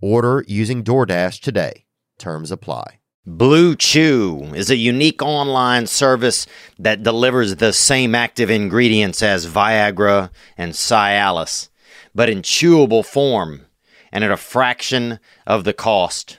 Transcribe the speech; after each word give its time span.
Order 0.00 0.44
using 0.46 0.84
DoorDash 0.84 1.40
today. 1.40 1.86
Terms 2.18 2.50
apply. 2.50 3.00
Blue 3.24 3.74
Chew 3.74 4.52
is 4.54 4.70
a 4.70 4.76
unique 4.76 5.22
online 5.22 5.86
service 5.86 6.46
that 6.78 7.02
delivers 7.02 7.56
the 7.56 7.72
same 7.72 8.14
active 8.14 8.50
ingredients 8.50 9.22
as 9.22 9.46
Viagra 9.46 10.30
and 10.56 10.74
Cialis, 10.74 11.70
but 12.14 12.28
in 12.28 12.42
chewable 12.42 13.04
form 13.04 13.66
and 14.12 14.22
at 14.22 14.30
a 14.30 14.36
fraction 14.36 15.18
of 15.46 15.64
the 15.64 15.72
cost. 15.72 16.38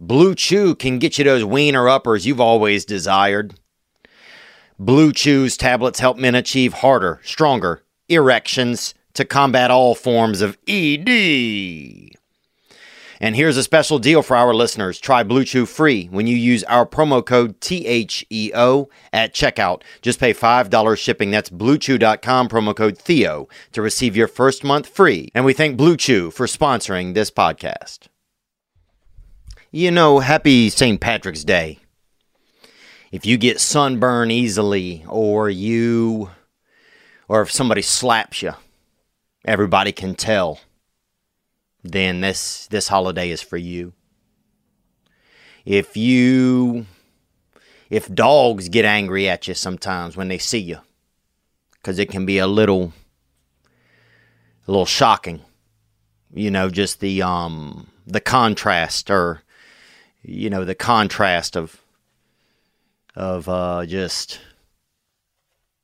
Blue 0.00 0.34
Chew 0.34 0.74
can 0.74 0.98
get 0.98 1.18
you 1.18 1.24
those 1.24 1.44
wiener 1.44 1.88
uppers 1.88 2.26
you've 2.26 2.40
always 2.40 2.84
desired. 2.84 3.54
Blue 4.78 5.12
Chew's 5.12 5.56
tablets 5.56 6.00
help 6.00 6.16
men 6.16 6.34
achieve 6.34 6.72
harder, 6.72 7.20
stronger 7.22 7.82
erections 8.08 8.94
to 9.12 9.24
combat 9.24 9.70
all 9.70 9.94
forms 9.94 10.40
of 10.40 10.56
ED. 10.66 12.17
And 13.20 13.34
here's 13.34 13.56
a 13.56 13.62
special 13.62 13.98
deal 13.98 14.22
for 14.22 14.36
our 14.36 14.54
listeners. 14.54 15.00
Try 15.00 15.22
Blue 15.22 15.44
Chew 15.44 15.66
free 15.66 16.06
when 16.06 16.26
you 16.26 16.36
use 16.36 16.62
our 16.64 16.86
promo 16.86 17.24
code 17.24 17.60
THEO 17.60 18.88
at 19.12 19.34
checkout. 19.34 19.82
Just 20.02 20.20
pay 20.20 20.32
$5 20.32 20.98
shipping. 20.98 21.30
That's 21.30 21.50
bluechew.com 21.50 22.48
promo 22.48 22.76
code 22.76 22.98
THEO 22.98 23.48
to 23.72 23.82
receive 23.82 24.16
your 24.16 24.28
first 24.28 24.62
month 24.62 24.86
free. 24.86 25.30
And 25.34 25.44
we 25.44 25.52
thank 25.52 25.76
Blue 25.76 25.96
Chew 25.96 26.30
for 26.30 26.46
sponsoring 26.46 27.14
this 27.14 27.30
podcast. 27.30 28.08
You 29.70 29.90
know, 29.90 30.20
happy 30.20 30.70
St. 30.70 31.00
Patrick's 31.00 31.44
Day. 31.44 31.78
If 33.10 33.26
you 33.26 33.36
get 33.36 33.60
sunburn 33.60 34.30
easily 34.30 35.04
or 35.08 35.50
you 35.50 36.30
or 37.26 37.42
if 37.42 37.50
somebody 37.50 37.82
slaps 37.82 38.42
you, 38.42 38.52
everybody 39.44 39.92
can 39.92 40.14
tell 40.14 40.60
then 41.82 42.20
this 42.20 42.66
this 42.68 42.88
holiday 42.88 43.30
is 43.30 43.42
for 43.42 43.56
you. 43.56 43.92
If 45.64 45.96
you 45.96 46.86
if 47.90 48.12
dogs 48.12 48.68
get 48.68 48.84
angry 48.84 49.28
at 49.28 49.48
you 49.48 49.54
sometimes 49.54 50.16
when 50.16 50.28
they 50.28 50.38
see 50.38 50.58
you 50.58 50.78
cuz 51.82 51.98
it 51.98 52.10
can 52.10 52.26
be 52.26 52.38
a 52.38 52.46
little 52.46 52.92
a 54.66 54.70
little 54.70 54.86
shocking. 54.86 55.42
You 56.32 56.50
know, 56.50 56.68
just 56.68 57.00
the 57.00 57.22
um 57.22 57.88
the 58.06 58.20
contrast 58.20 59.10
or 59.10 59.42
you 60.22 60.50
know, 60.50 60.64
the 60.64 60.74
contrast 60.74 61.56
of 61.56 61.80
of 63.14 63.48
uh 63.48 63.86
just 63.86 64.40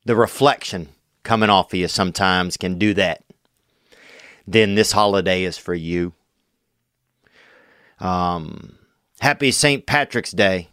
the 0.05 0.15
reflection 0.15 0.89
coming 1.23 1.49
off 1.49 1.73
of 1.73 1.79
you 1.79 1.87
sometimes 1.87 2.55
can 2.55 2.77
do 2.77 2.93
that 2.93 3.24
then 4.47 4.75
this 4.75 4.91
holiday 4.91 5.43
is 5.43 5.57
for 5.57 5.73
you. 5.73 6.13
Um, 7.99 8.77
happy 9.19 9.51
St. 9.51 9.85
Patrick's 9.85 10.31
Day. 10.31 10.69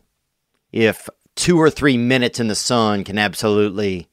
If 0.73 1.09
two 1.37 1.59
or 1.59 1.71
three 1.71 1.97
minutes 1.97 2.41
in 2.41 2.49
the 2.49 2.55
sun 2.55 3.05
can 3.05 3.19
absolutely 3.19 4.09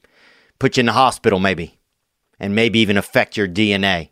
put 0.59 0.78
you 0.78 0.81
in 0.81 0.86
the 0.88 0.94
hospital, 0.94 1.40
maybe, 1.40 1.80
and 2.40 2.56
maybe 2.56 2.80
even 2.80 2.97
affect 2.97 3.38
your 3.38 3.47
DNA, 3.47 4.09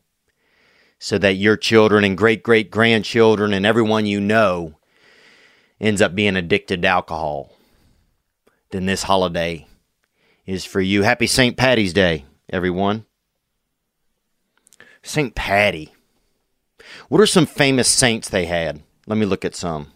so 1.00 1.18
that 1.18 1.34
your 1.34 1.56
children 1.56 2.04
and 2.04 2.18
great 2.18 2.42
great 2.42 2.72
grandchildren 2.72 3.54
and 3.54 3.66
everyone 3.66 4.06
you 4.06 4.20
know 4.20 4.78
ends 5.80 6.02
up 6.02 6.16
being 6.16 6.36
addicted 6.36 6.82
to 6.82 6.88
alcohol, 6.88 7.52
then 8.72 8.86
this 8.86 9.04
holiday 9.04 9.68
is 10.46 10.66
for 10.66 10.82
you. 10.82 11.04
Happy 11.04 11.28
St. 11.28 11.56
Patty's 11.56 11.94
Day, 11.94 12.26
everyone. 12.50 13.06
St. 15.08 15.34
Patty. 15.36 15.94
What 17.08 17.22
are 17.22 17.26
some 17.26 17.46
famous 17.46 17.88
saints 17.88 18.28
they 18.28 18.46
had? 18.46 18.82
Let 19.06 19.18
me 19.18 19.26
look 19.26 19.46
at 19.46 19.56
some. 19.56 19.94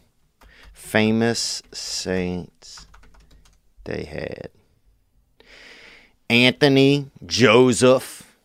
Famous 0.71 1.61
saints 1.73 2.87
they 3.83 4.05
had. 4.05 4.49
Anthony, 6.29 7.11
Joseph. 7.25 8.37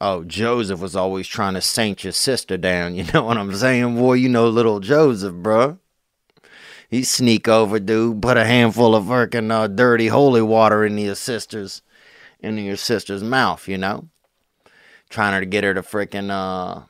Oh, 0.00 0.24
Joseph 0.24 0.80
was 0.80 0.96
always 0.96 1.28
trying 1.28 1.54
to 1.54 1.60
saint 1.60 2.02
your 2.02 2.12
sister 2.12 2.56
down. 2.56 2.94
You 2.96 3.04
know 3.14 3.22
what 3.22 3.38
I'm 3.38 3.54
saying? 3.54 3.94
Boy, 3.96 4.14
you 4.14 4.28
know 4.28 4.48
little 4.48 4.80
Joseph, 4.80 5.34
bro. 5.34 5.78
He 6.90 7.04
sneak 7.04 7.46
over, 7.46 7.78
dude, 7.78 8.20
put 8.20 8.36
a 8.36 8.44
handful 8.44 8.96
of 8.96 9.04
freaking 9.04 9.52
uh, 9.52 9.68
dirty 9.68 10.08
holy 10.08 10.42
water 10.42 10.84
in 10.84 10.98
your 10.98 11.14
sister's, 11.14 11.80
in 12.40 12.58
your 12.58 12.76
sister's 12.76 13.22
mouth, 13.22 13.68
you 13.68 13.78
know? 13.78 14.08
Trying 15.12 15.40
to 15.40 15.46
get 15.46 15.62
her 15.62 15.74
to 15.74 15.82
freaking 15.82 16.30
uh, 16.30 16.82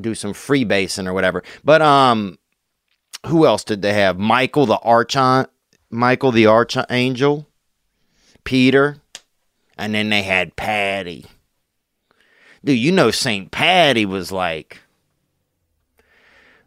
do 0.00 0.14
some 0.14 0.32
freebasing 0.32 1.06
or 1.06 1.12
whatever. 1.12 1.44
But 1.62 1.82
um, 1.82 2.38
who 3.26 3.46
else 3.46 3.62
did 3.62 3.82
they 3.82 3.92
have? 3.92 4.18
Michael 4.18 4.66
the 4.66 4.78
archon, 4.78 5.46
Michael 5.90 6.32
the 6.32 6.46
archangel, 6.46 7.46
Peter, 8.42 8.96
and 9.78 9.94
then 9.94 10.08
they 10.08 10.22
had 10.22 10.56
Patty. 10.56 11.26
Dude, 12.64 12.78
you 12.78 12.90
know 12.90 13.10
Saint 13.10 13.50
Patty 13.52 14.06
was 14.06 14.32
like. 14.32 14.80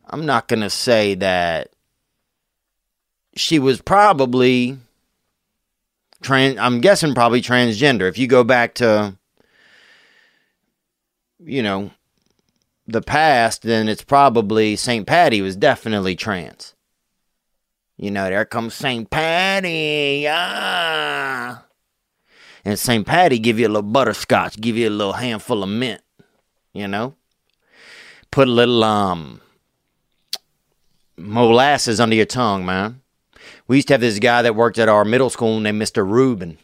I'm 0.08 0.28
not 0.28 0.48
gonna 0.48 0.70
say 0.70 1.16
that 1.16 1.72
she 3.36 3.58
was 3.58 3.82
probably 3.82 4.78
trans. 6.22 6.60
I'm 6.60 6.80
guessing 6.80 7.16
probably 7.16 7.42
transgender. 7.42 8.08
If 8.08 8.20
you 8.20 8.28
go 8.28 8.44
back 8.44 8.76
to 8.76 9.18
you 11.46 11.62
know, 11.62 11.92
the 12.88 13.02
past, 13.02 13.64
then 13.64 13.88
it's 13.88 14.04
probably 14.04 14.76
St. 14.76 15.08
Patty 15.08 15.42
was 15.42 15.56
definitely 15.56 16.16
trans. 16.16 16.74
You 17.98 18.12
know, 18.12 18.26
there 18.26 18.46
comes 18.46 18.74
St. 18.74 19.10
Patty. 19.10 20.26
Ah. 20.28 21.64
And 22.64 22.78
St. 22.78 23.06
Patty 23.06 23.40
give 23.40 23.60
you 23.60 23.68
a 23.68 23.70
little 23.70 23.84
butterscotch, 23.84 24.60
give 24.60 24.76
you 24.76 24.90
a 24.90 24.92
little 24.92 25.14
handful 25.14 25.64
of 25.64 25.70
mint, 25.70 26.02
you 26.74 26.88
know? 26.88 27.16
Put 28.32 28.48
a 28.48 28.52
little 28.52 28.84
um 28.84 29.42
molasses 31.18 32.00
under 32.00 32.16
your 32.16 32.26
tongue, 32.26 32.66
man. 32.66 33.02
We 33.68 33.78
used 33.78 33.88
to 33.88 33.94
have 33.94 34.02
this 34.02 34.20
guy 34.20 34.42
that 34.42 34.56
worked 34.56 34.78
at 34.78 34.90
our 34.90 35.06
middle 35.06 35.30
school 35.30 35.60
named 35.60 35.82
Mr. 35.82 36.08
Rubin. 36.08 36.58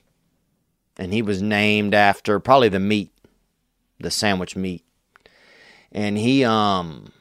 And 0.97 1.13
he 1.13 1.21
was 1.21 1.41
named 1.41 1.93
after 1.93 2.39
probably 2.39 2.69
the 2.69 2.79
meat 2.79 3.10
the 4.01 4.11
sandwich 4.11 4.55
meat. 4.55 4.83
And 5.91 6.17
he 6.17 6.43
um 6.43 7.11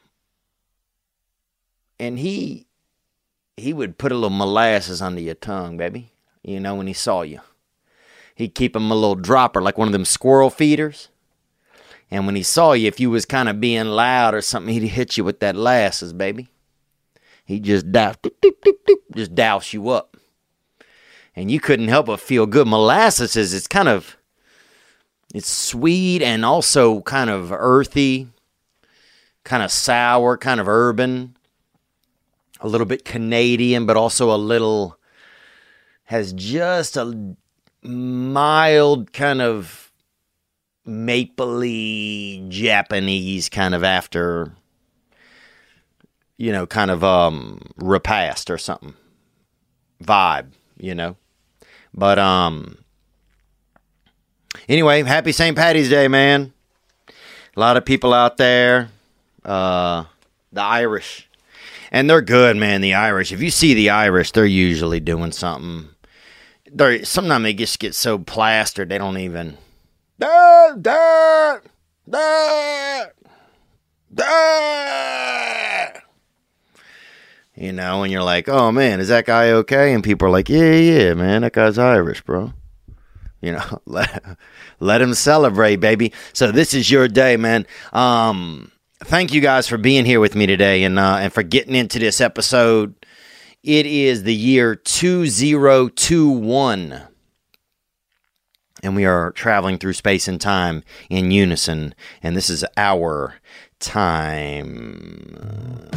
and 1.99 2.19
he 2.19 2.67
he 3.57 3.73
would 3.73 3.99
put 3.99 4.13
a 4.13 4.15
little 4.15 4.31
molasses 4.31 5.03
under 5.03 5.21
your 5.21 5.35
tongue, 5.35 5.77
baby. 5.77 6.13
You 6.43 6.61
know, 6.61 6.75
when 6.75 6.87
he 6.87 6.93
saw 6.95 7.23
you. 7.23 7.41
He'd 8.35 8.55
keep 8.55 8.75
him 8.75 8.91
a 8.91 8.95
little 8.95 9.17
dropper, 9.17 9.61
like 9.61 9.77
one 9.77 9.89
of 9.89 9.93
them 9.93 10.07
squirrel 10.07 10.49
feeders. 10.49 11.09
And 12.11 12.27
when 12.27 12.35
he 12.35 12.43
saw 12.43 12.73
you, 12.73 12.89
if 12.89 12.99
you 12.99 13.11
was 13.11 13.27
kind 13.27 13.49
of 13.49 13.61
being 13.61 13.85
loud 13.87 14.35
or 14.35 14.41
something, 14.41 14.73
he'd 14.73 14.89
hit 14.89 15.17
you 15.17 15.25
with 15.25 15.41
that 15.41 15.55
lasses, 15.55 16.13
baby. 16.13 16.49
He'd 17.45 17.65
just 17.65 17.93
douse, 17.93 18.17
doop, 18.17 18.33
doop, 18.41 18.75
doop, 18.89 18.97
just 19.15 19.35
douse 19.35 19.73
you 19.73 19.91
up. 19.91 20.17
And 21.37 21.51
you 21.51 21.61
couldn't 21.61 21.89
help 21.89 22.07
but 22.07 22.21
feel 22.21 22.47
good. 22.47 22.67
Molasses 22.67 23.37
is 23.37 23.53
it's 23.55 23.67
kind 23.67 23.89
of 23.89 24.17
it's 25.35 25.49
sweet 25.49 26.23
and 26.23 26.45
also 26.45 27.01
kind 27.03 27.31
of 27.31 27.53
earthy, 27.53 28.29
kind 29.45 29.63
of 29.63 29.71
sour, 29.71 30.37
kind 30.37 30.61
of 30.61 30.69
urban. 30.69 31.37
a 32.61 32.69
little 32.69 32.87
bit 32.87 33.05
Canadian, 33.05 33.87
but 33.87 33.97
also 33.97 34.35
a 34.35 34.37
little 34.37 34.99
has 36.05 36.33
just 36.33 36.97
a 36.97 37.35
mild 37.83 39.13
kind 39.13 39.41
of 39.41 39.91
mapley 40.87 42.47
Japanese 42.49 43.49
kind 43.49 43.75
of 43.75 43.85
after 43.85 44.53
you 46.41 46.53
know, 46.53 46.67
kind 46.67 46.91
of 46.91 47.05
um 47.05 47.61
repast 47.77 48.51
or 48.51 48.57
something. 48.57 48.95
Vibe, 50.03 50.53
you 50.79 50.95
know. 50.95 51.17
But 51.93 52.19
um 52.19 52.79
anyway, 54.69 55.03
happy 55.03 55.33
St. 55.33 55.57
Patty's 55.57 55.91
Day, 55.91 56.09
man. 56.09 56.53
A 57.57 57.61
lot 57.61 57.77
of 57.77 57.85
people 57.85 58.13
out 58.13 58.37
there. 58.37 58.91
Uh 59.45 60.05
the 60.53 60.63
Irish. 60.63 61.29
And 61.93 62.09
they're 62.09 62.23
good, 62.23 62.57
man, 62.57 62.81
the 62.81 62.95
Irish. 62.95 63.33
If 63.33 63.43
you 63.43 63.51
see 63.51 63.75
the 63.75 63.91
Irish, 63.91 64.31
they're 64.31 64.47
usually 64.47 65.01
doing 65.01 65.33
something. 65.33 65.89
They're 66.73 67.05
sometimes 67.05 67.43
they 67.43 67.55
just 67.55 67.79
get 67.79 67.95
so 67.95 68.19
plastered 68.19 68.89
they 68.89 68.99
don't 68.99 69.19
even. 69.19 69.59
You 77.57 77.73
know, 77.73 78.03
and 78.03 78.13
you're 78.13 78.23
like, 78.23 78.49
oh 78.49 78.73
man, 78.73 79.01
is 79.01 79.09
that 79.09 79.27
guy 79.27 79.51
okay? 79.51 79.93
And 79.93 80.03
people 80.03 80.29
are 80.29 80.31
like, 80.31 80.49
yeah, 80.49 80.73
yeah, 80.75 81.15
man, 81.15 81.43
that 81.43 81.53
guy's 81.53 81.79
Irish, 81.79 82.23
bro. 82.23 82.53
You 83.41 83.53
know, 83.53 83.81
let, 83.87 84.37
let 84.81 85.03
him 85.03 85.15
celebrate, 85.15 85.77
baby. 85.77 86.13
So 86.33 86.53
this 86.53 86.75
is 86.75 86.91
your 86.91 87.09
day, 87.09 87.37
man. 87.37 87.67
Um, 87.93 88.71
thank 89.05 89.33
you 89.33 89.41
guys 89.41 89.67
for 89.67 89.79
being 89.79 90.05
here 90.05 90.21
with 90.21 90.35
me 90.35 90.47
today 90.47 90.85
and 90.85 90.99
uh, 90.99 91.17
and 91.21 91.33
for 91.33 91.43
getting 91.43 91.75
into 91.75 91.99
this 91.99 92.21
episode. 92.21 92.95
It 93.63 93.87
is 93.87 94.23
the 94.23 94.35
year 94.35 94.75
2021. 94.75 97.03
And 98.83 98.97
we 98.97 99.05
are 99.05 99.31
traveling 99.33 99.77
through 99.77 99.93
space 99.93 100.27
and 100.27 100.41
time 100.41 100.83
in 101.11 101.31
unison. 101.31 101.95
And 102.23 102.35
this 102.35 102.49
is 102.49 102.65
our 102.79 103.35
time. 103.79 105.91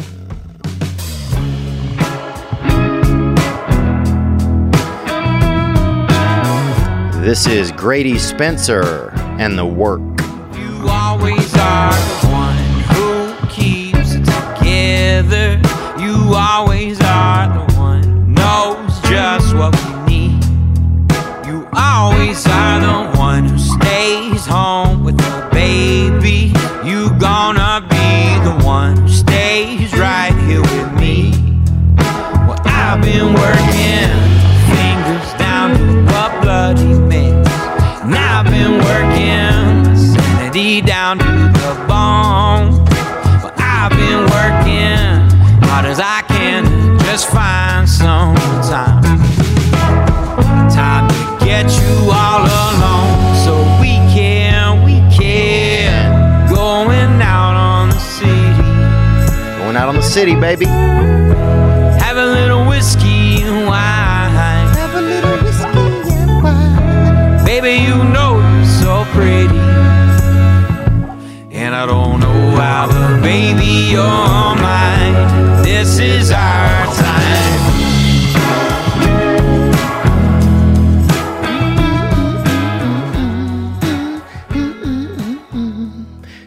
This 7.23 7.47
is 7.47 7.71
Grady 7.71 8.19
Spencer 8.19 9.11
and 9.39 9.57
the 9.57 9.65
work. 9.65 10.01
You 10.57 10.89
always 10.89 11.55
are 11.55 11.93
the 11.93 12.27
one 12.27 12.57
who 12.91 13.47
keeps 13.47 14.15
it 14.15 14.25
together. 14.25 15.57
You 15.97 16.33
always 16.35 16.99
are 16.99 17.47
the 17.47 17.75
one 17.79 18.03
who 18.03 18.25
knows 18.27 18.99
just 19.09 19.55
what 19.55 19.73
we 19.73 20.15
need. 20.15 20.43
You 21.47 21.65
always 21.71 22.45
are 22.45 22.81
the 22.81 23.17
one 23.17 23.45
who 23.45 23.57
stays 23.57 24.45
home 24.45 25.05
with 25.05 25.17
baby. 25.49 26.51
You 26.83 27.09
gonna 27.19 27.87
be 27.89 28.43
the 28.43 28.65
one 28.65 28.97
who 28.97 29.07
stays 29.07 29.93
right 29.93 30.35
here 30.45 30.59
with 30.59 30.93
me. 30.99 31.31
Well, 32.45 32.59
I've 32.65 33.01
been 33.01 33.33
working 33.33 33.62
down 40.81 41.19
to 41.19 41.25
the 41.25 41.75
bone. 41.87 42.83
Well, 43.43 43.53
I've 43.57 43.91
been 43.91 44.21
working 44.31 45.29
hard 45.67 45.85
as 45.85 45.99
I 45.99 46.21
can 46.27 46.63
to 46.63 47.03
just 47.05 47.29
find 47.29 47.87
some 47.87 48.35
time. 48.63 49.03
Time 50.69 51.07
to 51.09 51.45
get 51.45 51.65
you 51.65 52.11
all 52.11 52.41
alone 52.41 53.35
so 53.43 53.53
we 53.79 53.95
can, 54.15 54.83
we 54.83 54.99
can. 55.15 56.49
Going 56.49 57.21
out 57.21 57.55
on 57.55 57.89
the 57.89 57.99
city. 57.99 59.59
Going 59.59 59.75
out 59.75 59.89
on 59.89 59.95
the 59.95 60.01
city, 60.01 60.35
baby. 60.35 60.65
This 75.93 75.99
is 75.99 76.31
our 76.31 76.85
time. 76.95 77.73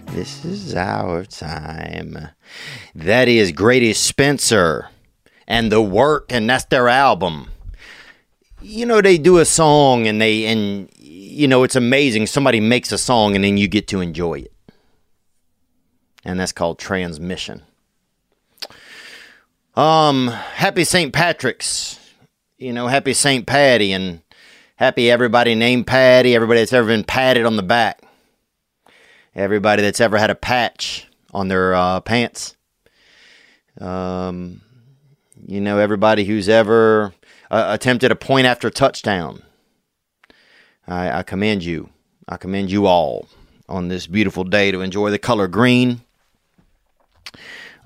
This 0.07 0.45
is 0.45 0.75
our 0.75 1.25
time. 1.25 2.31
That 2.97 3.29
is 3.29 3.53
Grady 3.53 3.93
Spencer 3.93 4.89
and 5.47 5.71
the 5.71 5.81
work, 5.81 6.33
and 6.33 6.51
that's 6.51 6.65
their 6.65 6.89
album. 6.89 7.51
You 8.61 8.87
know, 8.87 9.01
they 9.01 9.19
do 9.19 9.39
a 9.39 9.45
song 9.45 10.09
and 10.09 10.21
they, 10.21 10.47
and 10.47 10.91
you 10.97 11.47
know, 11.47 11.63
it's 11.63 11.77
amazing. 11.77 12.27
Somebody 12.27 12.59
makes 12.59 12.91
a 12.91 12.99
song 12.99 13.37
and 13.37 13.45
then 13.45 13.57
you 13.57 13.69
get 13.69 13.87
to 13.89 14.01
enjoy 14.01 14.41
it. 14.41 14.56
And 16.27 16.39
that's 16.39 16.53
called 16.53 16.79
Transmission. 16.79 17.63
Um, 19.77 20.29
happy 20.29 20.85
St. 20.85 21.13
Patrick's. 21.13 22.01
You 22.59 22.73
know, 22.73 22.89
happy 22.89 23.13
St. 23.13 23.47
Patty 23.47 23.93
and 23.93 24.23
happy 24.77 25.11
everybody 25.11 25.55
named 25.55 25.87
Patty, 25.87 26.35
everybody 26.35 26.61
that's 26.61 26.73
ever 26.73 26.89
been 26.89 27.05
patted 27.05 27.45
on 27.47 27.57
the 27.57 27.63
back. 27.63 28.03
Everybody 29.35 29.83
that's 29.83 30.01
ever 30.01 30.17
had 30.17 30.31
a 30.31 30.35
patch 30.35 31.07
on 31.33 31.49
their 31.49 31.75
uh, 31.75 32.01
pants. 32.01 32.57
Um, 33.79 34.63
you 35.47 35.61
know, 35.61 35.79
everybody 35.79 36.25
who's 36.25 36.49
ever 36.49 37.13
uh, 37.51 37.67
attempted 37.69 38.11
a 38.11 38.17
point 38.17 38.47
after 38.47 38.71
touchdown. 38.71 39.43
I, 40.89 41.19
I 41.19 41.23
commend 41.23 41.63
you. 41.63 41.91
I 42.27 42.37
commend 42.39 42.71
you 42.71 42.87
all 42.87 43.29
on 43.69 43.89
this 43.89 44.07
beautiful 44.07 44.45
day 44.45 44.71
to 44.71 44.81
enjoy 44.81 45.11
the 45.11 45.19
color 45.19 45.47
green. 45.47 46.01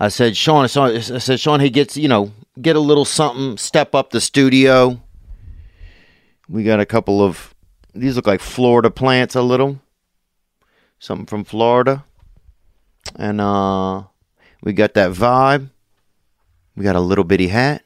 I 0.02 0.08
said, 0.08 0.34
Sean, 0.34 0.64
I 0.64 0.98
said, 0.98 1.38
Sean, 1.38 1.60
he 1.60 1.68
gets, 1.68 1.94
you 1.94 2.08
know, 2.08 2.32
get 2.60 2.74
a 2.74 2.80
little 2.80 3.04
something, 3.04 3.58
step 3.58 3.94
up 3.94 4.10
the 4.10 4.20
studio. 4.20 4.98
We 6.48 6.64
got 6.64 6.80
a 6.80 6.86
couple 6.86 7.22
of, 7.22 7.54
these 7.94 8.16
look 8.16 8.26
like 8.26 8.40
Florida 8.40 8.90
plants 8.90 9.34
a 9.34 9.42
little. 9.42 9.78
Something 10.98 11.26
from 11.26 11.44
Florida. 11.44 12.04
And 13.16 13.40
uh 13.40 14.04
we 14.62 14.72
got 14.72 14.94
that 14.94 15.12
vibe. 15.12 15.70
We 16.76 16.84
got 16.84 16.96
a 16.96 17.00
little 17.00 17.24
bitty 17.24 17.48
hat. 17.48 17.82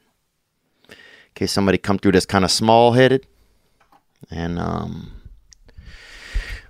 In 0.89 0.95
case 1.35 1.51
somebody 1.51 1.77
come 1.77 1.97
through 1.97 2.13
that's 2.13 2.25
kind 2.25 2.45
of 2.45 2.51
small 2.51 2.93
headed. 2.93 3.27
And 4.31 4.57
um 4.57 5.11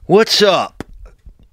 what's 0.05 0.41
up? 0.41 0.83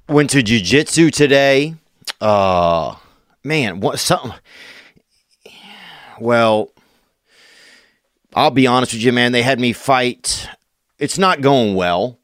Went 0.09 0.31
to 0.31 0.43
jujitsu 0.43 1.11
today. 1.11 1.75
Uh 2.21 2.97
man, 3.45 3.81
what 3.81 3.99
something 3.99 4.33
well 6.21 6.71
I'll 8.35 8.51
be 8.51 8.67
honest 8.67 8.93
with 8.93 9.03
you, 9.03 9.13
man. 9.13 9.33
They 9.33 9.43
had 9.43 9.61
me 9.61 9.73
fight. 9.73 10.49
It's 10.99 11.19
not 11.19 11.41
going 11.41 11.75
well. 11.75 12.19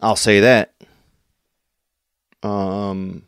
I'll 0.00 0.16
say 0.16 0.40
that. 0.40 0.72
Um, 2.42 3.22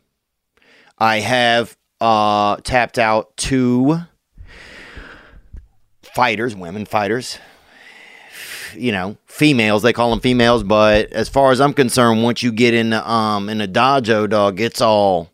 I 0.97 1.19
have 1.19 1.77
uh 2.01 2.57
tapped 2.57 2.97
out 2.97 3.35
two 3.37 3.99
fighters, 6.01 6.55
women 6.55 6.85
fighters. 6.85 7.39
You 8.75 8.91
know, 8.91 9.17
females. 9.25 9.81
They 9.81 9.93
call 9.93 10.11
them 10.11 10.19
females, 10.19 10.63
but 10.63 11.11
as 11.11 11.27
far 11.27 11.51
as 11.51 11.59
I'm 11.59 11.73
concerned, 11.73 12.21
once 12.21 12.43
you 12.43 12.51
get 12.51 12.73
in 12.73 12.91
the 12.91 13.09
um 13.09 13.49
in 13.49 13.57
the 13.59 13.67
dojo, 13.67 14.29
dog, 14.29 14.59
it's 14.59 14.81
all 14.81 15.31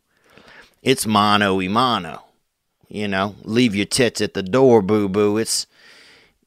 it's 0.86 1.06
mano 1.06 1.56
y 1.56 1.68
mano. 1.68 2.22
You 2.88 3.08
know, 3.08 3.36
leave 3.44 3.76
your 3.76 3.88
tits 3.88 4.22
at 4.22 4.36
the 4.36 4.44
door, 4.44 4.82
boo 4.82 5.10
boo. 5.10 5.38
It's 5.38 5.68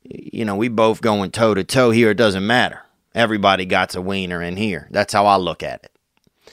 you 0.02 0.44
know, 0.44 0.56
we 0.56 0.68
both 0.68 1.02
going 1.02 1.32
toe 1.32 1.52
to 1.52 1.64
toe 1.64 1.90
here. 1.90 2.12
It 2.12 2.16
doesn't 2.16 2.46
matter. 2.46 2.80
Everybody 3.14 3.66
got 3.66 3.94
a 3.96 4.00
wiener 4.00 4.40
in 4.40 4.56
here. 4.56 4.88
That's 4.90 5.12
how 5.12 5.26
I 5.26 5.36
look 5.36 5.62
at 5.62 5.84
it. 5.84 6.52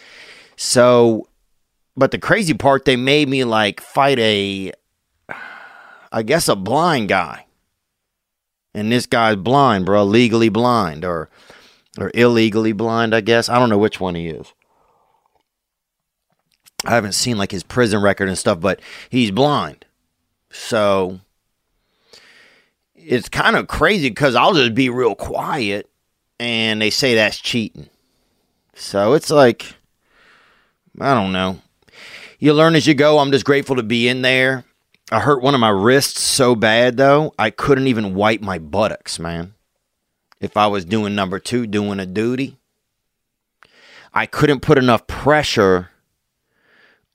So, 0.58 1.30
but 1.96 2.12
the 2.12 2.18
crazy 2.18 2.54
part, 2.56 2.86
they 2.86 2.96
made 2.96 3.30
me 3.30 3.44
like 3.44 3.80
fight 3.80 4.20
a, 4.20 4.72
I 6.12 6.24
guess, 6.24 6.50
a 6.50 6.56
blind 6.56 7.10
guy. 7.10 7.46
And 8.74 8.92
this 8.92 9.06
guy's 9.06 9.38
blind, 9.38 9.86
bro, 9.86 10.04
legally 10.04 10.50
blind 10.50 11.06
or, 11.06 11.30
or 11.98 12.12
illegally 12.14 12.74
blind, 12.74 13.14
I 13.14 13.22
guess. 13.22 13.48
I 13.48 13.60
don't 13.60 13.70
know 13.70 13.78
which 13.78 14.02
one 14.02 14.16
he 14.16 14.28
is. 14.28 14.54
I 16.86 16.96
haven't 16.96 17.14
seen 17.14 17.38
like 17.38 17.52
his 17.52 17.64
prison 17.64 18.02
record 18.02 18.28
and 18.28 18.38
stuff, 18.38 18.60
but 18.60 18.80
he's 19.10 19.32
blind. 19.32 19.86
So 20.52 21.20
it's 22.96 23.30
kind 23.30 23.56
of 23.56 23.68
crazy 23.68 24.10
because 24.10 24.36
I'll 24.36 24.54
just 24.54 24.74
be 24.74 24.90
real 24.90 25.16
quiet 25.16 25.90
and 26.40 26.82
they 26.82 26.90
say 26.90 27.16
that's 27.16 27.38
cheating. 27.38 27.90
So 28.74 29.14
it's 29.14 29.30
like, 29.30 29.76
I 31.00 31.14
don't 31.14 31.32
know. 31.32 31.60
You 32.40 32.54
learn 32.54 32.76
as 32.76 32.88
you 32.88 32.94
go. 32.94 33.20
I'm 33.20 33.32
just 33.32 33.46
grateful 33.46 33.78
to 33.78 33.84
be 33.84 34.08
in 34.08 34.22
there. 34.22 34.66
I 35.12 35.20
hurt 35.20 35.44
one 35.44 35.54
of 35.54 35.60
my 35.60 35.70
wrists 35.70 36.22
so 36.22 36.56
bad, 36.56 36.98
though, 36.98 37.34
I 37.38 37.52
couldn't 37.52 37.88
even 37.88 38.16
wipe 38.16 38.42
my 38.42 38.58
buttocks, 38.58 39.20
man. 39.20 39.54
If 40.42 40.58
I 40.58 40.68
was 40.68 40.84
doing 40.84 41.14
number 41.16 41.40
two, 41.40 41.68
doing 41.68 42.00
a 42.00 42.06
duty, 42.06 42.58
I 44.14 44.26
couldn't 44.26 44.62
put 44.62 44.78
enough 44.78 45.06
pressure 45.06 45.92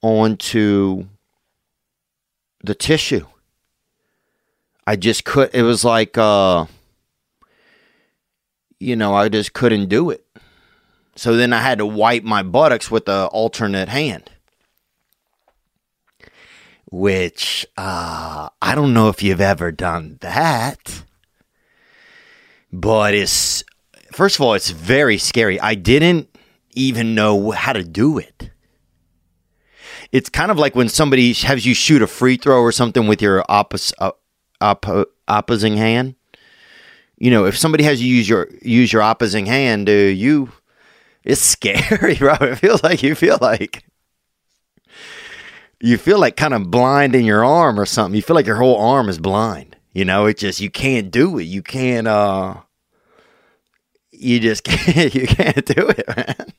onto 0.02 1.06
the 2.62 2.74
tissue. 2.74 3.26
I 4.86 4.96
just 4.96 5.24
could 5.24 5.50
it 5.54 5.62
was 5.62 5.84
like 5.84 6.16
uh 6.18 6.66
you 8.78 8.96
know, 8.96 9.14
I 9.14 9.28
just 9.28 9.52
couldn't 9.52 9.88
do 9.88 10.10
it. 10.10 10.26
So 11.14 11.36
then 11.36 11.52
I 11.52 11.60
had 11.60 11.78
to 11.78 11.86
wipe 11.86 12.24
my 12.24 12.42
buttocks 12.42 12.90
with 12.90 13.04
the 13.04 13.26
alternate 13.26 13.88
hand. 13.88 14.30
Which 16.90 17.66
uh 17.76 18.48
I 18.60 18.74
don't 18.74 18.94
know 18.94 19.08
if 19.08 19.22
you've 19.22 19.40
ever 19.40 19.70
done 19.70 20.18
that. 20.22 21.04
But 22.72 23.14
it's 23.14 23.64
first 24.12 24.36
of 24.36 24.42
all, 24.42 24.54
it's 24.54 24.70
very 24.70 25.18
scary. 25.18 25.60
I 25.60 25.74
didn't 25.74 26.28
even 26.72 27.14
know 27.14 27.50
how 27.50 27.72
to 27.72 27.84
do 27.84 28.18
it. 28.18 28.49
It's 30.12 30.28
kind 30.28 30.50
of 30.50 30.58
like 30.58 30.74
when 30.74 30.88
somebody 30.88 31.32
has 31.32 31.64
you 31.64 31.74
shoot 31.74 32.02
a 32.02 32.06
free 32.06 32.36
throw 32.36 32.60
or 32.60 32.72
something 32.72 33.06
with 33.06 33.22
your 33.22 33.44
opposite 33.48 33.96
uh, 34.00 34.12
oppo- 34.60 35.06
opposing 35.28 35.76
hand. 35.76 36.16
You 37.16 37.30
know, 37.30 37.44
if 37.44 37.56
somebody 37.56 37.84
has 37.84 38.02
you 38.02 38.14
use 38.14 38.28
your 38.28 38.48
use 38.62 38.92
your 38.92 39.02
opposing 39.02 39.46
hand, 39.46 39.88
uh, 39.88 39.92
you 39.92 40.50
it's 41.24 41.40
scary, 41.40 42.14
bro. 42.18 42.34
It 42.40 42.56
feels 42.56 42.82
like 42.82 43.02
you 43.02 43.14
feel 43.14 43.38
like 43.40 43.84
you 45.80 45.96
feel 45.96 46.18
like 46.18 46.36
kind 46.36 46.54
of 46.54 46.70
blind 46.70 47.14
in 47.14 47.24
your 47.24 47.44
arm 47.44 47.78
or 47.78 47.86
something. 47.86 48.16
You 48.16 48.22
feel 48.22 48.36
like 48.36 48.46
your 48.46 48.56
whole 48.56 48.78
arm 48.78 49.08
is 49.08 49.18
blind. 49.18 49.76
You 49.92 50.04
know, 50.04 50.26
it 50.26 50.38
just 50.38 50.60
you 50.60 50.70
can't 50.70 51.10
do 51.10 51.38
it. 51.38 51.44
You 51.44 51.62
can't 51.62 52.06
uh 52.06 52.56
you 54.12 54.40
just 54.40 54.64
can't 54.64 55.14
you 55.14 55.26
can't 55.26 55.64
do 55.64 55.88
it, 55.88 56.16
man. 56.16 56.52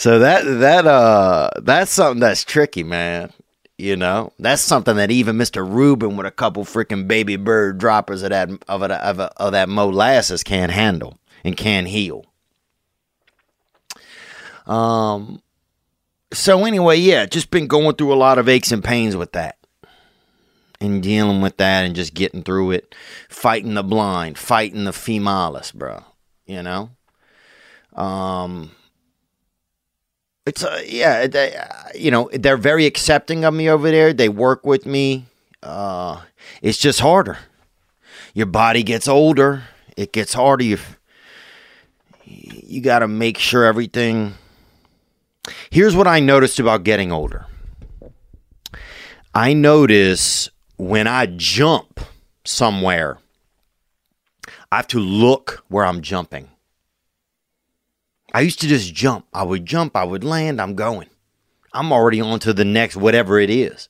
So 0.00 0.18
that 0.20 0.44
that 0.60 0.86
uh 0.86 1.50
that's 1.60 1.90
something 1.90 2.20
that's 2.20 2.42
tricky, 2.42 2.82
man. 2.82 3.34
You 3.76 3.96
know, 3.96 4.32
that's 4.38 4.62
something 4.62 4.96
that 4.96 5.10
even 5.10 5.36
Mister 5.36 5.62
Rubin 5.62 6.16
with 6.16 6.24
a 6.24 6.30
couple 6.30 6.64
freaking 6.64 7.06
baby 7.06 7.36
bird 7.36 7.76
droppers 7.76 8.22
of 8.22 8.30
that 8.30 8.48
of, 8.66 8.80
a, 8.80 8.94
of, 8.94 9.18
a, 9.18 9.30
of 9.36 9.52
that 9.52 9.68
molasses 9.68 10.42
can't 10.42 10.72
handle 10.72 11.18
and 11.44 11.54
can't 11.54 11.86
heal. 11.86 12.24
Um. 14.66 15.42
So 16.32 16.64
anyway, 16.64 16.96
yeah, 16.96 17.26
just 17.26 17.50
been 17.50 17.66
going 17.66 17.96
through 17.96 18.14
a 18.14 18.16
lot 18.16 18.38
of 18.38 18.48
aches 18.48 18.72
and 18.72 18.82
pains 18.82 19.16
with 19.16 19.32
that, 19.32 19.58
and 20.80 21.02
dealing 21.02 21.42
with 21.42 21.58
that, 21.58 21.84
and 21.84 21.94
just 21.94 22.14
getting 22.14 22.42
through 22.42 22.70
it, 22.70 22.94
fighting 23.28 23.74
the 23.74 23.82
blind, 23.82 24.38
fighting 24.38 24.84
the 24.84 24.92
femalis, 24.92 25.74
bro. 25.74 26.04
You 26.46 26.62
know. 26.62 26.88
Um 27.94 28.70
it's 30.46 30.64
uh, 30.64 30.82
yeah, 30.86 31.26
they, 31.26 31.54
uh, 31.56 31.66
you 31.94 32.10
know, 32.10 32.30
they're 32.32 32.56
very 32.56 32.86
accepting 32.86 33.44
of 33.44 33.54
me 33.54 33.68
over 33.68 33.90
there. 33.90 34.12
They 34.12 34.28
work 34.28 34.64
with 34.66 34.86
me. 34.86 35.26
Uh, 35.62 36.22
it's 36.62 36.78
just 36.78 37.00
harder. 37.00 37.38
Your 38.34 38.46
body 38.46 38.82
gets 38.82 39.08
older. 39.08 39.64
It 39.96 40.12
gets 40.12 40.34
harder. 40.34 40.64
You 40.64 40.78
you 42.24 42.80
got 42.80 43.00
to 43.00 43.08
make 43.08 43.38
sure 43.38 43.64
everything. 43.64 44.34
Here's 45.70 45.96
what 45.96 46.06
I 46.06 46.20
noticed 46.20 46.60
about 46.60 46.84
getting 46.84 47.10
older. 47.10 47.46
I 49.34 49.52
notice 49.52 50.50
when 50.76 51.06
I 51.06 51.26
jump 51.26 52.00
somewhere, 52.44 53.18
I 54.72 54.76
have 54.76 54.86
to 54.88 55.00
look 55.00 55.64
where 55.68 55.84
I'm 55.84 56.00
jumping. 56.00 56.49
I 58.32 58.40
used 58.40 58.60
to 58.60 58.68
just 58.68 58.94
jump. 58.94 59.26
I 59.32 59.42
would 59.42 59.66
jump, 59.66 59.96
I 59.96 60.04
would 60.04 60.24
land, 60.24 60.60
I'm 60.60 60.74
going. 60.74 61.08
I'm 61.72 61.92
already 61.92 62.20
on 62.20 62.40
to 62.40 62.52
the 62.52 62.64
next 62.64 62.96
whatever 62.96 63.38
it 63.38 63.50
is. 63.50 63.88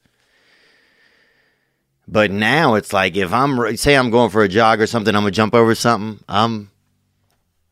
But 2.06 2.30
now 2.30 2.74
it's 2.74 2.92
like 2.92 3.16
if 3.16 3.32
I'm 3.32 3.76
say 3.76 3.96
I'm 3.96 4.10
going 4.10 4.30
for 4.30 4.42
a 4.42 4.48
jog 4.48 4.80
or 4.80 4.86
something, 4.86 5.14
I'm 5.14 5.22
gonna 5.22 5.30
jump 5.30 5.54
over 5.54 5.74
something. 5.74 6.22
I'm 6.28 6.70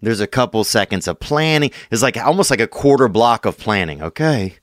there's 0.00 0.20
a 0.20 0.28
couple 0.28 0.62
seconds 0.62 1.08
of 1.08 1.18
planning. 1.18 1.72
It's 1.90 2.02
like 2.02 2.16
almost 2.16 2.50
like 2.50 2.60
a 2.60 2.68
quarter 2.68 3.08
block 3.08 3.46
of 3.46 3.58
planning. 3.58 4.00
Okay, 4.00 4.54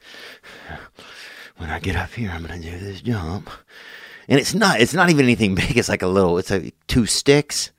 when 1.57 1.69
I 1.69 1.79
get 1.79 1.97
up 1.97 2.13
here, 2.13 2.31
I'm 2.31 2.41
gonna 2.41 2.59
do 2.59 2.79
this 2.79 3.01
jump, 3.01 3.49
and 4.29 4.39
it's 4.39 4.53
not. 4.53 4.79
It's 4.79 4.93
not 4.93 5.09
even 5.09 5.25
anything 5.25 5.55
big. 5.55 5.77
It's 5.77 5.89
like 5.89 6.01
a 6.01 6.07
little. 6.07 6.37
It's 6.37 6.51
like 6.51 6.73
two 6.87 7.05
sticks 7.05 7.71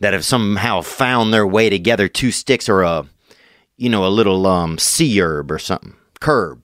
that 0.00 0.12
have 0.12 0.24
somehow 0.24 0.80
found 0.82 1.32
their 1.32 1.46
way 1.46 1.70
together. 1.70 2.08
Two 2.08 2.30
sticks 2.30 2.68
or 2.68 2.82
a, 2.82 3.06
you 3.76 3.88
know, 3.88 4.06
a 4.06 4.08
little 4.08 4.46
um 4.46 4.78
sea 4.78 5.20
herb 5.20 5.50
or 5.50 5.58
something, 5.58 5.94
curb. 6.20 6.62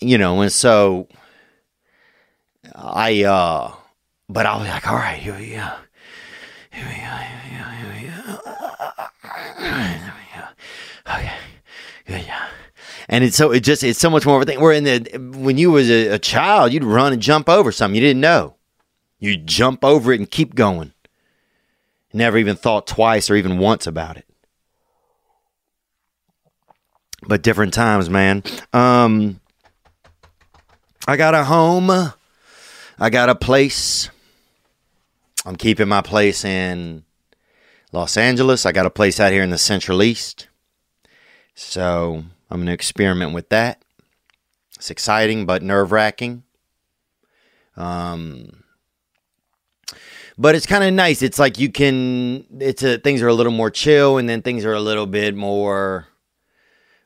You 0.00 0.18
know, 0.18 0.40
and 0.40 0.52
so 0.52 1.08
I 2.74 3.24
uh 3.24 3.72
but 4.28 4.46
I 4.46 4.56
was 4.56 4.68
like, 4.68 4.86
all 4.86 4.96
right, 4.96 5.18
here 5.18 5.36
we 5.36 5.50
go. 5.50 5.70
Here 6.70 6.86
we 6.86 7.00
go. 7.00 7.16
Okay. 11.08 11.32
Good 12.06 12.26
job. 12.26 12.48
And 13.08 13.22
it's 13.24 13.36
so 13.36 13.52
it 13.52 13.60
just 13.60 13.84
it's 13.84 13.98
so 13.98 14.10
much 14.10 14.26
more 14.26 14.36
of 14.36 14.42
a 14.42 14.44
thing. 14.44 14.60
Where 14.60 14.72
in 14.72 14.84
the 14.84 15.00
when 15.38 15.58
you 15.58 15.70
was 15.70 15.88
a, 15.88 16.08
a 16.08 16.18
child, 16.18 16.72
you'd 16.72 16.84
run 16.84 17.12
and 17.12 17.22
jump 17.22 17.48
over 17.48 17.70
something 17.70 17.94
you 17.94 18.00
didn't 18.00 18.20
know. 18.20 18.56
You 19.18 19.36
jump 19.36 19.84
over 19.84 20.12
it 20.12 20.20
and 20.20 20.30
keep 20.30 20.54
going. 20.54 20.92
Never 22.16 22.38
even 22.38 22.56
thought 22.56 22.86
twice 22.86 23.28
or 23.28 23.36
even 23.36 23.58
once 23.58 23.86
about 23.86 24.16
it. 24.16 24.24
But 27.28 27.42
different 27.42 27.74
times, 27.74 28.08
man. 28.08 28.42
Um 28.72 29.40
I 31.06 31.18
got 31.18 31.34
a 31.34 31.44
home. 31.44 31.90
I 32.98 33.10
got 33.10 33.28
a 33.28 33.34
place. 33.34 34.08
I'm 35.44 35.56
keeping 35.56 35.88
my 35.88 36.00
place 36.00 36.42
in 36.42 37.04
Los 37.92 38.16
Angeles. 38.16 38.64
I 38.64 38.72
got 38.72 38.86
a 38.86 38.90
place 38.90 39.20
out 39.20 39.32
here 39.32 39.42
in 39.42 39.50
the 39.50 39.58
Central 39.58 40.02
East. 40.02 40.48
So 41.54 42.24
I'm 42.50 42.56
going 42.56 42.66
to 42.66 42.72
experiment 42.72 43.34
with 43.34 43.50
that. 43.50 43.82
It's 44.74 44.90
exciting, 44.90 45.44
but 45.46 45.62
nerve 45.62 45.92
wracking. 45.92 46.44
Um, 47.76 48.64
but 50.38 50.54
it's 50.54 50.66
kind 50.66 50.84
of 50.84 50.92
nice. 50.92 51.22
It's 51.22 51.38
like 51.38 51.58
you 51.58 51.70
can. 51.70 52.44
It's 52.60 52.82
a 52.82 52.98
things 52.98 53.22
are 53.22 53.28
a 53.28 53.34
little 53.34 53.52
more 53.52 53.70
chill, 53.70 54.18
and 54.18 54.28
then 54.28 54.42
things 54.42 54.64
are 54.64 54.74
a 54.74 54.80
little 54.80 55.06
bit 55.06 55.34
more. 55.34 56.08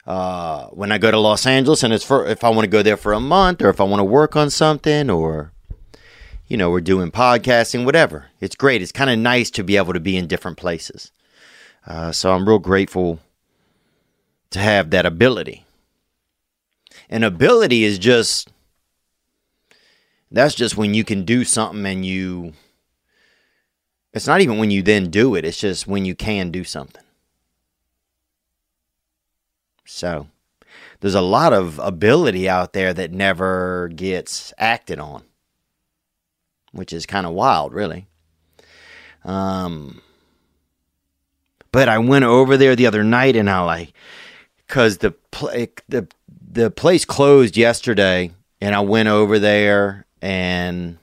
Uh, 0.07 0.67
when 0.69 0.91
I 0.91 0.99
go 0.99 1.11
to 1.11 1.19
Los 1.19 1.47
Angeles, 1.47 1.83
and 1.83 1.93
it's 1.93 2.05
for 2.05 2.27
if 2.27 2.43
I 2.43 2.49
want 2.49 2.63
to 2.63 2.71
go 2.71 2.83
there 2.83 2.97
for 2.97 3.13
a 3.13 3.21
month, 3.21 3.63
or 3.63 3.69
if 3.69 3.81
I 3.81 3.85
want 3.85 4.01
to 4.01 4.05
work 4.05 4.35
on 4.35 4.51
something, 4.51 5.09
or 5.09 5.53
you 6.49 6.57
know, 6.57 6.71
we're 6.71 6.81
doing 6.81 7.13
podcasting, 7.13 7.85
whatever. 7.85 8.27
It's 8.41 8.57
great. 8.57 8.83
It's 8.83 8.91
kind 8.91 9.09
of 9.09 9.19
nice 9.19 9.51
to 9.53 9.63
be 9.63 9.77
able 9.77 9.93
to 9.93 10.01
be 10.01 10.17
in 10.17 10.27
different 10.27 10.57
places. 10.57 11.13
Uh, 11.87 12.11
so 12.11 12.33
I'm 12.33 12.49
real 12.49 12.59
grateful 12.59 13.21
to 14.51 14.59
have 14.59 14.91
that 14.91 15.07
ability. 15.07 15.65
And 17.09 17.25
ability 17.25 17.85
is 17.85 18.01
just 18.01 18.51
that's 20.31 20.55
just 20.55 20.77
when 20.77 20.93
you 20.93 21.05
can 21.05 21.25
do 21.25 21.45
something 21.45 21.87
and 21.87 22.05
you 22.05 22.55
it's 24.13 24.27
not 24.27 24.41
even 24.41 24.59
when 24.59 24.71
you 24.71 24.83
then 24.83 25.11
do 25.11 25.35
it, 25.35 25.45
it's 25.45 25.59
just 25.59 25.87
when 25.87 26.05
you 26.05 26.15
can 26.15 26.51
do 26.51 26.65
something. 26.65 27.05
So, 29.85 30.29
there's 31.01 31.15
a 31.15 31.21
lot 31.21 31.53
of 31.53 31.79
ability 31.79 32.49
out 32.49 32.73
there 32.73 32.93
that 32.95 33.13
never 33.13 33.89
gets 33.95 34.53
acted 34.59 34.99
on, 34.99 35.23
which 36.73 36.93
is 36.93 37.07
kind 37.07 37.27
of 37.27 37.33
wild, 37.33 37.73
really. 37.73 38.07
Um, 39.25 40.01
but 41.73 41.89
I 41.89 41.99
went 41.99 42.25
over 42.25 42.57
there 42.57 42.77
the 42.77 42.87
other 42.87 43.05
night 43.05 43.37
and 43.37 43.49
I 43.49 43.61
like, 43.61 43.93
cause 44.69 44.99
the 44.99 45.13
pl- 45.31 45.67
the 45.89 46.07
the 46.53 46.71
place 46.71 47.05
closed 47.05 47.57
yesterday, 47.57 48.33
and 48.61 48.75
I 48.75 48.81
went 48.81 49.09
over 49.09 49.39
there 49.39 50.07
and 50.21 50.99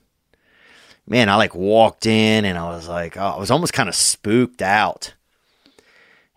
man, 1.08 1.30
I 1.30 1.36
like 1.36 1.56
walked 1.56 2.06
in 2.06 2.46
and 2.46 2.58
I 2.58 2.70
was 2.70 2.88
like, 2.88 3.18
oh, 3.18 3.22
I 3.22 3.40
was 3.40 3.50
almost 3.50 3.74
kind 3.74 3.90
of 3.90 3.96
spooked 3.96 4.62
out. 4.62 5.14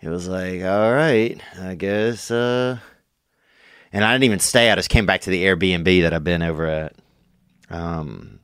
It 0.01 0.09
was 0.09 0.29
like, 0.29 0.63
all 0.63 0.93
right, 0.93 1.39
I 1.61 1.75
guess. 1.75 2.31
Uh, 2.31 2.79
and 3.93 4.05
I 4.05 4.13
didn't 4.13 4.25
even 4.25 4.39
stay. 4.39 4.71
I 4.71 4.77
just 4.77 4.89
came 4.89 5.05
back 5.05 5.23
to 5.23 5.31
the 5.31 5.45
Airbnb 5.45 6.03
that 6.03 6.15
I've 6.15 6.25
been 6.25 6.43
over 6.43 6.67
at. 6.67 6.95
Um, 7.69 8.39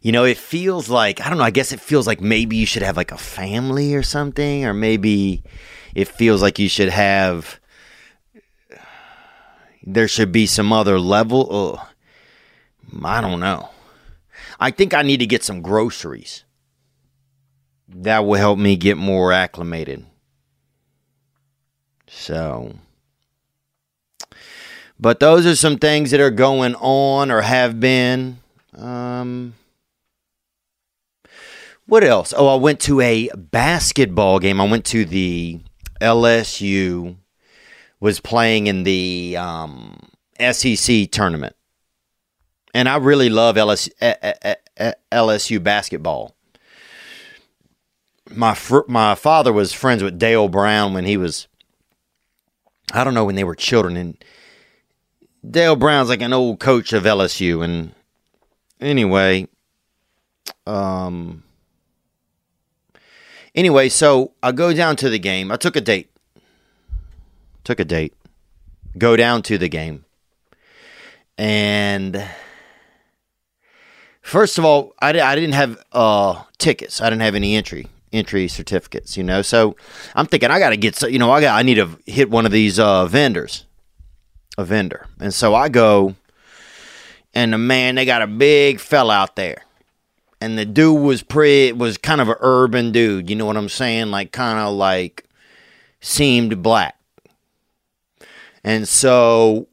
you 0.00 0.12
know, 0.12 0.24
it 0.24 0.38
feels 0.38 0.88
like, 0.88 1.20
I 1.20 1.28
don't 1.28 1.36
know, 1.36 1.44
I 1.44 1.50
guess 1.50 1.72
it 1.72 1.80
feels 1.80 2.06
like 2.06 2.20
maybe 2.20 2.56
you 2.56 2.66
should 2.66 2.82
have 2.82 2.96
like 2.96 3.12
a 3.12 3.18
family 3.18 3.94
or 3.94 4.02
something, 4.02 4.64
or 4.64 4.72
maybe 4.72 5.42
it 5.94 6.08
feels 6.08 6.40
like 6.40 6.58
you 6.58 6.68
should 6.68 6.88
have, 6.88 7.60
there 9.82 10.08
should 10.08 10.32
be 10.32 10.46
some 10.46 10.72
other 10.72 10.98
level. 10.98 11.48
Oh, 11.50 11.88
I 13.04 13.20
don't 13.20 13.40
know. 13.40 13.68
I 14.60 14.70
think 14.70 14.94
I 14.94 15.02
need 15.02 15.18
to 15.18 15.26
get 15.26 15.42
some 15.42 15.62
groceries. 15.62 16.44
That 17.88 18.20
will 18.20 18.38
help 18.38 18.58
me 18.58 18.76
get 18.76 18.96
more 18.96 19.32
acclimated. 19.32 20.04
So, 22.06 22.74
but 24.98 25.18
those 25.18 25.46
are 25.46 25.56
some 25.56 25.78
things 25.78 26.10
that 26.10 26.20
are 26.20 26.30
going 26.30 26.74
on 26.76 27.30
or 27.30 27.40
have 27.40 27.80
been. 27.80 28.38
Um, 28.74 29.54
what 31.86 32.04
else? 32.04 32.32
Oh, 32.36 32.46
I 32.48 32.56
went 32.56 32.80
to 32.80 33.00
a 33.00 33.30
basketball 33.34 34.38
game. 34.38 34.60
I 34.60 34.68
went 34.68 34.84
to 34.86 35.04
the 35.04 35.60
LSU 36.00 37.16
was 38.00 38.18
playing 38.20 38.66
in 38.66 38.82
the 38.82 39.36
um, 39.36 39.96
SEC 40.52 41.10
tournament, 41.10 41.54
and 42.74 42.88
I 42.88 42.96
really 42.96 43.28
love 43.28 43.56
LSU, 43.56 43.90
eh, 44.00 44.14
eh, 44.22 44.54
eh, 44.76 44.92
LSU 45.12 45.62
basketball. 45.62 46.34
My 48.30 48.54
fr- 48.54 48.88
my 48.88 49.14
father 49.14 49.52
was 49.52 49.72
friends 49.72 50.02
with 50.02 50.18
Dale 50.18 50.48
Brown 50.48 50.94
when 50.94 51.04
he 51.04 51.16
was, 51.16 51.48
I 52.92 53.02
don't 53.02 53.14
know 53.14 53.24
when 53.24 53.34
they 53.34 53.44
were 53.44 53.56
children, 53.56 53.96
and 53.96 54.24
Dale 55.48 55.76
Brown's 55.76 56.08
like 56.08 56.22
an 56.22 56.32
old 56.32 56.60
coach 56.60 56.92
of 56.92 57.04
LSU, 57.04 57.64
and 57.64 57.92
anyway, 58.80 59.48
um 60.66 61.42
Anyway, 63.54 63.88
so 63.88 64.32
I 64.42 64.52
go 64.52 64.72
down 64.72 64.96
to 64.96 65.10
the 65.10 65.18
game. 65.18 65.50
I 65.50 65.56
took 65.56 65.74
a 65.74 65.80
date. 65.80 66.10
Took 67.64 67.80
a 67.80 67.84
date. 67.84 68.14
Go 68.96 69.16
down 69.16 69.42
to 69.42 69.58
the 69.58 69.68
game. 69.68 70.04
And 71.36 72.24
first 74.30 74.58
of 74.58 74.64
all, 74.64 74.94
I, 75.00 75.08
I 75.20 75.34
didn't 75.34 75.52
have 75.52 75.84
uh, 75.92 76.42
tickets. 76.58 77.00
I 77.00 77.10
didn't 77.10 77.22
have 77.22 77.34
any 77.34 77.56
entry 77.56 77.88
entry 78.12 78.48
certificates, 78.48 79.16
you 79.16 79.22
know. 79.22 79.40
So 79.42 79.76
I'm 80.14 80.26
thinking 80.26 80.50
I 80.50 80.58
got 80.58 80.70
to 80.70 80.76
get, 80.76 80.96
So, 80.96 81.06
you 81.06 81.18
know, 81.18 81.30
I 81.30 81.40
got 81.40 81.58
I 81.58 81.62
need 81.62 81.76
to 81.76 81.98
hit 82.06 82.30
one 82.30 82.46
of 82.46 82.52
these 82.52 82.78
uh, 82.78 83.06
vendors, 83.06 83.66
a 84.58 84.64
vendor. 84.64 85.06
And 85.20 85.32
so 85.32 85.54
I 85.54 85.68
go, 85.68 86.16
and 87.34 87.52
the 87.52 87.58
man, 87.58 87.94
they 87.94 88.04
got 88.04 88.22
a 88.22 88.26
big 88.26 88.80
fella 88.80 89.14
out 89.14 89.36
there 89.36 89.64
and 90.40 90.58
the 90.58 90.64
dude 90.64 91.00
was 91.00 91.22
pretty 91.22 91.72
was 91.72 91.98
kind 91.98 92.20
of 92.20 92.28
an 92.28 92.36
urban 92.40 92.92
dude 92.92 93.28
you 93.28 93.36
know 93.36 93.46
what 93.46 93.56
i'm 93.56 93.68
saying 93.68 94.10
like 94.10 94.32
kind 94.32 94.58
of 94.58 94.74
like 94.74 95.24
seemed 96.00 96.62
black 96.62 96.96
and 98.64 98.88
so 98.88 99.66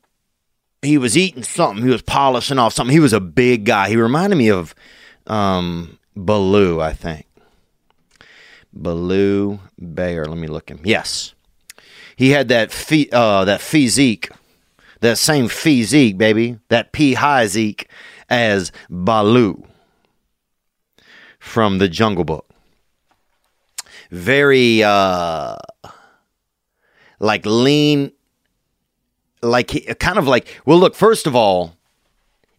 he 0.81 0.97
was 0.97 1.17
eating 1.17 1.43
something. 1.43 1.83
He 1.83 1.91
was 1.91 2.01
polishing 2.01 2.59
off 2.59 2.73
something. 2.73 2.93
He 2.93 2.99
was 2.99 3.13
a 3.13 3.19
big 3.19 3.65
guy. 3.65 3.89
He 3.89 3.97
reminded 3.97 4.35
me 4.35 4.49
of 4.49 4.75
um 5.27 5.99
baloo 6.15 6.79
i 6.79 6.93
think. 6.93 7.25
Baloo 8.73 9.59
bear. 9.77 10.25
Let 10.25 10.37
me 10.37 10.47
look 10.47 10.69
him. 10.69 10.79
Yes. 10.83 11.33
He 12.15 12.29
had 12.29 12.47
that 12.49 12.71
phy- 12.71 13.09
uh 13.11 13.45
that 13.45 13.61
physique. 13.61 14.29
That 15.01 15.17
same 15.17 15.47
physique 15.47 16.17
baby. 16.17 16.59
That 16.69 16.91
p 16.91 17.15
zeke 17.47 17.89
as 18.29 18.71
baloo 18.89 19.63
from 21.39 21.77
the 21.77 21.87
Jungle 21.87 22.23
Book. 22.23 22.49
Very 24.11 24.83
uh 24.83 25.55
like 27.19 27.45
lean 27.45 28.11
like 29.41 29.97
kind 29.99 30.17
of 30.17 30.27
like 30.27 30.61
well 30.65 30.77
look 30.77 30.95
first 30.95 31.27
of 31.27 31.35
all 31.35 31.75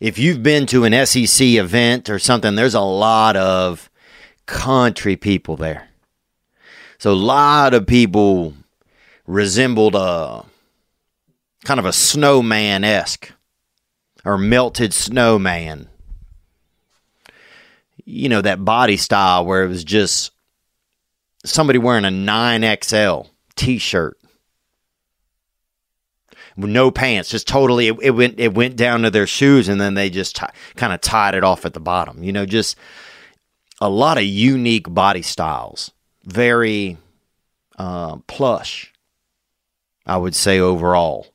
if 0.01 0.19
you've 0.19 0.43
been 0.43 0.67
to 0.67 0.85
an 0.85 1.07
SEC 1.07 1.47
event 1.47 2.09
or 2.09 2.19
something 2.19 2.55
there's 2.55 2.75
a 2.75 2.81
lot 2.81 3.37
of 3.37 3.91
country 4.47 5.17
people 5.17 5.57
there. 5.57 5.89
So 6.99 7.13
a 7.13 7.15
lot 7.15 7.75
of 7.75 7.87
people 7.87 8.55
resembled 9.27 9.95
a 9.95 10.45
kind 11.65 11.79
of 11.79 11.87
a 11.87 11.93
snowman 11.93 12.83
esque 12.83 13.33
or 14.25 14.39
melted 14.39 14.95
snowman 14.95 15.89
you 18.09 18.31
know, 18.31 18.41
that 18.41 18.65
body 18.65 18.97
style 18.97 19.45
where 19.45 19.63
it 19.63 19.69
was 19.69 19.85
just 19.85 20.33
somebody 21.45 21.79
wearing 21.79 22.07
a 22.07 22.09
9XL 22.09 23.29
t 23.55 23.77
shirt. 23.77 24.18
No 26.59 26.91
pants, 26.91 27.31
just 27.31 27.47
totally. 27.47 27.87
It, 27.87 27.97
it, 28.03 28.11
went. 28.11 28.41
It 28.41 28.53
went 28.53 28.77
down 28.77 29.03
to 29.03 29.11
their 29.11 29.29
shoes, 29.29 29.69
and 29.69 29.81
then 29.81 29.95
they 29.95 30.11
just 30.11 30.37
t- 30.37 30.47
kind 30.75 30.93
of 30.93 31.01
tied 31.01 31.35
it 31.35 31.45
off 31.45 31.65
at 31.65 31.73
the 31.73 31.81
bottom. 31.81 32.25
You 32.25 32.33
know, 32.33 32.45
just 32.45 32.77
a 33.81 33.89
lot 33.89 34.19
of 34.19 34.25
unique 34.25 34.93
body 34.93 35.23
styles. 35.23 35.93
Very 36.25 36.99
uh, 37.79 38.17
plush, 38.27 38.93
I 40.05 40.17
would 40.17 40.35
say 40.35 40.59
overall. 40.59 41.29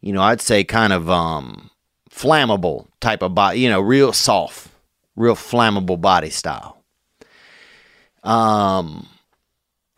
You 0.00 0.12
know, 0.12 0.22
I'd 0.22 0.40
say 0.40 0.64
kind 0.64 0.92
of 0.92 1.08
um, 1.08 1.70
flammable 2.10 2.88
type 3.00 3.22
of 3.22 3.36
body. 3.36 3.60
You 3.60 3.70
know, 3.70 3.80
real 3.80 4.12
soft 4.12 4.68
real 5.16 5.34
flammable 5.34 6.00
body 6.00 6.30
style. 6.30 6.82
Um. 8.22 9.08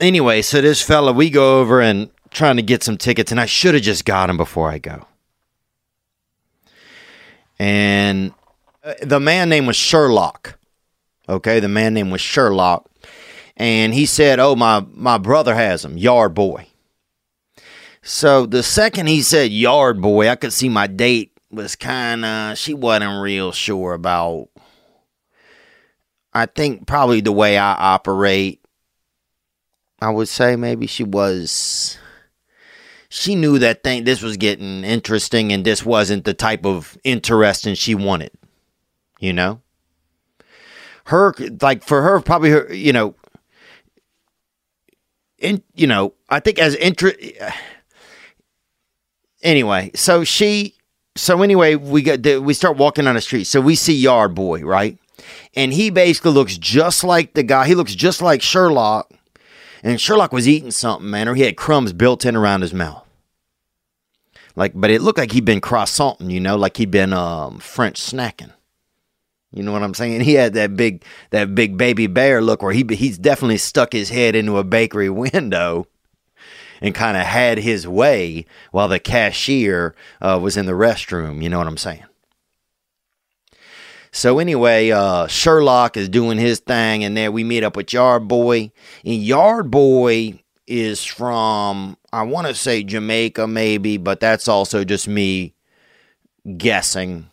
Anyway, 0.00 0.42
so 0.42 0.60
this 0.60 0.80
fella, 0.80 1.12
we 1.12 1.28
go 1.28 1.58
over 1.58 1.80
and 1.80 2.08
trying 2.30 2.56
to 2.56 2.62
get 2.62 2.82
some 2.82 2.96
tickets, 2.96 3.30
and 3.30 3.40
I 3.40 3.46
should 3.46 3.74
have 3.74 3.82
just 3.82 4.04
got 4.04 4.26
them 4.26 4.36
before 4.36 4.70
I 4.70 4.78
go. 4.78 5.06
And 7.58 8.32
uh, 8.84 8.94
the 9.02 9.20
man 9.20 9.48
name 9.48 9.66
was 9.66 9.76
Sherlock. 9.76 10.58
Okay, 11.28 11.60
the 11.60 11.68
man 11.68 11.94
name 11.94 12.10
was 12.10 12.20
Sherlock, 12.20 12.88
and 13.56 13.92
he 13.92 14.06
said, 14.06 14.38
"Oh, 14.38 14.56
my 14.56 14.84
my 14.94 15.18
brother 15.18 15.54
has 15.54 15.82
them, 15.82 15.98
Yard 15.98 16.34
Boy." 16.34 16.68
So 18.02 18.46
the 18.46 18.62
second 18.62 19.08
he 19.08 19.22
said 19.22 19.50
Yard 19.50 20.00
Boy, 20.00 20.28
I 20.28 20.36
could 20.36 20.52
see 20.52 20.68
my 20.68 20.86
date 20.86 21.32
was 21.50 21.76
kind 21.76 22.24
of 22.24 22.58
she 22.58 22.74
wasn't 22.74 23.22
real 23.22 23.52
sure 23.52 23.94
about 23.94 24.48
I 26.32 26.46
think 26.46 26.86
probably 26.86 27.20
the 27.20 27.32
way 27.32 27.58
I 27.58 27.72
operate, 27.72 28.64
I 30.00 30.10
would 30.10 30.28
say 30.28 30.56
maybe 30.56 30.86
she 30.86 31.02
was. 31.02 31.98
She 33.08 33.34
knew 33.34 33.58
that 33.58 33.82
thing. 33.82 34.04
This 34.04 34.22
was 34.22 34.36
getting 34.36 34.84
interesting, 34.84 35.52
and 35.52 35.64
this 35.64 35.84
wasn't 35.84 36.24
the 36.24 36.34
type 36.34 36.66
of 36.66 36.98
interesting 37.04 37.74
she 37.74 37.94
wanted. 37.94 38.32
You 39.18 39.32
know, 39.32 39.62
her 41.04 41.34
like 41.60 41.82
for 41.82 42.02
her 42.02 42.20
probably 42.20 42.50
her. 42.50 42.72
You 42.72 42.92
know, 42.92 43.14
in 45.38 45.62
you 45.74 45.86
know 45.86 46.14
I 46.28 46.40
think 46.40 46.58
as 46.58 46.74
interest. 46.76 47.18
Anyway, 49.42 49.90
so 49.94 50.24
she. 50.24 50.74
So 51.16 51.42
anyway, 51.42 51.74
we 51.74 52.02
got 52.02 52.24
we 52.42 52.54
start 52.54 52.76
walking 52.76 53.06
on 53.06 53.14
the 53.14 53.20
street. 53.20 53.44
So 53.44 53.60
we 53.60 53.74
see 53.74 53.94
Yard 53.94 54.34
Boy, 54.34 54.62
right? 54.62 54.98
and 55.54 55.72
he 55.72 55.90
basically 55.90 56.32
looks 56.32 56.56
just 56.56 57.04
like 57.04 57.34
the 57.34 57.42
guy. 57.42 57.66
He 57.66 57.74
looks 57.74 57.94
just 57.94 58.22
like 58.22 58.42
Sherlock. 58.42 59.12
And 59.82 60.00
Sherlock 60.00 60.32
was 60.32 60.48
eating 60.48 60.70
something, 60.70 61.08
man, 61.08 61.28
or 61.28 61.34
he 61.34 61.42
had 61.42 61.56
crumbs 61.56 61.92
built 61.92 62.24
in 62.24 62.36
around 62.36 62.62
his 62.62 62.74
mouth. 62.74 63.04
Like, 64.56 64.72
but 64.74 64.90
it 64.90 65.02
looked 65.02 65.18
like 65.18 65.32
he'd 65.32 65.44
been 65.44 65.60
croissanting, 65.60 66.30
you 66.30 66.40
know, 66.40 66.56
like 66.56 66.78
he'd 66.78 66.90
been 66.90 67.12
um, 67.12 67.58
French 67.58 68.00
snacking. 68.00 68.52
You 69.52 69.62
know 69.62 69.72
what 69.72 69.82
I'm 69.82 69.94
saying? 69.94 70.20
He 70.28 70.34
had 70.34 70.54
that 70.54 70.76
big, 70.76 71.04
that 71.30 71.54
big 71.54 71.76
baby 71.76 72.06
bear 72.06 72.42
look 72.42 72.62
where 72.62 72.72
he 72.72 72.84
he's 72.90 73.18
definitely 73.18 73.58
stuck 73.58 73.92
his 73.92 74.10
head 74.10 74.34
into 74.34 74.58
a 74.58 74.64
bakery 74.64 75.10
window 75.10 75.86
and 76.80 76.94
kind 76.94 77.16
of 77.16 77.24
had 77.24 77.58
his 77.58 77.86
way 77.86 78.46
while 78.70 78.88
the 78.88 78.98
cashier 78.98 79.94
uh, 80.20 80.38
was 80.40 80.56
in 80.56 80.66
the 80.66 80.72
restroom. 80.72 81.42
You 81.42 81.48
know 81.48 81.58
what 81.58 81.66
I'm 81.66 81.76
saying? 81.76 82.04
So 84.12 84.38
anyway, 84.38 84.90
uh, 84.90 85.26
Sherlock 85.26 85.96
is 85.96 86.08
doing 86.08 86.38
his 86.38 86.60
thing, 86.60 87.04
and 87.04 87.16
there 87.16 87.30
we 87.30 87.44
meet 87.44 87.62
up 87.62 87.76
with 87.76 87.92
Yard 87.92 88.28
Boy. 88.28 88.72
And 89.04 89.22
Yard 89.22 89.70
Boy 89.70 90.42
is 90.66 91.04
from 91.04 91.96
I 92.12 92.22
want 92.22 92.46
to 92.46 92.54
say 92.54 92.82
Jamaica, 92.82 93.46
maybe, 93.46 93.96
but 93.96 94.20
that's 94.20 94.48
also 94.48 94.84
just 94.84 95.08
me 95.08 95.54
guessing 96.56 97.30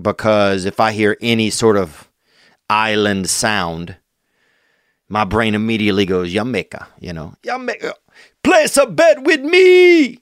because 0.00 0.64
if 0.64 0.80
I 0.80 0.92
hear 0.92 1.16
any 1.20 1.50
sort 1.50 1.76
of 1.76 2.08
island 2.68 3.28
sound, 3.28 3.96
my 5.08 5.24
brain 5.24 5.54
immediately 5.54 6.06
goes 6.06 6.32
Jamaica. 6.32 6.88
You 7.00 7.12
know, 7.12 7.34
Jamaica. 7.42 7.94
Place 8.42 8.76
a 8.76 8.86
bet 8.86 9.22
with 9.22 9.40
me. 9.40 10.20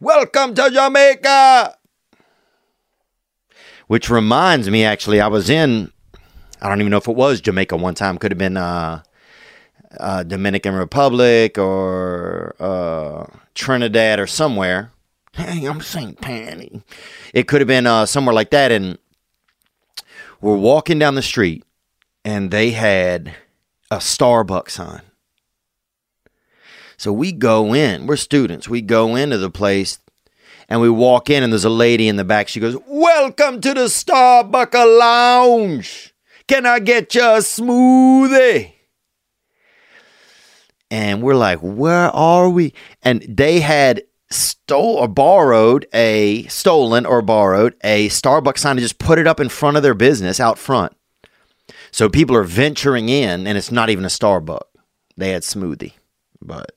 Welcome 0.00 0.54
to 0.54 0.70
Jamaica. 0.70 1.76
Which 3.90 4.08
reminds 4.08 4.70
me, 4.70 4.84
actually, 4.84 5.20
I 5.20 5.26
was 5.26 5.50
in, 5.50 5.90
I 6.62 6.68
don't 6.68 6.80
even 6.80 6.92
know 6.92 6.98
if 6.98 7.08
it 7.08 7.16
was 7.16 7.40
Jamaica 7.40 7.76
one 7.76 7.96
time. 7.96 8.18
Could 8.18 8.30
have 8.30 8.38
been 8.38 8.56
uh, 8.56 9.02
uh, 9.98 10.22
Dominican 10.22 10.76
Republic 10.76 11.58
or 11.58 12.54
uh, 12.60 13.26
Trinidad 13.56 14.20
or 14.20 14.28
somewhere. 14.28 14.92
Hey, 15.32 15.64
I'm 15.64 15.80
St. 15.80 16.20
Patty. 16.20 16.84
It 17.34 17.48
could 17.48 17.60
have 17.60 17.66
been 17.66 17.88
uh, 17.88 18.06
somewhere 18.06 18.32
like 18.32 18.50
that. 18.50 18.70
And 18.70 18.96
we're 20.40 20.54
walking 20.54 21.00
down 21.00 21.16
the 21.16 21.20
street 21.20 21.64
and 22.24 22.52
they 22.52 22.70
had 22.70 23.34
a 23.90 23.96
Starbucks 23.96 24.70
sign. 24.70 25.02
So 26.96 27.12
we 27.12 27.32
go 27.32 27.74
in, 27.74 28.06
we're 28.06 28.16
students, 28.16 28.68
we 28.68 28.82
go 28.82 29.16
into 29.16 29.38
the 29.38 29.50
place 29.50 29.98
and 30.70 30.80
we 30.80 30.88
walk 30.88 31.28
in 31.28 31.42
and 31.42 31.52
there's 31.52 31.64
a 31.64 31.68
lady 31.68 32.06
in 32.06 32.14
the 32.14 32.24
back. 32.24 32.46
She 32.46 32.60
goes, 32.60 32.76
Welcome 32.86 33.60
to 33.60 33.74
the 33.74 33.86
Starbucks 33.86 34.98
Lounge. 34.98 36.14
Can 36.46 36.64
I 36.64 36.78
get 36.78 37.14
you 37.14 37.22
a 37.22 37.38
smoothie? 37.38 38.72
And 40.90 41.22
we're 41.22 41.34
like, 41.34 41.58
Where 41.58 42.08
are 42.10 42.48
we? 42.48 42.72
And 43.02 43.22
they 43.28 43.58
had 43.60 44.04
stole 44.30 44.94
or 44.96 45.08
borrowed 45.08 45.86
a 45.92 46.46
stolen 46.46 47.04
or 47.04 47.20
borrowed 47.20 47.74
a 47.82 48.08
Starbucks 48.08 48.58
sign 48.58 48.72
and 48.72 48.80
just 48.80 49.00
put 49.00 49.18
it 49.18 49.26
up 49.26 49.40
in 49.40 49.48
front 49.48 49.76
of 49.76 49.82
their 49.82 49.94
business 49.94 50.38
out 50.38 50.56
front. 50.56 50.96
So 51.90 52.08
people 52.08 52.36
are 52.36 52.44
venturing 52.44 53.08
in 53.08 53.48
and 53.48 53.58
it's 53.58 53.72
not 53.72 53.90
even 53.90 54.04
a 54.04 54.08
Starbucks. 54.08 54.60
They 55.16 55.30
had 55.30 55.42
smoothie. 55.42 55.94
But 56.40 56.70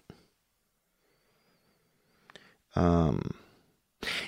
um 2.75 3.21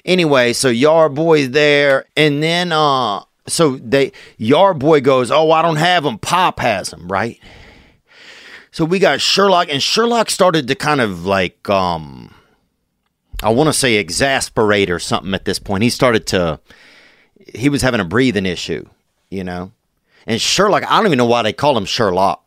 anyway, 0.03 0.53
so 0.53 0.69
Yard 0.69 1.15
Boy's 1.15 1.51
there 1.51 2.05
and 2.15 2.41
then 2.41 2.71
uh 2.71 3.21
so 3.47 3.77
they 3.77 4.11
Yard 4.37 4.79
Boy 4.79 5.01
goes, 5.01 5.29
"Oh, 5.29 5.51
I 5.51 5.61
don't 5.61 5.75
have 5.75 6.03
them. 6.03 6.17
Pop 6.17 6.59
has 6.59 6.89
them, 6.89 7.07
right?" 7.07 7.39
So 8.71 8.85
we 8.85 8.99
got 8.99 9.21
Sherlock 9.21 9.67
and 9.69 9.81
Sherlock 9.81 10.29
started 10.29 10.67
to 10.67 10.75
kind 10.75 10.99
of 10.99 11.25
like 11.25 11.69
um 11.69 12.35
I 13.43 13.49
want 13.49 13.67
to 13.67 13.73
say 13.73 13.95
exasperate 13.95 14.89
or 14.89 14.99
something 14.99 15.33
at 15.33 15.45
this 15.45 15.59
point. 15.59 15.83
He 15.83 15.89
started 15.89 16.25
to, 16.27 16.59
he 17.53 17.69
was 17.69 17.81
having 17.81 17.99
a 17.99 18.05
breathing 18.05 18.45
issue, 18.45 18.87
you 19.29 19.43
know? 19.43 19.71
And 20.25 20.41
Sherlock, 20.41 20.89
I 20.89 20.97
don't 20.97 21.07
even 21.07 21.17
know 21.17 21.25
why 21.25 21.43
they 21.43 21.53
call 21.53 21.77
him 21.77 21.85
Sherlock. 21.85 22.41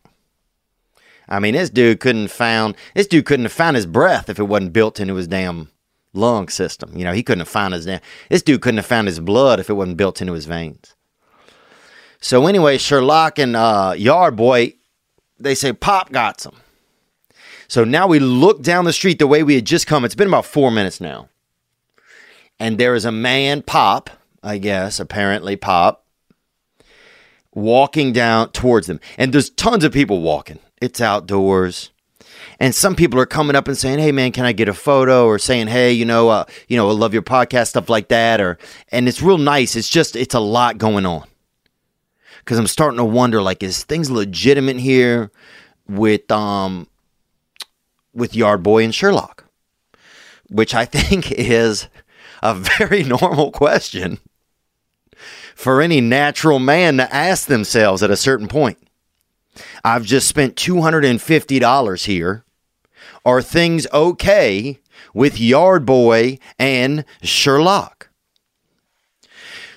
I 1.27 1.39
mean, 1.39 1.53
this 1.53 1.69
dude 1.69 1.99
couldn't 1.99 2.29
found, 2.29 2.75
this 2.95 3.07
dude 3.07 3.25
couldn't 3.25 3.45
have 3.45 3.53
found 3.53 3.75
his 3.75 3.85
breath 3.85 4.29
if 4.29 4.39
it 4.39 4.43
wasn't 4.43 4.73
built 4.73 4.99
into 4.99 5.15
his 5.15 5.27
damn 5.27 5.69
lung 6.13 6.49
system. 6.49 6.95
You 6.95 7.05
know, 7.05 7.13
he 7.13 7.23
couldn't 7.23 7.41
have 7.41 7.47
found 7.47 7.73
his 7.73 7.85
this 7.85 8.41
dude 8.41 8.61
couldn't 8.61 8.77
have 8.77 8.85
found 8.85 9.07
his 9.07 9.19
blood 9.19 9.59
if 9.59 9.69
it 9.69 9.73
wasn't 9.73 9.97
built 9.97 10.21
into 10.21 10.33
his 10.33 10.45
veins. 10.45 10.95
So 12.21 12.47
anyway, 12.47 12.77
Sherlock 12.77 13.39
and 13.39 13.55
uh, 13.55 13.93
Yard 13.97 14.35
Boy, 14.35 14.73
they 15.39 15.55
say 15.55 15.71
Pop 15.71 16.11
got 16.11 16.41
some. 16.41 16.55
So 17.67 17.83
now 17.83 18.07
we 18.07 18.19
look 18.19 18.61
down 18.61 18.85
the 18.85 18.93
street 18.93 19.19
the 19.19 19.27
way 19.27 19.43
we 19.43 19.55
had 19.55 19.65
just 19.65 19.87
come. 19.87 20.03
It's 20.03 20.15
been 20.15 20.27
about 20.27 20.45
four 20.45 20.71
minutes 20.71 20.99
now. 20.99 21.29
And 22.59 22.77
there 22.77 22.95
is 22.95 23.05
a 23.05 23.11
man, 23.11 23.61
Pop, 23.61 24.09
I 24.43 24.57
guess, 24.57 24.99
apparently 24.99 25.55
Pop, 25.55 26.03
walking 27.53 28.11
down 28.11 28.51
towards 28.51 28.87
them. 28.87 28.99
And 29.17 29.31
there's 29.31 29.49
tons 29.49 29.83
of 29.83 29.93
people 29.93 30.21
walking. 30.21 30.59
It's 30.81 30.99
outdoors. 30.99 31.91
And 32.59 32.75
some 32.75 32.95
people 32.95 33.19
are 33.19 33.25
coming 33.25 33.55
up 33.55 33.67
and 33.67 33.77
saying, 33.77 33.99
"Hey, 33.99 34.11
man, 34.11 34.31
can 34.31 34.45
I 34.45 34.51
get 34.51 34.67
a 34.67 34.73
photo?" 34.73 35.25
Or 35.25 35.39
saying, 35.39 35.67
"Hey, 35.67 35.93
you 35.93 36.05
know, 36.05 36.29
uh, 36.29 36.45
you 36.67 36.75
know, 36.77 36.89
I 36.89 36.93
love 36.93 37.13
your 37.13 37.23
podcast, 37.23 37.67
stuff 37.67 37.89
like 37.89 38.09
that." 38.09 38.41
Or, 38.41 38.57
and 38.89 39.07
it's 39.07 39.21
real 39.21 39.37
nice. 39.37 39.75
It's 39.75 39.89
just, 39.89 40.15
it's 40.15 40.35
a 40.35 40.39
lot 40.39 40.77
going 40.77 41.05
on. 41.05 41.25
Because 42.39 42.57
I'm 42.57 42.67
starting 42.67 42.97
to 42.97 43.05
wonder, 43.05 43.41
like, 43.41 43.63
is 43.63 43.83
things 43.83 44.11
legitimate 44.11 44.77
here 44.77 45.31
with 45.87 46.29
um 46.31 46.87
with 48.13 48.35
Yard 48.35 48.63
Boy 48.63 48.83
and 48.83 48.93
Sherlock, 48.93 49.45
which 50.49 50.75
I 50.75 50.85
think 50.85 51.31
is 51.31 51.87
a 52.43 52.53
very 52.55 53.03
normal 53.21 53.51
question 53.51 54.19
for 55.55 55.81
any 55.81 55.99
natural 56.01 56.59
man 56.59 56.97
to 56.97 57.13
ask 57.13 57.47
themselves 57.47 58.01
at 58.01 58.11
a 58.11 58.17
certain 58.17 58.47
point. 58.47 58.77
I've 59.83 60.05
just 60.05 60.27
spent 60.27 60.55
$250 60.55 62.05
here. 62.05 62.45
Are 63.29 63.43
things 63.43 63.85
okay 63.93 64.79
with 65.13 65.39
Yard 65.39 65.85
Boy 65.85 66.39
and 66.57 67.05
Sherlock? 67.21 68.09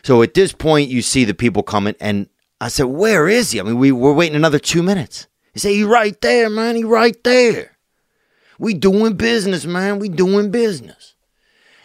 So 0.03 0.23
at 0.23 0.33
this 0.33 0.55
point, 0.55 0.89
you 0.89 1.03
see 1.03 1.27
the 1.27 1.35
people 1.35 1.63
coming, 1.63 1.95
and 2.01 2.31
I 2.63 2.69
said, 2.69 2.87
Where 2.87 3.29
is 3.29 3.51
he? 3.51 3.61
I 3.61 3.63
mean, 3.63 3.77
we 3.77 3.93
were 3.93 4.15
waiting 4.15 4.37
another 4.37 4.59
two 4.59 4.83
minutes. 4.83 5.27
He 5.53 5.61
said, 5.61 5.73
He 5.73 5.85
right 5.85 6.19
there, 6.23 6.49
man. 6.49 6.77
He 6.77 6.85
right 6.85 7.23
there. 7.25 7.77
We 8.59 8.73
doing 8.73 9.17
business, 9.17 9.67
man. 9.67 9.99
We 9.99 10.09
doing 10.09 10.51
business. 10.51 11.15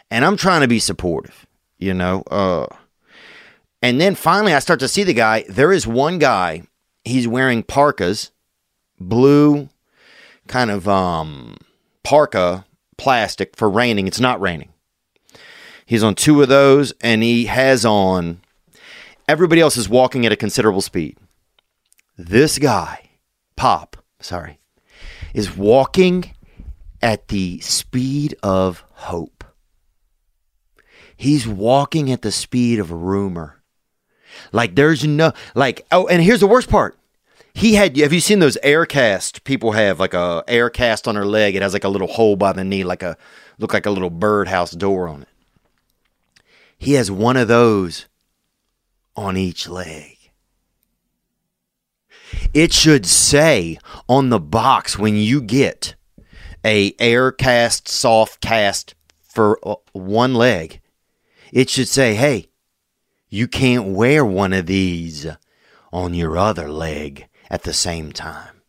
And 0.10 0.24
I'm 0.24 0.38
trying 0.38 0.62
to 0.62 0.70
be 0.70 0.80
supportive, 0.80 1.46
you 1.78 1.94
know. 1.94 2.24
Uh 2.32 2.68
and 3.82 4.00
then 4.00 4.16
finally 4.16 4.54
I 4.54 4.60
start 4.60 4.80
to 4.80 4.88
see 4.88 5.04
the 5.04 5.14
guy. 5.14 5.44
There 5.50 5.74
is 5.74 5.86
one 5.86 6.18
guy, 6.18 6.64
he's 7.04 7.28
wearing 7.28 7.62
parkas, 7.62 8.32
blue 9.02 9.68
kind 10.48 10.72
of 10.72 10.88
um 10.88 11.58
parka 12.04 12.66
plastic 12.98 13.56
for 13.56 13.70
raining. 13.70 14.08
It's 14.08 14.20
not 14.20 14.42
raining. 14.42 14.70
He's 15.86 16.04
on 16.04 16.16
two 16.16 16.42
of 16.42 16.50
those 16.50 16.94
and 17.02 17.24
he 17.24 17.46
has 17.46 17.86
on 17.86 18.42
everybody 19.28 19.62
else 19.62 19.78
is 19.78 19.88
walking 19.88 20.26
at 20.26 20.32
a 20.32 20.38
considerable 20.38 20.82
speed. 20.82 21.18
This 22.18 22.58
guy, 22.58 23.10
Pop, 23.56 23.98
sorry, 24.20 24.60
is 25.34 25.56
walking 25.56 26.34
at 27.02 27.28
the 27.28 27.60
speed 27.60 28.36
of 28.42 28.84
hope. 28.92 29.44
He's 31.16 31.48
walking 31.48 32.12
at 32.12 32.22
the 32.22 32.32
speed 32.32 32.80
of 32.80 32.92
rumor. 32.92 33.62
Like 34.52 34.76
there's 34.76 35.06
no 35.06 35.32
like 35.56 35.86
oh 35.92 36.08
and 36.08 36.22
here's 36.22 36.40
the 36.40 36.48
worst 36.48 36.70
part. 36.70 36.97
He 37.58 37.74
had 37.74 37.98
have 37.98 38.14
you 38.14 38.20
seen 38.20 38.38
those 38.38 38.60
air 38.62 38.86
cast 38.86 39.44
people 39.44 39.72
have 39.72 40.00
like 40.00 40.14
a 40.14 40.44
air 40.48 40.70
cast 40.70 41.08
on 41.08 41.16
their 41.16 41.26
leg 41.26 41.56
it 41.56 41.64
has 41.64 41.74
like 41.74 41.84
a 41.84 41.90
little 41.90 42.08
hole 42.08 42.36
by 42.36 42.54
the 42.54 42.64
knee 42.64 42.84
like 42.84 43.02
a 43.02 43.18
look 43.58 43.74
like 43.74 43.88
a 43.88 43.90
little 43.90 44.12
birdhouse 44.12 44.74
door 44.74 45.08
on 45.08 45.24
it. 45.24 45.28
He 46.78 46.94
has 46.94 47.10
one 47.10 47.36
of 47.36 47.48
those 47.48 48.06
on 49.16 49.38
each 49.38 49.68
leg. 49.68 50.18
It 52.54 52.74
should 52.74 53.08
say 53.08 53.80
on 54.08 54.30
the 54.30 54.40
box 54.40 55.00
when 55.00 55.16
you 55.16 55.42
get 55.42 55.96
a 56.64 56.94
air 57.00 57.32
cast 57.32 57.88
soft 57.88 58.40
cast 58.40 58.94
for 59.24 59.58
uh, 59.68 59.78
one 59.94 60.36
leg 60.36 60.80
it 61.52 61.72
should 61.72 61.88
say 61.88 62.14
hey 62.14 62.50
you 63.30 63.48
can't 63.48 63.88
wear 63.88 64.24
one 64.24 64.54
of 64.54 64.68
these 64.68 65.26
on 65.92 66.14
your 66.14 66.38
other 66.38 66.70
leg 66.70 67.28
at 67.50 67.64
the 67.64 67.74
same 67.74 68.12
time 68.12 68.62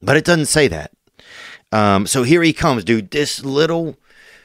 but 0.00 0.16
it 0.16 0.24
doesn't 0.24 0.46
say 0.46 0.68
that 0.68 0.92
um, 1.70 2.06
so 2.06 2.22
here 2.22 2.42
he 2.42 2.52
comes 2.52 2.84
dude 2.84 3.10
this 3.10 3.44
little 3.44 3.96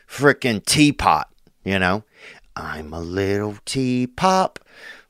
freaking 0.07 0.63
teapot 0.63 1.29
you 1.63 1.77
know 1.77 2.03
i'm 2.55 2.93
a 2.93 2.99
little 2.99 3.57
teapot 3.65 4.59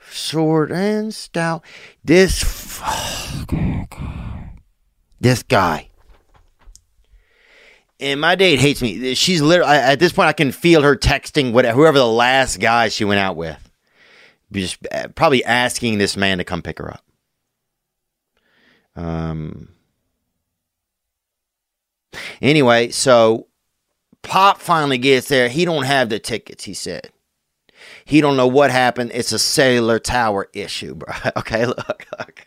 short 0.10 0.72
and 0.72 1.14
stout 1.14 1.64
this 2.04 2.82
this 5.20 5.44
guy 5.44 5.90
and 8.00 8.22
my 8.22 8.36
date 8.36 8.60
hates 8.60 8.82
me. 8.82 9.16
She's 9.16 9.42
literally 9.42 9.72
at 9.76 10.00
this 10.00 10.12
point. 10.12 10.28
I 10.28 10.34
can 10.34 10.52
feel 10.52 10.84
her 10.84 10.96
texting 10.96 11.52
whatever, 11.52 11.78
whoever 11.78 11.98
the 11.98 12.06
last 12.06 12.60
guy 12.60 12.90
she 12.90 13.06
went 13.06 13.20
out 13.20 13.36
with, 13.36 13.72
just 14.52 14.78
uh, 14.92 15.08
probably 15.16 15.44
asking 15.44 15.98
this 15.98 16.16
man 16.16 16.38
to 16.38 16.44
come 16.44 16.62
pick 16.62 16.78
her 16.78 16.92
up. 16.92 17.04
Um. 18.98 19.70
Anyway, 22.42 22.90
so 22.90 23.48
Pop 24.22 24.60
finally 24.60 24.98
gets 24.98 25.30
there. 25.30 25.48
He 25.48 25.64
don't 25.64 25.86
have 25.86 26.10
the 26.10 26.20
tickets. 26.20 26.66
He 26.66 26.74
said 26.74 27.12
he 28.04 28.20
don't 28.20 28.36
know 28.36 28.48
what 28.48 28.72
happened. 28.72 29.12
It's 29.14 29.32
a 29.32 29.40
cellular 29.40 30.00
tower 30.00 30.50
issue, 30.54 30.96
bro. 30.96 31.14
Okay, 31.38 31.66
look. 31.66 32.06
Okay 32.20 32.44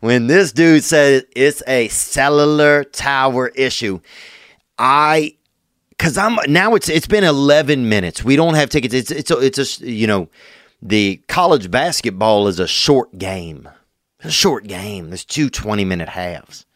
when 0.00 0.26
this 0.26 0.52
dude 0.52 0.84
said 0.84 1.24
it's 1.34 1.62
a 1.66 1.88
cellular 1.88 2.84
tower 2.84 3.48
issue, 3.48 4.00
I 4.78 5.36
because 5.90 6.18
I'm 6.18 6.38
now 6.48 6.74
it's 6.74 6.88
it's 6.88 7.06
been 7.06 7.24
11 7.24 7.88
minutes. 7.88 8.24
We 8.24 8.36
don't 8.36 8.54
have 8.54 8.70
tickets. 8.70 8.94
It's 8.94 9.10
it's 9.10 9.30
a, 9.30 9.38
it's 9.38 9.80
a 9.80 9.90
you 9.90 10.06
know 10.06 10.28
the 10.82 11.22
college 11.28 11.70
basketball 11.70 12.48
is 12.48 12.60
a 12.60 12.66
short 12.66 13.16
game. 13.18 13.68
A 14.20 14.30
short 14.30 14.66
game. 14.66 15.10
There's 15.10 15.24
two 15.24 15.50
20 15.50 15.84
minute 15.84 16.08
halves. 16.08 16.66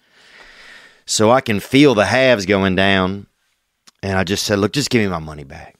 So 1.07 1.31
I 1.31 1.40
can 1.40 1.61
feel 1.61 1.94
the 1.94 2.05
halves 2.05 2.46
going 2.46 2.76
down. 2.76 3.26
And 4.03 4.18
I 4.18 4.24
just 4.24 4.44
said, 4.44 4.59
look, 4.59 4.72
just 4.72 4.90
give 4.90 5.03
me 5.03 5.09
my 5.09 5.18
money 5.18 5.44
back. 5.44 5.76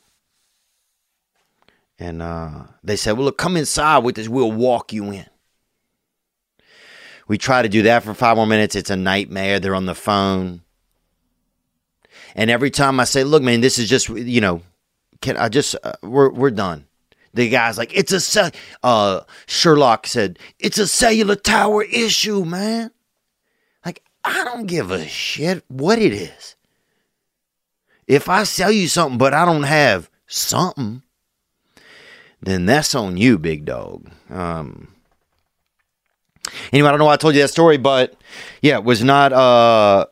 And 2.01 2.23
uh, 2.23 2.65
they 2.83 2.97
said, 2.97 3.13
Well, 3.13 3.27
look, 3.27 3.37
come 3.37 3.59
inside 3.59 3.99
with 3.99 4.19
us. 4.19 4.27
We'll 4.27 4.51
walk 4.51 4.93
you 4.93 5.11
in. 5.11 5.27
We 7.29 7.37
try 7.37 7.63
to 7.63 7.69
do 7.69 7.83
that 7.83 8.03
for 8.03 8.15
five 8.15 8.37
more 8.37 8.47
minutes. 8.47 8.75
It's 8.75 8.91
a 8.91 8.97
nightmare. 8.97 9.61
They're 9.61 9.75
on 9.75 9.87
the 9.87 9.95
phone. 9.95 10.63
And 12.35 12.51
every 12.51 12.71
time 12.71 12.99
I 12.99 13.05
say, 13.05 13.23
Look, 13.23 13.43
man, 13.43 13.61
this 13.61 13.79
is 13.79 13.89
just, 13.89 14.09
you 14.09 14.41
know, 14.41 14.63
can 15.21 15.37
I 15.37 15.51
just, 15.51 15.77
uh, 15.83 15.93
we're, 16.03 16.31
we're 16.31 16.51
done. 16.51 16.87
The 17.35 17.49
guy's 17.49 17.79
like, 17.79 17.95
It's 17.97 18.13
a, 18.13 18.21
cell-" 18.21 18.51
uh, 18.83 19.21
Sherlock 19.47 20.07
said, 20.07 20.39
It's 20.59 20.79
a 20.79 20.87
cellular 20.87 21.37
tower 21.37 21.83
issue, 21.83 22.45
man. 22.45 22.91
Like, 23.85 24.03
I 24.25 24.45
don't 24.45 24.67
give 24.67 24.91
a 24.91 25.07
shit 25.07 25.65
what 25.69 25.99
it 25.99 26.13
is. 26.13 26.57
If 28.07 28.29
I 28.29 28.43
sell 28.43 28.73
you 28.73 28.89
something, 28.89 29.19
but 29.19 29.33
I 29.33 29.45
don't 29.45 29.63
have 29.63 30.11
something, 30.27 31.03
then 32.43 32.67
that's 32.67 32.95
on 32.95 33.17
you, 33.17 33.39
big 33.39 33.65
dog. 33.65 34.11
Um, 34.29 34.89
anyway, 36.73 36.89
I 36.89 36.91
don't 36.91 36.99
know 36.99 37.05
why 37.05 37.13
I 37.13 37.19
told 37.19 37.35
you 37.35 37.43
that 37.43 37.49
story, 37.49 37.77
but 37.77 38.15
yeah, 38.63 38.79
it 38.79 38.85
was 38.85 39.05
not 39.05 39.33
uh 39.33 40.07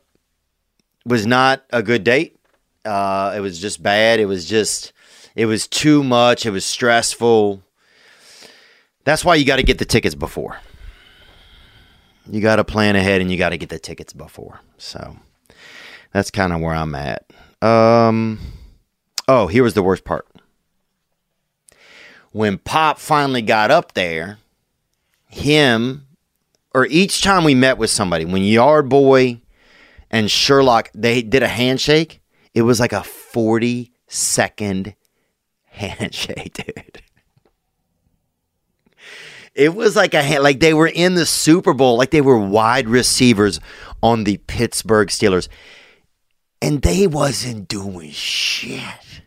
was 1.04 1.26
not 1.26 1.64
a 1.70 1.82
good 1.82 2.04
date. 2.04 2.38
Uh, 2.84 3.34
it 3.36 3.40
was 3.40 3.58
just 3.58 3.82
bad. 3.82 4.20
It 4.20 4.26
was 4.26 4.48
just 4.48 4.92
it 5.38 5.46
was 5.46 5.68
too 5.68 6.02
much. 6.02 6.44
It 6.44 6.50
was 6.50 6.64
stressful. 6.64 7.62
That's 9.04 9.24
why 9.24 9.36
you 9.36 9.44
got 9.44 9.56
to 9.56 9.62
get 9.62 9.78
the 9.78 9.84
tickets 9.84 10.16
before. 10.16 10.58
You 12.28 12.40
got 12.40 12.56
to 12.56 12.64
plan 12.64 12.96
ahead 12.96 13.20
and 13.20 13.30
you 13.30 13.38
got 13.38 13.50
to 13.50 13.56
get 13.56 13.68
the 13.68 13.78
tickets 13.78 14.12
before. 14.12 14.60
So 14.78 15.16
that's 16.12 16.32
kind 16.32 16.52
of 16.52 16.60
where 16.60 16.74
I'm 16.74 16.92
at. 16.96 17.24
Um, 17.62 18.40
oh, 19.28 19.46
here 19.46 19.62
was 19.62 19.74
the 19.74 19.82
worst 19.82 20.04
part. 20.04 20.26
When 22.32 22.58
Pop 22.58 22.98
finally 22.98 23.40
got 23.40 23.70
up 23.70 23.94
there, 23.94 24.38
him, 25.28 26.08
or 26.74 26.86
each 26.86 27.22
time 27.22 27.44
we 27.44 27.54
met 27.54 27.78
with 27.78 27.90
somebody, 27.90 28.24
when 28.24 28.42
Yard 28.42 28.88
Boy 28.88 29.40
and 30.10 30.28
Sherlock, 30.28 30.90
they 30.96 31.22
did 31.22 31.44
a 31.44 31.48
handshake, 31.48 32.22
it 32.54 32.62
was 32.62 32.80
like 32.80 32.92
a 32.92 33.04
40 33.04 33.92
second 34.08 34.96
handshake, 35.78 36.54
dude. 36.66 37.02
It 39.54 39.74
was 39.74 39.96
like 39.96 40.14
a 40.14 40.38
like 40.38 40.60
they 40.60 40.74
were 40.74 40.86
in 40.86 41.14
the 41.14 41.26
Super 41.26 41.72
Bowl, 41.72 41.96
like 41.96 42.10
they 42.10 42.20
were 42.20 42.38
wide 42.38 42.88
receivers 42.88 43.58
on 44.02 44.24
the 44.24 44.36
Pittsburgh 44.46 45.08
Steelers 45.08 45.48
and 46.60 46.82
they 46.82 47.06
wasn't 47.06 47.68
doing 47.68 48.10
shit. 48.10 49.22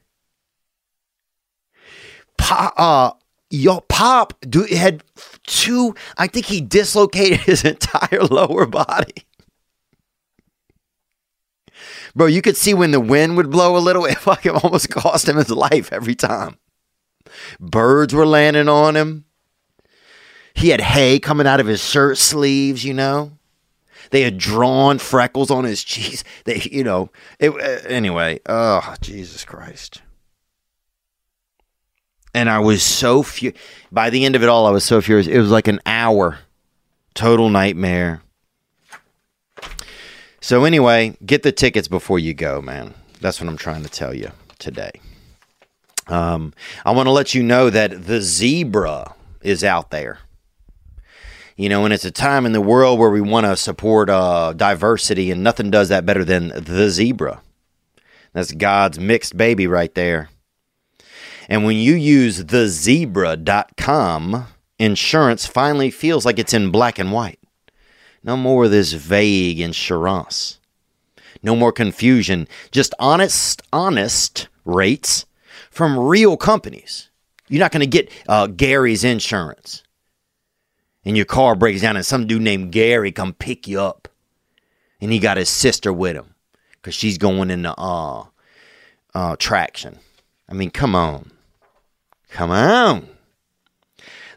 Pop, 2.37 2.73
uh, 2.77 3.11
yo, 3.49 3.81
Pop 3.81 4.33
do, 4.41 4.63
had 4.63 5.03
two. 5.45 5.95
I 6.17 6.27
think 6.27 6.45
he 6.45 6.61
dislocated 6.61 7.39
his 7.41 7.63
entire 7.63 8.23
lower 8.23 8.65
body. 8.65 9.25
Bro, 12.15 12.28
you 12.28 12.41
could 12.41 12.58
see 12.58 12.74
when 12.74 12.91
the 12.91 13.00
wind 13.00 13.38
would 13.38 13.50
blow 13.50 13.78
a 13.78 13.80
little, 13.80 14.06
it 14.06 14.17
fucking 14.17 14.52
almost 14.52 14.89
cost 14.89 15.28
him 15.28 15.38
his 15.38 15.50
life 15.50 15.91
every 15.91 16.15
time. 16.15 16.58
Birds 17.60 18.13
were 18.13 18.26
landing 18.26 18.69
on 18.69 18.95
him. 18.95 19.26
He 20.54 20.69
had 20.69 20.82
hay 20.82 21.19
coming 21.19 21.47
out 21.47 21.60
of 21.60 21.67
his 21.67 21.84
shirt 21.84 22.17
sleeves, 22.17 22.84
you 22.84 22.93
know. 22.93 23.32
They 24.10 24.21
had 24.21 24.38
drawn 24.38 25.00
freckles 25.00 25.50
on 25.50 25.63
his 25.63 25.84
cheeks. 25.84 26.24
They, 26.43 26.60
you 26.71 26.84
know, 26.84 27.12
it, 27.39 27.52
uh, 27.52 27.88
anyway. 27.88 28.39
Oh, 28.47 28.95
Jesus 29.00 29.45
Christ. 29.45 30.02
And 32.34 32.50
I 32.50 32.60
was 32.60 32.82
so 32.82 33.24
fu- 33.24 33.54
by 33.91 34.10
the 34.10 34.26
end 34.26 34.36
of 34.36 34.43
it 34.43 34.50
all, 34.50 34.65
I 34.65 34.71
was 34.71 34.84
so 34.84 35.02
furious. 35.02 35.28
It 35.28 35.38
was 35.38 35.52
like 35.52 35.67
an 35.67 35.80
hour, 35.86 36.39
total 37.13 37.50
nightmare. 37.50 38.21
So 40.41 40.65
anyway, 40.65 41.15
get 41.23 41.43
the 41.43 41.51
tickets 41.51 41.88
before 41.88 42.17
you 42.17 42.34
go, 42.34 42.62
man. 42.62 42.95
That's 43.21 43.39
what 43.39 43.47
I'm 43.47 43.58
trying 43.58 43.84
to 43.84 43.89
tell 43.89 44.13
you 44.13 44.32
today. 44.58 44.91
Um, 46.08 46.54
I 46.84 46.91
want 46.91 47.06
to 47.06 47.12
let 47.12 47.36
you 47.36 47.43
know 47.43 47.69
that 47.69 48.08
the 48.08 48.21
zebra 48.21 49.13
is 49.41 49.63
out 49.63 49.91
there. 49.91 50.17
You 51.56 51.69
know, 51.69 51.86
and 51.86 51.93
it's 51.93 52.06
a 52.06 52.12
time 52.12 52.47
in 52.47 52.54
the 52.54 52.62
world 52.62 52.97
where 52.97 53.12
we 53.12 53.21
want 53.21 53.45
to 53.45 53.56
support 53.56 54.10
uh, 54.10 54.54
diversity, 54.54 55.30
and 55.30 55.43
nothing 55.43 55.69
does 55.69 55.89
that 55.89 56.08
better 56.08 56.25
than 56.25 56.47
the 56.47 56.89
zebra. 56.89 57.41
That's 58.34 58.51
God's 58.51 58.99
mixed 58.99 59.38
baby 59.38 59.67
right 59.67 59.93
there. 59.93 60.30
And 61.47 61.65
when 61.65 61.75
you 61.75 61.93
use 61.93 62.45
thezebra.com, 62.45 64.47
insurance 64.80 65.45
finally 65.45 65.91
feels 65.91 66.25
like 66.25 66.39
it's 66.39 66.54
in 66.54 66.71
black 66.71 66.97
and 66.97 67.12
white. 67.12 67.40
No 68.23 68.38
more 68.38 68.65
of 68.65 68.71
this 68.71 68.93
vague 68.93 69.60
insurance. 69.60 70.60
No 71.41 71.55
more 71.55 71.71
confusion. 71.71 72.47
Just 72.71 72.93
honest, 72.99 73.62
honest 73.73 74.47
rates 74.63 75.25
from 75.71 75.97
real 75.97 76.38
companies. 76.38 77.10
You're 77.47 77.60
not 77.60 77.71
going 77.71 77.81
to 77.81 77.88
get 77.88 78.12
uh, 78.27 78.47
Gary's 78.47 79.03
insurance 79.03 79.84
and 81.03 81.17
your 81.17 81.25
car 81.25 81.55
breaks 81.55 81.81
down 81.81 81.95
and 81.95 82.05
some 82.05 82.27
dude 82.27 82.41
named 82.41 82.71
Gary 82.71 83.12
come 83.12 83.34
pick 83.34 83.67
you 83.67 83.81
up 83.81 84.07
and 84.99 85.12
he 85.12 85.19
got 85.19 85.38
his 85.38 85.49
sister 85.49 85.91
with 85.91 86.15
him 86.15 86.36
because 86.75 86.93
she's 86.93 87.17
going 87.17 87.49
into 87.49 87.73
uh, 87.77 88.25
uh, 89.13 89.36
traction. 89.38 89.99
I 90.47 90.53
mean, 90.53 90.69
come 90.69 90.95
on. 90.95 91.31
Come 92.29 92.51
on. 92.51 93.07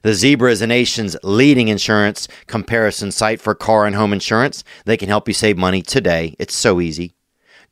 The 0.05 0.13
Zebra 0.13 0.51
is 0.51 0.61
the 0.61 0.67
nation's 0.67 1.17
leading 1.23 1.69
insurance 1.69 2.29
comparison 2.47 3.11
site 3.11 3.41
for 3.41 3.55
car 3.55 3.87
and 3.87 3.97
home 3.97 4.13
insurance. 4.13 4.63
They 4.85 4.99
can 4.99 5.09
help 5.09 5.29
you 5.29 5.33
save 5.33 5.57
money 5.57 5.81
today. 5.81 6.37
It's 6.39 6.55
so 6.55 6.79
easy. 6.79 7.15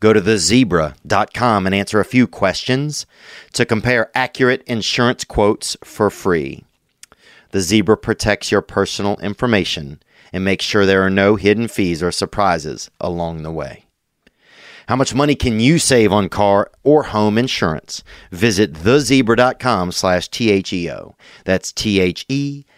Go 0.01 0.15
to 0.15 0.21
thezebra.com 0.23 1.67
and 1.67 1.75
answer 1.75 2.01
a 2.01 2.07
few 2.07 2.27
questions 2.27 3.05
to 3.53 3.67
compare 3.67 4.11
accurate 4.15 4.63
insurance 4.63 5.25
quotes 5.25 5.77
for 5.85 6.09
free. 6.09 6.65
The 7.51 7.61
Zebra 7.61 7.99
protects 7.99 8.51
your 8.51 8.63
personal 8.63 9.19
information 9.19 10.03
and 10.33 10.43
makes 10.43 10.65
sure 10.65 10.87
there 10.87 11.05
are 11.05 11.11
no 11.11 11.37
hidden 11.37 11.69
fees 11.69 12.03
or 12.03 12.11
surprises 12.11 12.91
along 12.99 13.43
the 13.43 13.53
way. 13.53 13.82
How 14.89 14.97
much 14.97 15.15
money 15.15 15.35
can 15.35 15.61
you 15.61 15.79
save 15.79 16.13
on 16.13 16.29
car 16.29 16.71
or 16.83 17.05
home 17.05 17.39
insurance? 17.39 18.03
Visit 18.31 18.73
thezebra.com 18.73 19.93
slash 19.93 20.29
T-H-E-O. 20.29 21.15
That's 21.45 21.73
T-H-E-Z-E-B-R-A 21.73 22.71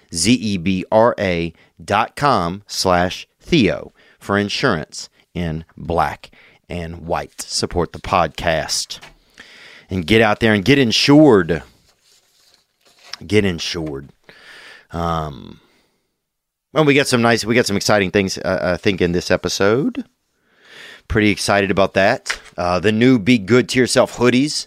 dot 1.83 2.17
com 2.17 2.63
slash 2.67 3.27
Theo 3.41 3.93
for 4.19 4.39
insurance 4.39 5.09
in 5.35 5.65
black 5.77 6.31
and 6.69 7.07
white. 7.07 7.41
Support 7.41 7.93
the 7.93 8.01
podcast 8.01 9.01
and 9.91 10.07
get 10.07 10.21
out 10.23 10.41
there 10.41 10.55
and 10.55 10.65
get 10.65 10.79
insured. 10.79 11.63
Get 13.27 13.45
insured. 13.45 14.11
Um, 14.91 15.61
well, 16.73 16.85
we 16.85 16.95
got 16.95 17.07
some 17.07 17.23
nice, 17.23 17.45
we 17.45 17.55
got 17.55 17.67
some 17.67 17.77
exciting 17.77 18.11
things, 18.11 18.39
uh, 18.39 18.75
I 18.75 18.77
think, 18.77 19.01
in 19.01 19.13
this 19.13 19.31
episode. 19.31 20.05
Pretty 21.09 21.31
excited 21.31 21.71
about 21.71 21.95
that. 21.95 22.41
Uh, 22.57 22.81
the 22.81 22.93
new 22.93 23.19
Be 23.19 23.39
Good 23.39 23.69
to 23.71 23.79
Yourself 23.79 24.17
hoodies 24.17 24.67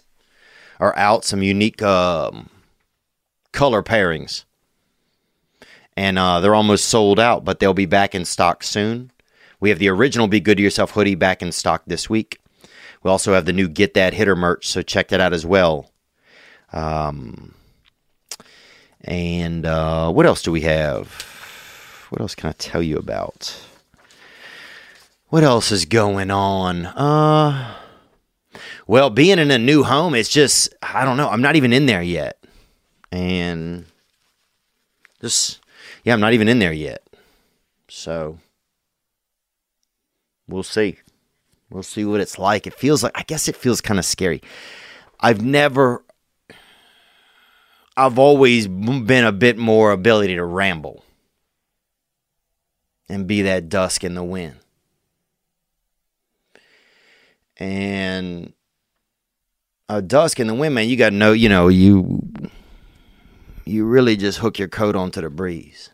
are 0.80 0.96
out, 0.96 1.24
some 1.24 1.42
unique 1.42 1.82
um, 1.82 2.48
color 3.52 3.82
pairings. 3.82 4.44
And 5.96 6.18
uh, 6.18 6.40
they're 6.40 6.54
almost 6.54 6.84
sold 6.84 7.18
out, 7.18 7.44
but 7.44 7.58
they'll 7.58 7.74
be 7.74 7.86
back 7.86 8.14
in 8.14 8.24
stock 8.24 8.62
soon. 8.62 9.10
We 9.60 9.70
have 9.70 9.80
the 9.80 9.88
original 9.88 10.28
Be 10.28 10.40
Good 10.40 10.58
to 10.58 10.62
Yourself 10.62 10.92
hoodie 10.92 11.16
back 11.16 11.42
in 11.42 11.50
stock 11.50 11.82
this 11.86 12.08
week. 12.08 12.38
We 13.02 13.10
also 13.10 13.34
have 13.34 13.44
the 13.44 13.52
new 13.52 13.68
Get 13.68 13.94
That 13.94 14.14
Hitter 14.14 14.36
merch, 14.36 14.68
so 14.68 14.82
check 14.82 15.08
that 15.08 15.20
out 15.20 15.32
as 15.32 15.44
well. 15.44 15.90
Um, 16.72 17.54
and 19.02 19.66
uh, 19.66 20.10
what 20.12 20.26
else 20.26 20.42
do 20.42 20.52
we 20.52 20.60
have? 20.62 21.08
What 22.10 22.20
else 22.20 22.34
can 22.34 22.48
I 22.48 22.52
tell 22.52 22.82
you 22.82 22.96
about? 22.96 23.60
What 25.28 25.44
else 25.44 25.70
is 25.72 25.84
going 25.84 26.30
on? 26.30 26.86
Uh, 26.86 27.74
well, 28.86 29.10
being 29.10 29.38
in 29.38 29.50
a 29.50 29.58
new 29.58 29.82
home, 29.82 30.14
it's 30.14 30.30
just 30.30 30.74
I 30.82 31.04
don't 31.04 31.18
know. 31.18 31.28
I'm 31.28 31.42
not 31.42 31.56
even 31.56 31.74
in 31.74 31.84
there 31.84 32.02
yet, 32.02 32.42
and 33.12 33.84
just 35.20 35.60
yeah, 36.02 36.14
I'm 36.14 36.20
not 36.20 36.32
even 36.32 36.48
in 36.48 36.60
there 36.60 36.72
yet. 36.72 37.02
So 37.88 38.38
we'll 40.48 40.62
see. 40.62 40.96
We'll 41.68 41.82
see 41.82 42.06
what 42.06 42.20
it's 42.20 42.38
like. 42.38 42.66
It 42.66 42.72
feels 42.72 43.02
like 43.02 43.12
I 43.14 43.22
guess 43.22 43.48
it 43.48 43.56
feels 43.56 43.82
kind 43.82 43.98
of 43.98 44.06
scary. 44.06 44.42
I've 45.20 45.42
never 45.42 46.02
I've 47.98 48.18
always 48.18 48.66
been 48.66 49.24
a 49.24 49.32
bit 49.32 49.58
more 49.58 49.92
ability 49.92 50.36
to 50.36 50.44
ramble 50.44 51.04
and 53.10 53.26
be 53.26 53.42
that 53.42 53.68
dusk 53.68 54.04
in 54.04 54.14
the 54.14 54.24
wind. 54.24 54.56
And 57.58 58.52
a 59.88 60.00
dusk 60.00 60.38
in 60.38 60.46
the 60.46 60.54
wind, 60.54 60.74
man, 60.74 60.88
you 60.88 60.96
got 60.96 61.10
to 61.10 61.16
know, 61.16 61.32
you 61.32 61.48
know, 61.48 61.68
you 61.68 62.20
you 63.64 63.84
really 63.84 64.16
just 64.16 64.38
hook 64.38 64.58
your 64.58 64.68
coat 64.68 64.96
onto 64.96 65.20
the 65.20 65.28
breeze. 65.28 65.90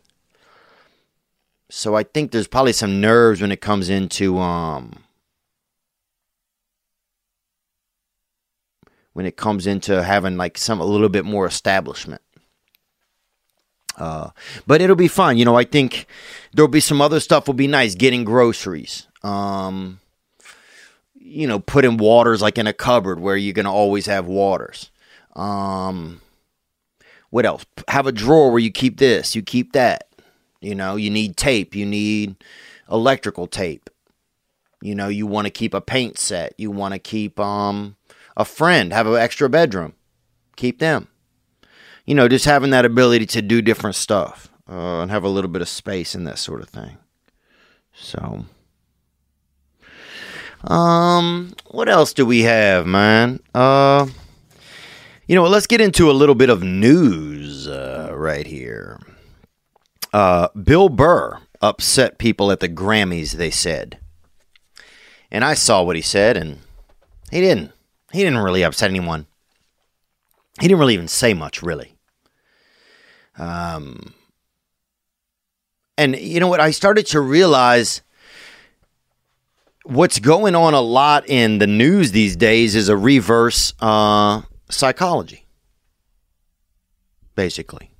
So 1.69 1.95
I 1.95 2.03
think 2.03 2.31
there's 2.31 2.47
probably 2.47 2.73
some 2.73 3.01
nerves 3.01 3.41
when 3.41 3.51
it 3.51 3.61
comes 3.61 3.89
into 3.89 4.37
um 4.37 5.03
when 9.13 9.25
it 9.25 9.37
comes 9.37 9.65
into 9.65 10.03
having 10.03 10.37
like 10.37 10.57
some 10.57 10.79
a 10.79 10.85
little 10.85 11.09
bit 11.09 11.25
more 11.25 11.45
establishment. 11.45 12.21
Uh, 13.97 14.29
but 14.67 14.81
it'll 14.81 14.95
be 14.97 15.07
fun. 15.07 15.37
You 15.37 15.45
know, 15.45 15.55
I 15.55 15.63
think 15.63 16.05
there'll 16.53 16.67
be 16.67 16.81
some 16.81 17.01
other 17.01 17.21
stuff 17.21 17.47
will 17.47 17.53
be 17.53 17.67
nice. 17.67 17.95
Getting 17.95 18.25
groceries. 18.25 19.07
Um, 19.23 20.01
you 21.25 21.47
know, 21.47 21.59
put 21.59 21.85
in 21.85 21.97
waters 21.97 22.41
like 22.41 22.57
in 22.57 22.67
a 22.67 22.73
cupboard 22.73 23.19
where 23.19 23.35
you're 23.35 23.53
gonna 23.53 23.73
always 23.73 24.05
have 24.05 24.27
waters. 24.27 24.91
Um, 25.35 26.21
what 27.31 27.45
else? 27.45 27.65
Have 27.87 28.05
a 28.07 28.11
drawer 28.11 28.51
where 28.51 28.59
you 28.59 28.71
keep 28.71 28.97
this, 28.97 29.35
you 29.35 29.41
keep 29.41 29.73
that. 29.73 30.07
You 30.61 30.75
know, 30.75 30.95
you 30.95 31.09
need 31.09 31.35
tape, 31.35 31.75
you 31.75 31.85
need 31.85 32.35
electrical 32.89 33.47
tape. 33.47 33.89
You 34.81 34.93
know, 34.93 35.07
you 35.07 35.25
want 35.25 35.45
to 35.45 35.51
keep 35.51 35.73
a 35.73 35.81
paint 35.81 36.19
set, 36.19 36.53
you 36.57 36.69
want 36.69 36.93
to 36.93 36.99
keep 36.99 37.39
um 37.39 37.95
a 38.37 38.45
friend, 38.45 38.93
have 38.93 39.07
an 39.07 39.15
extra 39.15 39.49
bedroom. 39.49 39.93
Keep 40.55 40.79
them. 40.79 41.07
You 42.05 42.15
know, 42.15 42.27
just 42.27 42.45
having 42.45 42.69
that 42.69 42.85
ability 42.85 43.25
to 43.27 43.41
do 43.41 43.61
different 43.61 43.95
stuff 43.95 44.49
uh, 44.69 45.01
and 45.01 45.11
have 45.11 45.23
a 45.23 45.29
little 45.29 45.49
bit 45.49 45.61
of 45.61 45.69
space 45.69 46.13
and 46.13 46.27
that 46.27 46.37
sort 46.37 46.61
of 46.61 46.69
thing. 46.69 46.97
So, 47.93 48.45
um, 50.65 51.53
what 51.67 51.89
else 51.89 52.13
do 52.13 52.25
we 52.25 52.41
have, 52.41 52.85
man? 52.85 53.39
Uh, 53.53 54.07
you 55.27 55.35
know? 55.35 55.43
Let's 55.43 55.67
get 55.67 55.81
into 55.81 56.09
a 56.09 56.13
little 56.13 56.35
bit 56.35 56.49
of 56.49 56.63
news 56.63 57.67
uh, 57.67 58.11
right 58.13 58.47
here. 58.47 58.99
Uh, 60.13 60.47
Bill 60.49 60.89
Burr 60.89 61.39
upset 61.61 62.17
people 62.17 62.51
at 62.51 62.59
the 62.59 62.69
Grammys. 62.69 63.33
They 63.33 63.51
said, 63.51 63.99
and 65.31 65.43
I 65.43 65.53
saw 65.53 65.83
what 65.83 65.95
he 65.95 66.01
said, 66.01 66.37
and 66.37 66.59
he 67.31 67.41
didn't. 67.41 67.71
He 68.11 68.23
didn't 68.23 68.39
really 68.39 68.63
upset 68.63 68.89
anyone. 68.89 69.27
He 70.59 70.67
didn't 70.67 70.79
really 70.79 70.93
even 70.93 71.09
say 71.09 71.33
much, 71.33 71.61
really. 71.61 71.95
Um, 73.37 74.13
and 75.97 76.15
you 76.15 76.39
know 76.39 76.47
what? 76.47 76.61
I 76.61 76.71
started 76.71 77.05
to 77.07 77.19
realize 77.19 78.01
what's 79.85 80.19
going 80.19 80.55
on 80.55 80.73
a 80.73 80.81
lot 80.81 81.27
in 81.29 81.59
the 81.59 81.67
news 81.67 82.11
these 82.11 82.35
days 82.35 82.75
is 82.75 82.89
a 82.89 82.97
reverse 82.97 83.73
uh, 83.79 84.41
psychology, 84.69 85.45
basically. 87.35 87.91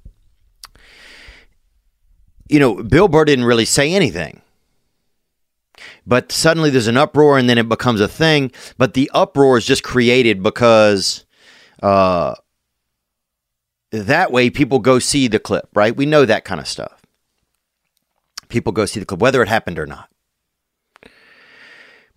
You 2.50 2.60
know, 2.60 2.84
Bill 2.84 3.08
Burr 3.08 3.26
didn't 3.26 3.46
really 3.46 3.66
say 3.66 3.94
anything. 3.94 4.42
But 6.08 6.32
suddenly 6.32 6.70
there's 6.70 6.88
an 6.88 6.98
uproar 6.98 7.38
and 7.38 7.50
then 7.50 7.58
it 7.58 7.68
becomes 7.68 8.00
a 8.00 8.08
thing. 8.08 8.52
But 8.78 8.94
the 8.94 9.10
uproar 9.14 9.58
is 9.58 9.66
just 9.66 9.84
created 9.84 10.44
because 10.44 11.26
uh, 11.82 12.36
that 13.92 14.32
way 14.32 14.50
people 14.50 14.80
go 14.80 15.00
see 15.00 15.28
the 15.28 15.40
clip, 15.40 15.68
right? 15.74 15.96
We 15.96 16.06
know 16.06 16.26
that 16.26 16.46
kind 16.46 16.62
of 16.62 16.68
stuff. 16.68 17.02
People 18.50 18.72
go 18.72 18.86
see 18.86 19.00
the 19.00 19.06
clip, 19.06 19.20
whether 19.20 19.42
it 19.42 19.48
happened 19.48 19.80
or 19.80 19.88
not. 19.88 20.10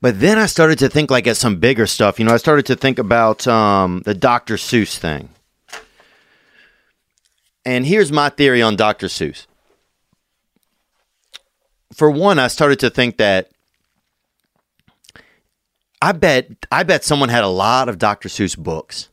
But 0.01 0.21
then 0.21 0.39
I 0.39 0.47
started 0.47 0.79
to 0.81 0.89
think 0.89 1.11
like 1.11 1.27
at 1.27 1.37
some 1.37 1.57
bigger 1.57 1.87
stuff. 1.87 2.19
You 2.19 2.25
know, 2.25 2.35
I 2.35 2.37
started 2.37 2.67
to 2.67 2.77
think 2.77 2.99
about 2.99 3.47
um, 3.49 4.03
the 4.05 4.15
Dr. 4.15 4.55
Seuss 4.55 4.97
thing. 4.97 5.31
And 7.65 7.85
here's 7.85 8.13
my 8.13 8.29
theory 8.29 8.63
on 8.63 8.77
Dr. 8.77 9.09
Seuss. 9.09 9.47
For 11.93 12.11
one, 12.11 12.39
I 12.39 12.49
started 12.49 12.79
to 12.81 12.91
think 12.91 13.17
that 13.17 13.51
I 16.01 16.13
bet 16.13 16.67
I 16.71 16.85
bet 16.85 17.03
someone 17.03 17.29
had 17.29 17.43
a 17.43 17.49
lot 17.49 17.89
of 17.89 17.99
Dr. 17.99 18.29
Seuss 18.29 18.57
books 18.57 19.09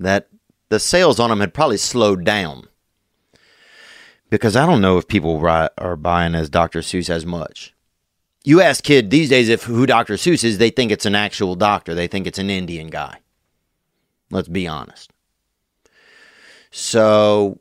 that 0.00 0.28
the 0.68 0.80
sales 0.80 1.20
on 1.20 1.30
them 1.30 1.40
had 1.40 1.54
probably 1.54 1.76
slowed 1.76 2.24
down 2.24 2.66
because 4.28 4.56
I 4.56 4.66
don't 4.66 4.80
know 4.80 4.98
if 4.98 5.06
people 5.06 5.40
are 5.46 5.96
buying 5.96 6.34
as 6.34 6.50
Dr. 6.50 6.80
Seuss 6.80 7.08
as 7.08 7.24
much 7.24 7.72
you 8.48 8.62
ask 8.62 8.82
kid 8.82 9.10
these 9.10 9.28
days 9.28 9.50
if 9.50 9.64
who 9.64 9.84
Dr. 9.84 10.14
Seuss 10.14 10.42
is, 10.42 10.56
they 10.56 10.70
think 10.70 10.90
it's 10.90 11.04
an 11.04 11.14
actual 11.14 11.54
doctor. 11.54 11.94
They 11.94 12.06
think 12.06 12.26
it's 12.26 12.38
an 12.38 12.48
Indian 12.48 12.86
guy. 12.86 13.18
Let's 14.30 14.48
be 14.48 14.66
honest. 14.66 15.12
So, 16.70 17.58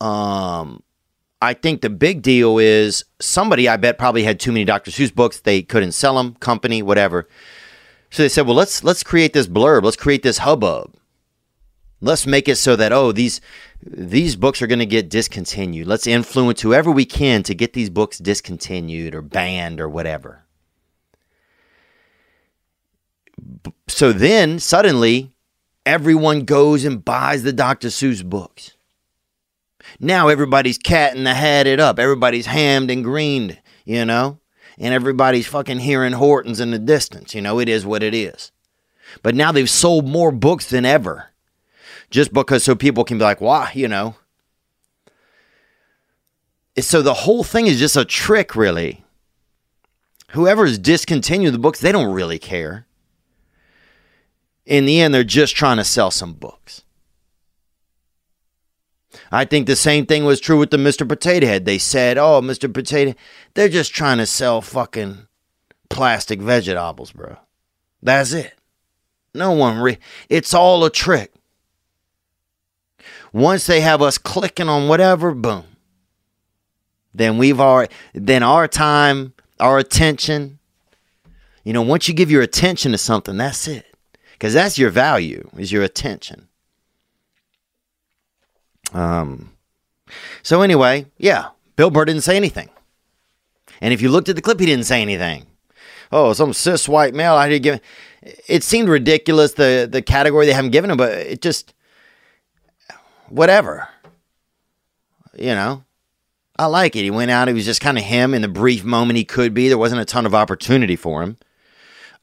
um, 0.00 0.82
I 1.42 1.52
think 1.52 1.82
the 1.82 1.90
big 1.90 2.22
deal 2.22 2.56
is 2.56 3.04
somebody 3.20 3.68
I 3.68 3.76
bet 3.76 3.98
probably 3.98 4.22
had 4.22 4.40
too 4.40 4.52
many 4.52 4.64
Dr. 4.64 4.90
Seuss 4.90 5.14
books. 5.14 5.40
They 5.40 5.60
couldn't 5.60 5.92
sell 5.92 6.16
them, 6.16 6.34
company, 6.36 6.80
whatever. 6.80 7.28
So 8.08 8.22
they 8.22 8.30
said, 8.30 8.46
well, 8.46 8.56
let's 8.56 8.82
let's 8.82 9.02
create 9.02 9.34
this 9.34 9.48
blurb. 9.48 9.82
Let's 9.82 9.96
create 9.98 10.22
this 10.22 10.38
hubbub. 10.38 10.94
Let's 12.00 12.26
make 12.26 12.48
it 12.48 12.56
so 12.56 12.74
that 12.74 12.90
oh 12.90 13.12
these 13.12 13.42
these 13.82 14.36
books 14.36 14.60
are 14.60 14.66
going 14.66 14.80
to 14.80 14.86
get 14.86 15.08
discontinued. 15.08 15.86
Let's 15.86 16.06
influence 16.06 16.60
whoever 16.60 16.90
we 16.90 17.06
can 17.06 17.42
to 17.44 17.54
get 17.54 17.72
these 17.72 17.90
books 17.90 18.18
discontinued 18.18 19.14
or 19.14 19.22
banned 19.22 19.80
or 19.80 19.88
whatever. 19.88 20.44
So 23.88 24.12
then 24.12 24.58
suddenly 24.58 25.32
everyone 25.86 26.44
goes 26.44 26.84
and 26.84 27.04
buys 27.04 27.42
the 27.42 27.52
Dr. 27.52 27.88
Seuss 27.88 28.24
books. 28.24 28.72
Now 29.98 30.28
everybody's 30.28 30.78
cat 30.78 31.16
in 31.16 31.24
the 31.24 31.34
hat 31.34 31.66
it 31.66 31.80
up. 31.80 31.98
Everybody's 31.98 32.46
hammed 32.46 32.90
and 32.90 33.02
greened, 33.02 33.60
you 33.84 34.04
know? 34.04 34.38
And 34.78 34.94
everybody's 34.94 35.46
fucking 35.46 35.80
hearing 35.80 36.12
Hortons 36.12 36.60
in 36.60 36.70
the 36.70 36.78
distance. 36.78 37.34
You 37.34 37.40
know, 37.40 37.58
it 37.58 37.68
is 37.68 37.84
what 37.84 38.02
it 38.02 38.14
is. 38.14 38.52
But 39.22 39.34
now 39.34 39.52
they've 39.52 39.68
sold 39.68 40.06
more 40.06 40.30
books 40.30 40.68
than 40.68 40.84
ever 40.84 41.29
just 42.10 42.32
because 42.32 42.64
so 42.64 42.74
people 42.74 43.04
can 43.04 43.18
be 43.18 43.24
like, 43.24 43.40
why, 43.40 43.70
you 43.74 43.88
know. 43.88 44.16
So 46.78 47.02
the 47.02 47.14
whole 47.14 47.44
thing 47.44 47.66
is 47.66 47.78
just 47.78 47.96
a 47.96 48.04
trick, 48.04 48.54
really. 48.54 49.04
Whoever's 50.32 50.78
discontinued 50.78 51.54
the 51.54 51.58
books, 51.58 51.80
they 51.80 51.92
don't 51.92 52.12
really 52.12 52.38
care. 52.38 52.86
In 54.64 54.84
the 54.84 55.00
end, 55.00 55.12
they're 55.12 55.24
just 55.24 55.56
trying 55.56 55.78
to 55.78 55.84
sell 55.84 56.10
some 56.10 56.32
books. 56.32 56.82
I 59.32 59.44
think 59.44 59.66
the 59.66 59.76
same 59.76 60.06
thing 60.06 60.24
was 60.24 60.40
true 60.40 60.58
with 60.58 60.70
the 60.70 60.76
Mr. 60.76 61.08
Potato 61.08 61.46
Head. 61.46 61.64
They 61.64 61.78
said, 61.78 62.18
oh, 62.18 62.40
Mr. 62.40 62.72
Potato, 62.72 63.14
they're 63.54 63.68
just 63.68 63.92
trying 63.92 64.18
to 64.18 64.26
sell 64.26 64.60
fucking 64.60 65.26
plastic 65.88 66.40
vegetables, 66.40 67.12
bro. 67.12 67.36
That's 68.02 68.32
it. 68.32 68.54
No 69.34 69.52
one 69.52 69.78
re- 69.78 69.98
it's 70.28 70.54
all 70.54 70.84
a 70.84 70.90
trick. 70.90 71.32
Once 73.32 73.66
they 73.66 73.80
have 73.80 74.02
us 74.02 74.18
clicking 74.18 74.68
on 74.68 74.88
whatever, 74.88 75.32
boom. 75.32 75.64
Then 77.14 77.38
we've 77.38 77.60
already, 77.60 77.92
then 78.14 78.42
our 78.42 78.68
time, 78.68 79.34
our 79.58 79.78
attention, 79.78 80.58
you 81.64 81.72
know, 81.72 81.82
once 81.82 82.08
you 82.08 82.14
give 82.14 82.30
your 82.30 82.42
attention 82.42 82.92
to 82.92 82.98
something, 82.98 83.36
that's 83.36 83.68
it. 83.68 83.86
Because 84.32 84.54
that's 84.54 84.78
your 84.78 84.90
value, 84.90 85.48
is 85.58 85.70
your 85.70 85.82
attention. 85.82 86.48
Um, 88.92 89.52
so 90.42 90.62
anyway, 90.62 91.06
yeah, 91.18 91.48
Bill 91.76 91.90
Burr 91.90 92.06
didn't 92.06 92.22
say 92.22 92.36
anything. 92.36 92.70
And 93.80 93.94
if 93.94 94.02
you 94.02 94.08
looked 94.08 94.28
at 94.28 94.36
the 94.36 94.42
clip, 94.42 94.60
he 94.60 94.66
didn't 94.66 94.86
say 94.86 95.02
anything. 95.02 95.46
Oh, 96.12 96.32
some 96.32 96.52
cis 96.52 96.88
white 96.88 97.14
male 97.14 97.34
I 97.34 97.48
didn't 97.48 97.62
give. 97.62 97.80
It 98.48 98.62
seemed 98.62 98.88
ridiculous 98.88 99.52
the 99.52 99.88
the 99.90 100.02
category 100.02 100.46
they 100.46 100.52
haven't 100.52 100.72
given 100.72 100.90
him, 100.90 100.96
but 100.96 101.12
it 101.12 101.40
just 101.40 101.72
whatever. 103.30 103.88
You 105.34 105.54
know, 105.54 105.84
I 106.58 106.66
like 106.66 106.96
it. 106.96 107.02
He 107.02 107.10
went 107.10 107.30
out. 107.30 107.48
He 107.48 107.54
was 107.54 107.64
just 107.64 107.80
kind 107.80 107.96
of 107.96 108.04
him 108.04 108.34
in 108.34 108.42
the 108.42 108.48
brief 108.48 108.84
moment 108.84 109.16
he 109.16 109.24
could 109.24 109.54
be. 109.54 109.68
There 109.68 109.78
wasn't 109.78 110.02
a 110.02 110.04
ton 110.04 110.26
of 110.26 110.34
opportunity 110.34 110.96
for 110.96 111.22
him 111.22 111.38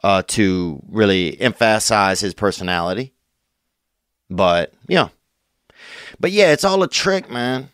uh, 0.03 0.23
to 0.27 0.81
really 0.87 1.39
emphasize 1.41 2.19
his 2.19 2.33
personality. 2.33 3.13
But 4.29 4.73
yeah, 4.87 5.09
but 6.19 6.31
yeah, 6.31 6.51
it's 6.51 6.63
all 6.63 6.83
a 6.83 6.87
trick, 6.87 7.31
man. 7.31 7.69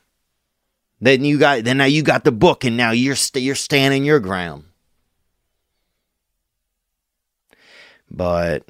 Then 1.01 1.25
you 1.25 1.37
got 1.37 1.63
then 1.63 1.77
now 1.77 1.85
you 1.85 2.03
got 2.03 2.23
the 2.23 2.31
book, 2.31 2.63
and 2.63 2.77
now 2.77 2.91
you're 2.91 3.11
you 3.11 3.15
st- 3.15 3.43
you're 3.43 3.55
standing 3.55 4.05
your 4.05 4.19
ground. 4.19 4.65
But 8.09 8.63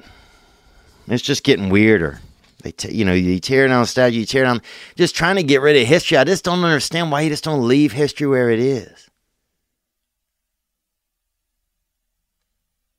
it's 1.06 1.22
just 1.22 1.44
getting 1.44 1.68
weirder. 1.68 2.20
They, 2.64 2.72
you 2.90 3.04
know, 3.04 3.12
you 3.12 3.38
tear 3.38 3.68
down 3.68 3.82
a 3.82 3.86
statue, 3.86 4.16
you 4.16 4.26
tear 4.26 4.44
down, 4.44 4.62
just 4.96 5.14
trying 5.14 5.36
to 5.36 5.42
get 5.42 5.60
rid 5.60 5.76
of 5.76 5.86
history. 5.86 6.16
I 6.16 6.24
just 6.24 6.44
don't 6.44 6.64
understand 6.64 7.12
why 7.12 7.20
you 7.20 7.30
just 7.30 7.44
don't 7.44 7.68
leave 7.68 7.92
history 7.92 8.26
where 8.26 8.50
it 8.50 8.58
is. 8.58 9.10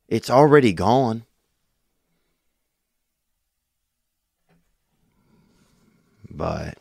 It's 0.08 0.30
already 0.30 0.72
gone. 0.72 1.26
But 6.30 6.78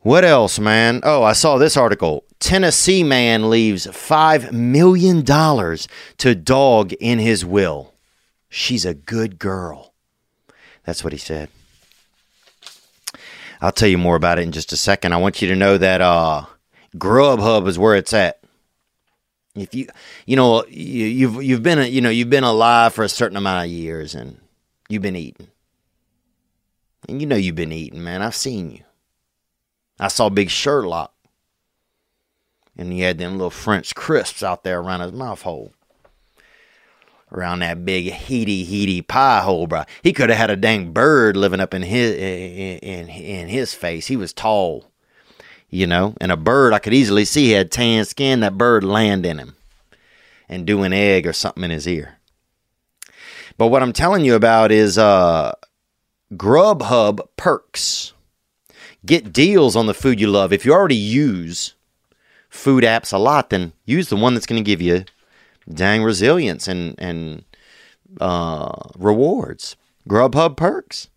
What 0.00 0.24
else, 0.24 0.58
man? 0.58 1.00
Oh, 1.02 1.22
I 1.22 1.34
saw 1.34 1.58
this 1.58 1.76
article. 1.76 2.24
Tennessee 2.40 3.02
man 3.02 3.50
leaves 3.50 3.86
$5 3.86 4.52
million 4.52 5.22
to 5.24 6.34
dog 6.34 6.92
in 6.94 7.18
his 7.18 7.44
will. 7.44 7.92
She's 8.48 8.86
a 8.86 8.94
good 8.94 9.38
girl. 9.38 9.87
That's 10.88 11.04
what 11.04 11.12
he 11.12 11.18
said. 11.18 11.50
I'll 13.60 13.72
tell 13.72 13.90
you 13.90 13.98
more 13.98 14.16
about 14.16 14.38
it 14.38 14.42
in 14.44 14.52
just 14.52 14.72
a 14.72 14.76
second. 14.78 15.12
I 15.12 15.18
want 15.18 15.42
you 15.42 15.48
to 15.48 15.54
know 15.54 15.76
that 15.76 16.00
uh, 16.00 16.46
Grubhub 16.96 17.68
is 17.68 17.78
where 17.78 17.94
it's 17.94 18.14
at. 18.14 18.40
If 19.54 19.74
you, 19.74 19.88
you 20.24 20.34
know, 20.34 20.64
you, 20.64 21.04
you've 21.04 21.42
you've 21.42 21.62
been, 21.62 21.92
you 21.92 22.00
know, 22.00 22.08
you've 22.08 22.30
been 22.30 22.42
alive 22.42 22.94
for 22.94 23.04
a 23.04 23.08
certain 23.10 23.36
amount 23.36 23.66
of 23.66 23.70
years, 23.70 24.14
and 24.14 24.38
you've 24.88 25.02
been 25.02 25.14
eating, 25.14 25.48
and 27.06 27.20
you 27.20 27.26
know 27.26 27.36
you've 27.36 27.54
been 27.54 27.70
eating, 27.70 28.02
man. 28.02 28.22
I've 28.22 28.34
seen 28.34 28.70
you. 28.70 28.80
I 30.00 30.08
saw 30.08 30.30
Big 30.30 30.48
Sherlock, 30.48 31.12
and 32.78 32.94
he 32.94 33.00
had 33.00 33.18
them 33.18 33.32
little 33.32 33.50
French 33.50 33.94
crisps 33.94 34.42
out 34.42 34.64
there 34.64 34.80
around 34.80 35.00
his 35.00 35.12
mouth 35.12 35.42
hole 35.42 35.74
around 37.32 37.60
that 37.60 37.84
big 37.84 38.12
heaty 38.12 38.64
heaty 38.64 39.02
pie 39.02 39.40
hole, 39.40 39.66
bro. 39.66 39.84
He 40.02 40.12
could 40.12 40.30
have 40.30 40.38
had 40.38 40.50
a 40.50 40.56
dang 40.56 40.92
bird 40.92 41.36
living 41.36 41.60
up 41.60 41.74
in 41.74 41.82
his 41.82 42.14
in, 42.14 42.78
in 42.78 43.08
in 43.08 43.48
his 43.48 43.74
face. 43.74 44.06
He 44.06 44.16
was 44.16 44.32
tall, 44.32 44.90
you 45.68 45.86
know, 45.86 46.14
and 46.20 46.32
a 46.32 46.36
bird 46.36 46.72
I 46.72 46.78
could 46.78 46.94
easily 46.94 47.24
see 47.24 47.50
had 47.50 47.70
tan 47.70 48.04
skin. 48.04 48.40
That 48.40 48.58
bird 48.58 48.84
land 48.84 49.26
in 49.26 49.38
him 49.38 49.56
and 50.48 50.66
do 50.66 50.82
an 50.82 50.92
egg 50.92 51.26
or 51.26 51.32
something 51.32 51.64
in 51.64 51.70
his 51.70 51.86
ear. 51.86 52.18
But 53.56 53.68
what 53.68 53.82
I'm 53.82 53.92
telling 53.92 54.24
you 54.24 54.34
about 54.34 54.70
is 54.70 54.96
uh, 54.96 55.52
Grubhub 56.32 57.20
perks. 57.36 58.12
Get 59.04 59.32
deals 59.32 59.76
on 59.76 59.86
the 59.86 59.94
food 59.94 60.20
you 60.20 60.28
love. 60.28 60.52
If 60.52 60.64
you 60.64 60.72
already 60.72 60.96
use 60.96 61.74
food 62.48 62.84
apps 62.84 63.12
a 63.12 63.18
lot, 63.18 63.50
then 63.50 63.72
use 63.84 64.08
the 64.08 64.16
one 64.16 64.34
that's 64.34 64.46
going 64.46 64.62
to 64.62 64.66
give 64.66 64.82
you 64.82 65.04
dang 65.72 66.02
resilience 66.02 66.68
and 66.68 66.94
and 66.98 67.44
uh, 68.20 68.72
rewards. 68.96 69.76
Grubhub 70.08 70.56
perks. 70.56 71.08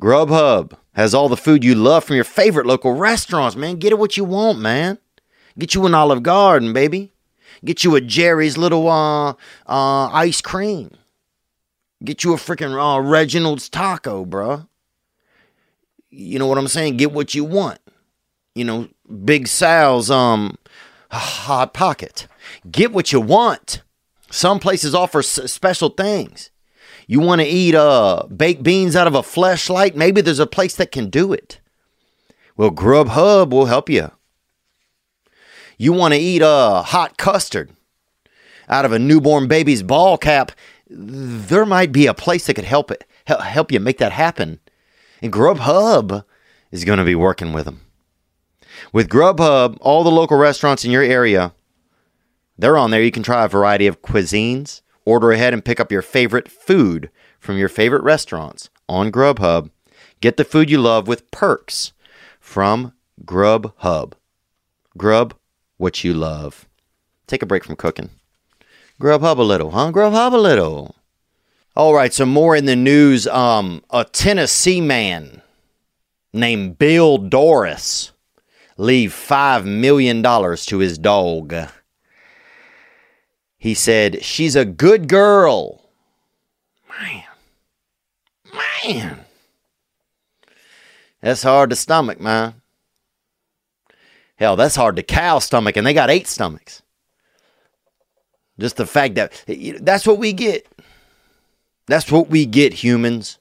Grubhub 0.00 0.72
has 0.94 1.14
all 1.14 1.28
the 1.28 1.36
food 1.36 1.64
you 1.64 1.74
love 1.74 2.04
from 2.04 2.16
your 2.16 2.24
favorite 2.24 2.66
local 2.66 2.92
restaurants, 2.94 3.56
man. 3.56 3.76
Get 3.76 3.92
it 3.92 3.98
what 3.98 4.16
you 4.16 4.24
want, 4.24 4.58
man. 4.58 4.98
Get 5.58 5.74
you 5.74 5.86
an 5.86 5.94
Olive 5.94 6.22
Garden, 6.22 6.72
baby. 6.72 7.12
Get 7.64 7.84
you 7.84 7.94
a 7.94 8.00
Jerry's 8.00 8.56
little 8.56 8.88
uh, 8.88 9.30
uh, 9.66 10.08
ice 10.08 10.40
cream. 10.40 10.90
Get 12.02 12.24
you 12.24 12.32
a 12.32 12.36
freaking 12.36 12.74
uh, 12.74 13.00
Reginald's 13.00 13.68
taco, 13.68 14.24
bruh. 14.24 14.66
You 16.08 16.38
know 16.38 16.46
what 16.46 16.58
I'm 16.58 16.68
saying? 16.68 16.96
Get 16.96 17.12
what 17.12 17.34
you 17.34 17.44
want. 17.44 17.78
You 18.54 18.64
know, 18.64 18.88
Big 19.24 19.46
Sal's 19.46 20.10
um 20.10 20.56
hot 21.10 21.74
pocket. 21.74 22.26
Get 22.70 22.92
what 22.92 23.12
you 23.12 23.20
want. 23.20 23.82
Some 24.30 24.60
places 24.60 24.94
offer 24.94 25.20
s- 25.20 25.50
special 25.52 25.90
things. 25.90 26.50
You 27.06 27.20
want 27.20 27.40
to 27.40 27.46
eat 27.46 27.74
uh, 27.74 28.24
baked 28.34 28.62
beans 28.62 28.94
out 28.94 29.06
of 29.06 29.14
a 29.14 29.22
fleshlight? 29.22 29.94
Maybe 29.96 30.20
there's 30.20 30.38
a 30.38 30.46
place 30.46 30.76
that 30.76 30.92
can 30.92 31.10
do 31.10 31.32
it. 31.32 31.60
Well, 32.56 32.70
Grubhub 32.70 33.50
will 33.50 33.66
help 33.66 33.88
you. 33.88 34.10
You 35.76 35.92
want 35.92 36.14
to 36.14 36.20
eat 36.20 36.42
a 36.42 36.46
uh, 36.46 36.82
hot 36.82 37.16
custard 37.16 37.70
out 38.68 38.84
of 38.84 38.92
a 38.92 38.98
newborn 38.98 39.48
baby's 39.48 39.82
ball 39.82 40.18
cap? 40.18 40.52
There 40.88 41.66
might 41.66 41.90
be 41.90 42.06
a 42.06 42.14
place 42.14 42.46
that 42.46 42.54
could 42.54 42.64
help 42.64 42.90
it 42.90 43.04
help 43.38 43.72
you 43.72 43.80
make 43.80 43.98
that 43.98 44.12
happen. 44.12 44.60
And 45.22 45.32
Grubhub 45.32 46.24
is 46.70 46.84
going 46.84 46.98
to 46.98 47.04
be 47.04 47.14
working 47.14 47.52
with 47.52 47.64
them. 47.64 47.80
With 48.92 49.08
Grubhub, 49.08 49.78
all 49.80 50.04
the 50.04 50.10
local 50.10 50.36
restaurants 50.36 50.84
in 50.84 50.90
your 50.90 51.02
area 51.02 51.52
they're 52.60 52.78
on 52.78 52.90
there. 52.90 53.02
You 53.02 53.10
can 53.10 53.22
try 53.22 53.44
a 53.44 53.48
variety 53.48 53.86
of 53.86 54.02
cuisines, 54.02 54.82
order 55.04 55.32
ahead, 55.32 55.52
and 55.52 55.64
pick 55.64 55.80
up 55.80 55.90
your 55.90 56.02
favorite 56.02 56.48
food 56.48 57.10
from 57.38 57.56
your 57.56 57.68
favorite 57.68 58.02
restaurants 58.02 58.68
on 58.88 59.10
Grubhub. 59.10 59.70
Get 60.20 60.36
the 60.36 60.44
food 60.44 60.70
you 60.70 60.78
love 60.78 61.08
with 61.08 61.30
perks 61.30 61.92
from 62.38 62.92
Grubhub. 63.24 64.12
Grub 64.96 65.34
what 65.78 66.04
you 66.04 66.12
love. 66.12 66.68
Take 67.26 67.42
a 67.42 67.46
break 67.46 67.64
from 67.64 67.76
cooking. 67.76 68.10
Grubhub 69.00 69.38
a 69.38 69.42
little, 69.42 69.70
huh? 69.70 69.90
Grubhub 69.92 70.34
a 70.34 70.36
little. 70.36 70.96
All 71.74 71.94
right, 71.94 72.12
so 72.12 72.26
more 72.26 72.54
in 72.54 72.66
the 72.66 72.76
news. 72.76 73.26
Um, 73.26 73.82
a 73.88 74.04
Tennessee 74.04 74.80
man 74.80 75.40
named 76.32 76.78
Bill 76.78 77.18
Dorris 77.18 78.10
leave 78.76 79.12
$5 79.12 79.64
million 79.64 80.22
to 80.22 80.78
his 80.78 80.98
dog. 80.98 81.54
He 83.60 83.74
said, 83.74 84.24
She's 84.24 84.56
a 84.56 84.64
good 84.64 85.06
girl. 85.06 85.90
Man. 86.88 87.24
Man. 88.82 89.20
That's 91.20 91.42
hard 91.42 91.68
to 91.68 91.76
stomach, 91.76 92.18
man. 92.18 92.54
Hell, 94.36 94.56
that's 94.56 94.76
hard 94.76 94.96
to 94.96 95.02
cow 95.02 95.38
stomach, 95.40 95.76
and 95.76 95.86
they 95.86 95.92
got 95.92 96.08
eight 96.08 96.26
stomachs. 96.26 96.80
Just 98.58 98.78
the 98.78 98.86
fact 98.86 99.16
that 99.16 99.44
that's 99.82 100.06
what 100.06 100.16
we 100.16 100.32
get. 100.32 100.66
That's 101.86 102.10
what 102.10 102.30
we 102.30 102.46
get, 102.46 102.72
humans. 102.72 103.38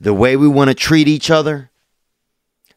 The 0.00 0.14
way 0.14 0.34
we 0.36 0.48
want 0.48 0.68
to 0.68 0.74
treat 0.74 1.08
each 1.08 1.30
other, 1.30 1.70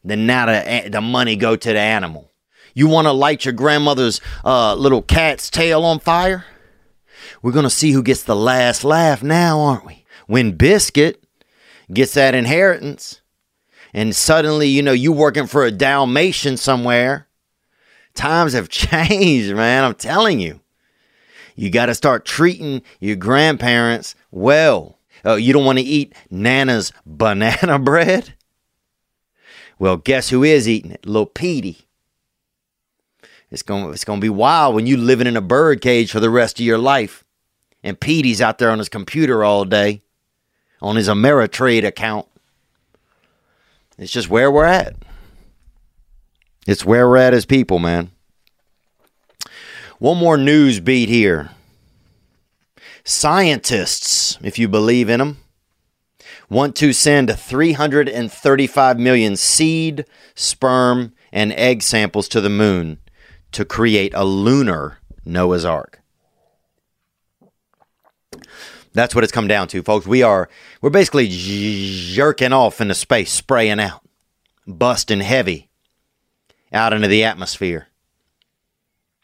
then 0.02 0.26
now 0.26 0.44
the, 0.44 0.90
the 0.90 1.00
money 1.00 1.36
go 1.36 1.56
to 1.56 1.72
the 1.72 1.78
animal. 1.78 2.30
You 2.74 2.88
want 2.88 3.06
to 3.06 3.12
light 3.12 3.44
your 3.44 3.54
grandmother's 3.54 4.20
uh, 4.44 4.74
little 4.74 5.00
cat's 5.00 5.48
tail 5.48 5.84
on 5.84 6.00
fire? 6.00 6.44
We're 7.40 7.52
going 7.52 7.64
to 7.64 7.70
see 7.70 7.92
who 7.92 8.02
gets 8.02 8.24
the 8.24 8.36
last 8.36 8.84
laugh 8.84 9.22
now, 9.22 9.60
aren't 9.60 9.86
we? 9.86 10.04
When 10.26 10.52
Biscuit 10.52 11.24
gets 11.92 12.14
that 12.14 12.34
inheritance, 12.34 13.20
and 13.92 14.14
suddenly, 14.14 14.66
you 14.66 14.82
know, 14.82 14.92
you 14.92 15.12
working 15.12 15.46
for 15.46 15.64
a 15.64 15.70
Dalmatian 15.70 16.56
somewhere. 16.56 17.28
Times 18.14 18.52
have 18.52 18.68
changed, 18.70 19.54
man. 19.54 19.84
I'm 19.84 19.94
telling 19.94 20.40
you. 20.40 20.60
You 21.54 21.70
got 21.70 21.86
to 21.86 21.94
start 21.94 22.24
treating 22.24 22.82
your 22.98 23.14
grandparents 23.14 24.16
well. 24.32 24.98
Oh, 25.24 25.36
you 25.36 25.52
don't 25.52 25.64
want 25.64 25.78
to 25.78 25.84
eat 25.84 26.12
Nana's 26.28 26.92
banana 27.06 27.78
bread? 27.78 28.34
Well, 29.78 29.96
guess 29.96 30.30
who 30.30 30.42
is 30.42 30.68
eating 30.68 30.90
it? 30.90 31.06
Little 31.06 31.26
Petey. 31.26 31.83
It's 33.50 33.62
going 33.62 33.92
it's 33.92 34.04
going 34.04 34.20
to 34.20 34.24
be 34.24 34.30
wild 34.30 34.74
when 34.74 34.86
you 34.86 34.96
living 34.96 35.26
in 35.26 35.36
a 35.36 35.42
bird 35.42 35.80
cage 35.80 36.10
for 36.10 36.20
the 36.20 36.30
rest 36.30 36.58
of 36.58 36.66
your 36.66 36.78
life. 36.78 37.24
And 37.82 38.00
Petey's 38.00 38.40
out 38.40 38.58
there 38.58 38.70
on 38.70 38.78
his 38.78 38.88
computer 38.88 39.44
all 39.44 39.64
day 39.64 40.02
on 40.84 40.96
his 40.96 41.08
Ameritrade 41.08 41.84
account. 41.84 42.26
It's 43.96 44.12
just 44.12 44.28
where 44.28 44.50
we're 44.50 44.64
at. 44.64 44.96
It's 46.66 46.84
where 46.84 47.08
we're 47.08 47.16
at 47.16 47.34
as 47.34 47.46
people, 47.46 47.78
man. 47.78 48.10
One 49.98 50.18
more 50.18 50.36
news 50.36 50.80
beat 50.80 51.08
here. 51.08 51.50
Scientists, 53.04 54.38
if 54.42 54.58
you 54.58 54.68
believe 54.68 55.08
in 55.08 55.20
them, 55.20 55.38
want 56.50 56.76
to 56.76 56.92
send 56.92 57.34
335 57.38 58.98
million 58.98 59.36
seed, 59.36 60.04
sperm, 60.34 61.12
and 61.32 61.52
egg 61.52 61.82
samples 61.82 62.28
to 62.28 62.40
the 62.40 62.50
moon 62.50 62.98
to 63.54 63.64
create 63.64 64.12
a 64.14 64.24
lunar 64.24 64.98
Noah's 65.24 65.64
Ark. 65.64 66.00
That's 68.92 69.14
what 69.14 69.24
it's 69.24 69.32
come 69.32 69.48
down 69.48 69.68
to, 69.68 69.82
folks. 69.82 70.06
We 70.06 70.22
are 70.22 70.48
we're 70.80 70.90
basically 70.90 71.28
jerking 71.30 72.52
off 72.52 72.80
into 72.80 72.94
space, 72.94 73.32
spraying 73.32 73.80
out, 73.80 74.06
busting 74.66 75.20
heavy 75.20 75.70
out 76.72 76.92
into 76.92 77.08
the 77.08 77.24
atmosphere. 77.24 77.88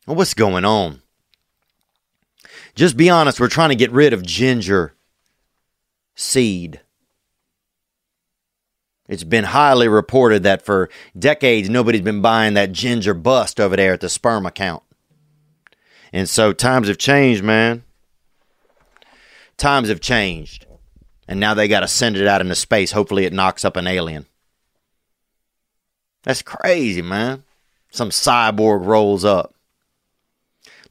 Well, 0.06 0.16
what's 0.16 0.34
going 0.34 0.64
on? 0.64 1.02
Just 2.74 2.96
be 2.96 3.10
honest, 3.10 3.38
we're 3.38 3.48
trying 3.48 3.68
to 3.68 3.76
get 3.76 3.92
rid 3.92 4.12
of 4.12 4.24
ginger 4.24 4.94
seed. 6.14 6.80
It's 9.10 9.24
been 9.24 9.42
highly 9.42 9.88
reported 9.88 10.44
that 10.44 10.62
for 10.62 10.88
decades 11.18 11.68
nobody's 11.68 12.00
been 12.00 12.22
buying 12.22 12.54
that 12.54 12.70
ginger 12.70 13.12
bust 13.12 13.58
over 13.58 13.74
there 13.74 13.94
at 13.94 14.00
the 14.00 14.08
sperm 14.08 14.46
account. 14.46 14.84
And 16.12 16.28
so 16.28 16.52
times 16.52 16.86
have 16.86 16.96
changed, 16.96 17.42
man. 17.42 17.82
Times 19.56 19.88
have 19.88 20.00
changed. 20.00 20.64
And 21.26 21.40
now 21.40 21.54
they 21.54 21.66
got 21.66 21.80
to 21.80 21.88
send 21.88 22.16
it 22.16 22.28
out 22.28 22.40
into 22.40 22.54
space. 22.54 22.92
Hopefully 22.92 23.24
it 23.24 23.32
knocks 23.32 23.64
up 23.64 23.76
an 23.76 23.88
alien. 23.88 24.26
That's 26.22 26.42
crazy, 26.42 27.02
man. 27.02 27.42
Some 27.90 28.10
cyborg 28.10 28.86
rolls 28.86 29.24
up. 29.24 29.56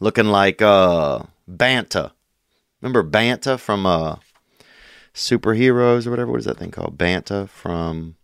Looking 0.01 0.27
like 0.27 0.61
uh 0.61 1.23
Banta. 1.47 2.11
Remember 2.81 3.01
Banta 3.01 3.57
from 3.57 3.85
uh 3.85 4.17
superheroes 5.13 6.05
or 6.07 6.11
whatever. 6.11 6.31
What 6.31 6.39
is 6.39 6.45
that 6.45 6.57
thing 6.57 6.71
called? 6.71 6.97
Banta 6.97 7.47
from 7.47 8.15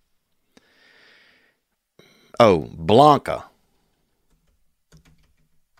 Oh, 2.39 2.69
Blanka 2.75 3.45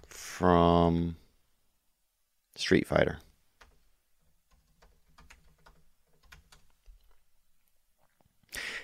from 0.07 1.17
Street 2.55 2.87
Fighter. 2.87 3.19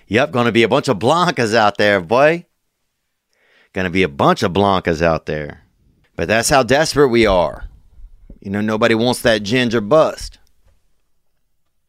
Yep, 0.06 0.32
going 0.32 0.46
to 0.46 0.52
be 0.52 0.62
a 0.62 0.68
bunch 0.68 0.88
of 0.88 0.98
Blankas 0.98 1.54
out 1.54 1.78
there, 1.78 2.00
boy. 2.00 2.44
Going 3.72 3.86
to 3.86 3.90
be 3.90 4.02
a 4.02 4.08
bunch 4.08 4.42
of 4.42 4.52
Blankas 4.52 5.00
out 5.00 5.24
there. 5.24 5.62
But 6.14 6.28
that's 6.28 6.50
how 6.50 6.62
desperate 6.62 7.08
we 7.08 7.24
are. 7.24 7.70
You 8.40 8.50
know, 8.50 8.60
nobody 8.60 8.94
wants 8.94 9.22
that 9.22 9.42
ginger 9.42 9.80
bust. 9.80 10.38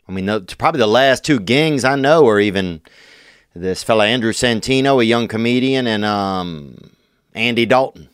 I 0.08 0.12
mean, 0.12 0.26
no, 0.26 0.42
probably 0.42 0.80
the 0.80 0.88
last 0.88 1.24
two 1.24 1.40
gangs 1.40 1.84
I 1.84 1.96
know 1.96 2.28
are 2.28 2.40
even 2.40 2.82
this 3.56 3.84
fella 3.84 4.06
Andrew 4.08 4.34
Santino, 4.34 5.02
a 5.02 5.06
young 5.06 5.28
comedian, 5.28 5.88
and 5.88 6.04
um, 6.04 6.92
Andy 7.34 7.66
Dalton, 7.66 8.10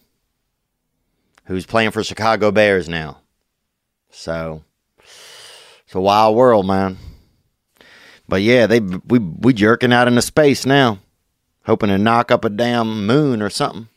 who's 1.46 1.66
playing 1.66 1.92
for 1.92 2.04
Chicago 2.04 2.52
Bears 2.52 2.88
now. 2.88 3.20
So 4.12 4.64
it's 5.86 5.96
a 5.96 6.02
wild 6.02 6.36
world, 6.36 6.68
man. 6.68 6.98
But 8.28 8.44
yeah, 8.44 8.68
they 8.68 8.80
we 8.80 9.20
we 9.20 9.54
jerking 9.54 9.92
out 9.92 10.08
into 10.08 10.22
space 10.22 10.66
now, 10.66 11.00
hoping 11.66 11.90
to 11.90 11.98
knock 11.98 12.32
up 12.32 12.46
a 12.46 12.50
damn 12.50 13.08
moon 13.08 13.42
or 13.42 13.50
something. 13.50 13.88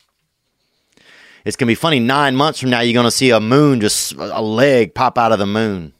It's 1.45 1.57
gonna 1.57 1.69
be 1.69 1.75
funny. 1.75 2.01
Nine 2.01 2.37
months 2.37 2.61
from 2.61 2.71
now, 2.71 2.81
you're 2.81 2.95
gonna 2.95 3.11
see 3.11 3.31
a 3.31 3.41
moon, 3.41 3.81
just 3.81 4.13
a 4.13 4.41
leg 4.41 4.95
pop 4.95 5.19
out 5.19 5.33
of 5.33 5.39
the 5.39 5.47
moon, 5.47 5.93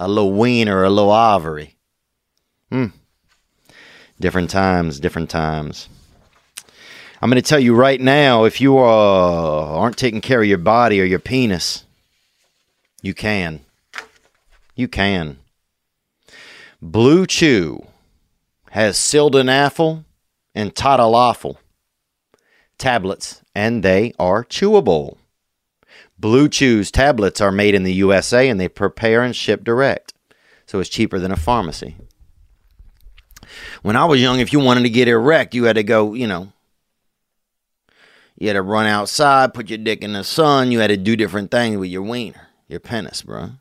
a 0.00 0.08
little 0.08 0.32
wiener, 0.32 0.82
a 0.82 0.90
little 0.90 1.12
ovary. 1.12 1.76
Hmm. 2.70 2.86
Different 4.18 4.50
times, 4.50 4.98
different 4.98 5.28
times. 5.30 5.88
I'm 7.20 7.28
going 7.30 7.40
to 7.40 7.46
tell 7.46 7.60
you 7.60 7.74
right 7.74 8.00
now 8.00 8.44
if 8.44 8.60
you 8.60 8.78
uh, 8.78 8.82
aren't 8.82 9.98
taking 9.98 10.22
care 10.22 10.40
of 10.40 10.48
your 10.48 10.58
body 10.58 11.00
or 11.00 11.04
your 11.04 11.18
penis, 11.18 11.84
you 13.02 13.12
can. 13.12 13.60
You 14.74 14.88
can. 14.88 15.38
Blue 16.80 17.26
Chew 17.26 17.86
has 18.70 18.96
sildenafil 18.96 20.04
and 20.54 20.74
tadalafil 20.74 21.58
tablets, 22.78 23.42
and 23.54 23.82
they 23.82 24.14
are 24.18 24.44
chewable. 24.44 25.18
Blue 26.20 26.50
Chew's 26.50 26.90
tablets 26.90 27.40
are 27.40 27.50
made 27.50 27.74
in 27.74 27.82
the 27.82 27.94
USA 27.94 28.46
and 28.50 28.60
they 28.60 28.68
prepare 28.68 29.22
and 29.22 29.34
ship 29.34 29.64
direct, 29.64 30.12
so 30.66 30.78
it's 30.78 30.90
cheaper 30.90 31.18
than 31.18 31.32
a 31.32 31.36
pharmacy. 31.36 31.96
When 33.80 33.96
I 33.96 34.04
was 34.04 34.20
young, 34.20 34.38
if 34.38 34.52
you 34.52 34.60
wanted 34.60 34.82
to 34.82 34.90
get 34.90 35.08
erect, 35.08 35.54
you 35.54 35.64
had 35.64 35.76
to 35.76 35.82
go, 35.82 36.12
you 36.12 36.26
know, 36.26 36.52
you 38.36 38.48
had 38.48 38.54
to 38.54 38.62
run 38.62 38.86
outside, 38.86 39.54
put 39.54 39.70
your 39.70 39.78
dick 39.78 40.02
in 40.02 40.12
the 40.12 40.22
sun. 40.22 40.70
You 40.70 40.80
had 40.80 40.88
to 40.88 40.98
do 40.98 41.16
different 41.16 41.50
things 41.50 41.78
with 41.78 41.88
your 41.88 42.02
wiener, 42.02 42.48
your 42.68 42.80
penis, 42.80 43.22
bro. 43.22 43.52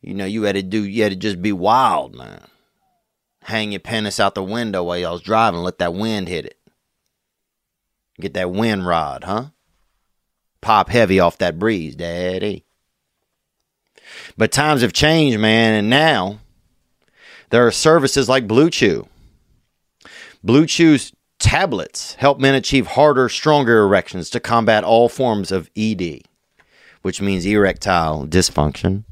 You 0.00 0.14
know, 0.14 0.26
you 0.26 0.44
had 0.44 0.54
to 0.54 0.62
do, 0.62 0.84
you 0.84 1.02
had 1.02 1.10
to 1.10 1.16
just 1.16 1.42
be 1.42 1.52
wild, 1.52 2.14
man. 2.14 2.42
Hang 3.42 3.72
your 3.72 3.80
penis 3.80 4.20
out 4.20 4.36
the 4.36 4.44
window 4.44 4.84
while 4.84 4.98
y'all 4.98 5.12
was 5.14 5.22
driving, 5.22 5.60
let 5.60 5.78
that 5.78 5.92
wind 5.92 6.28
hit 6.28 6.46
it. 6.46 6.58
Get 8.20 8.34
that 8.34 8.52
wind 8.52 8.86
rod, 8.86 9.24
huh? 9.24 9.46
Pop 10.66 10.88
heavy 10.88 11.20
off 11.20 11.38
that 11.38 11.60
breeze, 11.60 11.94
daddy. 11.94 12.64
But 14.36 14.50
times 14.50 14.82
have 14.82 14.92
changed, 14.92 15.38
man, 15.38 15.74
and 15.74 15.88
now 15.88 16.40
there 17.50 17.64
are 17.64 17.70
services 17.70 18.28
like 18.28 18.48
Blue 18.48 18.68
Chew. 18.68 19.06
Blue 20.42 20.66
Chew's 20.66 21.12
tablets 21.38 22.14
help 22.14 22.40
men 22.40 22.56
achieve 22.56 22.88
harder, 22.88 23.28
stronger 23.28 23.84
erections 23.84 24.28
to 24.30 24.40
combat 24.40 24.82
all 24.82 25.08
forms 25.08 25.52
of 25.52 25.70
ED, 25.76 26.22
which 27.02 27.20
means 27.20 27.46
erectile 27.46 28.26
dysfunction. 28.26 29.04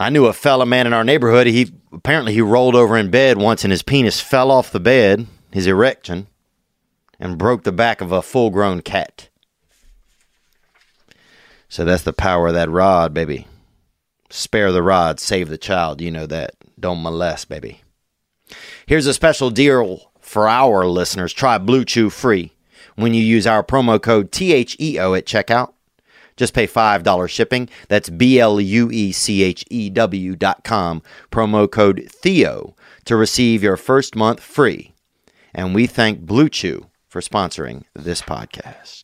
I 0.00 0.10
knew 0.10 0.26
a 0.26 0.32
fellow 0.32 0.64
man 0.64 0.88
in 0.88 0.92
our 0.92 1.04
neighborhood. 1.04 1.46
He 1.46 1.70
apparently 1.92 2.32
he 2.32 2.40
rolled 2.40 2.74
over 2.74 2.96
in 2.96 3.08
bed 3.08 3.38
once 3.38 3.62
and 3.62 3.70
his 3.70 3.84
penis 3.84 4.20
fell 4.20 4.50
off 4.50 4.72
the 4.72 4.80
bed, 4.80 5.28
his 5.52 5.68
erection, 5.68 6.26
and 7.20 7.38
broke 7.38 7.62
the 7.62 7.70
back 7.70 8.00
of 8.00 8.10
a 8.10 8.20
full-grown 8.20 8.80
cat. 8.80 9.28
So 11.68 11.84
that's 11.84 12.02
the 12.02 12.12
power 12.12 12.48
of 12.48 12.54
that 12.54 12.70
rod, 12.70 13.14
baby. 13.14 13.46
Spare 14.30 14.72
the 14.72 14.82
rod, 14.82 15.20
save 15.20 15.48
the 15.48 15.58
child. 15.58 16.00
You 16.00 16.10
know 16.10 16.26
that. 16.26 16.54
Don't 16.78 17.02
molest, 17.02 17.48
baby. 17.48 17.82
Here's 18.86 19.06
a 19.06 19.14
special 19.14 19.50
deal 19.50 20.10
for 20.20 20.48
our 20.48 20.86
listeners. 20.86 21.32
Try 21.32 21.58
Blue 21.58 21.84
Chew 21.84 22.10
free 22.10 22.52
when 22.96 23.14
you 23.14 23.22
use 23.22 23.46
our 23.46 23.62
promo 23.62 24.00
code 24.00 24.30
THEO 24.32 25.14
at 25.16 25.26
checkout. 25.26 25.72
Just 26.36 26.52
pay 26.52 26.66
$5 26.66 27.28
shipping. 27.28 27.68
That's 27.88 28.10
B 28.10 28.40
L 28.40 28.60
U 28.60 28.90
E 28.90 29.12
C 29.12 29.44
H 29.44 29.64
E 29.70 29.88
W 29.90 30.34
dot 30.34 30.64
com. 30.64 31.02
Promo 31.30 31.70
code 31.70 32.08
THEO 32.22 32.74
to 33.04 33.16
receive 33.16 33.62
your 33.62 33.76
first 33.76 34.16
month 34.16 34.40
free. 34.40 34.94
And 35.54 35.74
we 35.74 35.86
thank 35.86 36.20
Blue 36.20 36.48
Chew 36.48 36.86
for 37.06 37.20
sponsoring 37.20 37.84
this 37.94 38.20
podcast. 38.20 39.03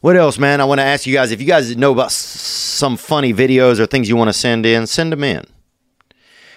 What 0.00 0.16
else, 0.16 0.38
man? 0.38 0.60
I 0.60 0.64
want 0.64 0.78
to 0.78 0.84
ask 0.84 1.06
you 1.06 1.14
guys 1.14 1.32
if 1.32 1.40
you 1.40 1.46
guys 1.46 1.74
know 1.76 1.92
about 1.92 2.12
some 2.12 2.96
funny 2.96 3.32
videos 3.32 3.78
or 3.78 3.86
things 3.86 4.08
you 4.08 4.16
want 4.16 4.28
to 4.28 4.34
send 4.34 4.66
in, 4.66 4.86
send 4.86 5.12
them 5.12 5.24
in. 5.24 5.44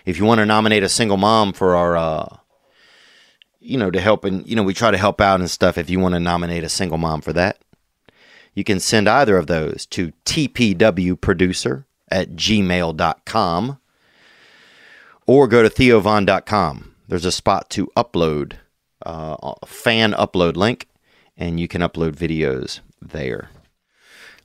If 0.06 0.18
you 0.18 0.26
want 0.26 0.40
to 0.40 0.46
nominate 0.46 0.84
a 0.84 0.90
single 0.90 1.18
mom 1.18 1.54
for 1.54 1.76
our, 1.76 1.96
uh, 1.96 2.38
you 3.60 3.78
know, 3.78 3.92
to 3.92 4.02
help 4.02 4.26
and, 4.26 4.46
you 4.48 4.56
know, 4.56 4.64
we 4.64 4.74
try 4.74 4.92
to 4.92 4.98
help 4.98 5.22
out 5.22 5.40
and 5.40 5.50
stuff. 5.50 5.78
If 5.78 5.90
you 5.90 6.00
want 6.00 6.16
to 6.16 6.20
nominate 6.20 6.64
a 6.64 6.70
single 6.70 6.98
mom 6.98 7.22
for 7.22 7.32
that, 7.34 7.60
you 8.54 8.64
can 8.64 8.80
send 8.80 9.08
either 9.08 9.38
of 9.38 9.48
those 9.48 9.86
to 9.88 10.12
tpwproducer 10.26 11.86
at 12.12 12.32
gmail.com 12.32 13.80
or 15.28 15.48
go 15.48 15.64
to 15.64 15.70
theovon.com. 15.70 16.96
There's 17.08 17.26
a 17.26 17.32
spot 17.32 17.70
to 17.72 17.88
upload, 17.96 18.54
uh, 19.06 19.38
a 19.62 19.66
fan 19.66 20.12
upload 20.14 20.56
link, 20.56 20.88
and 21.38 21.60
you 21.60 21.68
can 21.68 21.82
upload 21.82 22.16
videos 22.16 22.82
there. 23.02 23.50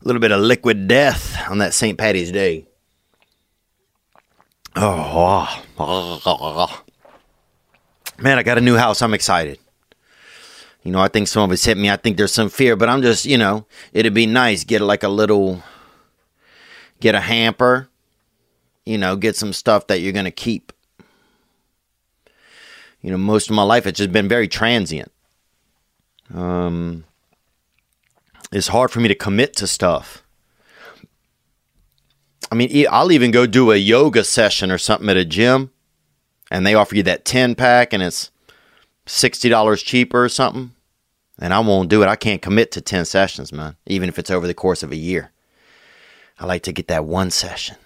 A 0.01 0.05
little 0.05 0.21
bit 0.21 0.33
of 0.33 0.41
liquid 0.41 0.89
death 0.89 1.37
on 1.49 1.59
that 1.59 1.75
St. 1.75 1.99
Patty's 1.99 2.31
Day. 2.33 2.67
Oh, 4.77 5.65
man, 8.19 8.39
I 8.39 8.43
got 8.43 8.59
a 8.59 8.61
new 8.61 8.77
house. 8.77 9.03
I'm 9.03 9.15
excited. 9.15 9.59
You 10.83 10.93
know, 10.93 11.01
I 11.01 11.09
think 11.09 11.29
some 11.29 11.43
of 11.45 11.53
it's 11.53 11.65
hit 11.65 11.79
me. 11.79 11.89
I 11.89 11.97
think 11.97 12.17
there's 12.17 12.33
some 12.33 12.51
fear, 12.51 12.77
but 12.77 12.89
I'm 12.89 13.01
just, 13.01 13.25
you 13.25 13.39
know, 13.39 13.67
it'd 13.93 14.13
be 14.13 14.27
nice 14.27 14.65
get 14.65 14.83
like 14.83 15.03
a 15.03 15.09
little, 15.09 15.63
get 17.01 17.15
a 17.15 17.21
hamper, 17.21 17.89
you 18.85 18.99
know, 18.99 19.17
get 19.17 19.35
some 19.35 19.55
stuff 19.55 19.87
that 19.87 20.01
you're 20.01 20.13
gonna 20.13 20.31
keep. 20.31 20.73
You 23.01 23.11
know, 23.11 23.17
most 23.17 23.49
of 23.49 23.57
my 23.57 23.63
life 23.63 23.87
it's 23.87 23.99
just 23.99 24.13
been 24.13 24.29
very 24.29 24.49
transient. 24.49 25.11
Um, 26.35 27.05
it's 28.55 28.69
hard 28.69 28.91
for 28.93 29.01
me 29.01 29.09
to 29.09 29.15
commit 29.17 29.57
to 29.57 29.67
stuff. 29.67 30.23
I 32.53 32.55
mean, 32.55 32.87
I'll 32.89 33.11
even 33.11 33.33
go 33.33 33.47
do 33.47 33.73
a 33.73 33.77
yoga 33.77 34.23
session 34.23 34.71
or 34.71 34.79
something 34.79 35.09
at 35.09 35.17
a 35.17 35.25
gym, 35.25 35.73
and 36.53 36.65
they 36.65 36.75
offer 36.75 36.95
you 36.95 37.03
that 37.03 37.25
10 37.25 37.57
pack 37.57 37.93
and 37.93 38.01
it's 38.01 38.31
$60 39.07 39.85
cheaper 39.85 40.23
or 40.23 40.29
something. 40.29 40.71
And 41.41 41.53
I 41.53 41.59
won't 41.59 41.91
do 41.91 42.05
it. 42.05 42.09
I 42.09 42.15
can't 42.15 42.41
commit 42.41 42.71
to 42.73 42.81
10 42.81 43.07
sessions, 43.07 43.53
man, 43.53 43.75
even 43.87 44.09
if 44.09 44.21
it's 44.21 44.31
over 44.31 44.47
the 44.47 44.55
course 44.55 44.85
of 44.85 44.93
a 44.93 44.97
year. 44.97 45.33
I 46.39 46.47
like 46.47 46.63
to 46.63 46.73
get 46.73 46.87
that 46.87 47.05
one 47.05 47.33
session. 47.33 47.77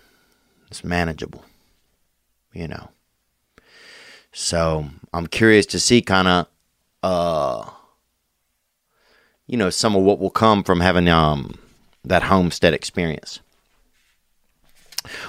It's 0.70 0.84
manageable, 0.84 1.44
you 2.52 2.68
know. 2.68 2.90
So 4.32 4.84
I'm 5.14 5.28
curious 5.28 5.64
to 5.66 5.80
see 5.80 6.02
kind 6.02 6.28
of, 6.28 6.46
uh, 7.02 7.70
you 9.48 9.56
know, 9.56 9.70
some 9.70 9.96
of 9.96 10.02
what 10.02 10.20
will 10.20 10.30
come 10.30 10.62
from 10.62 10.78
having 10.78 11.08
um 11.08 11.58
that 12.04 12.22
homestead 12.24 12.74
experience. 12.74 13.40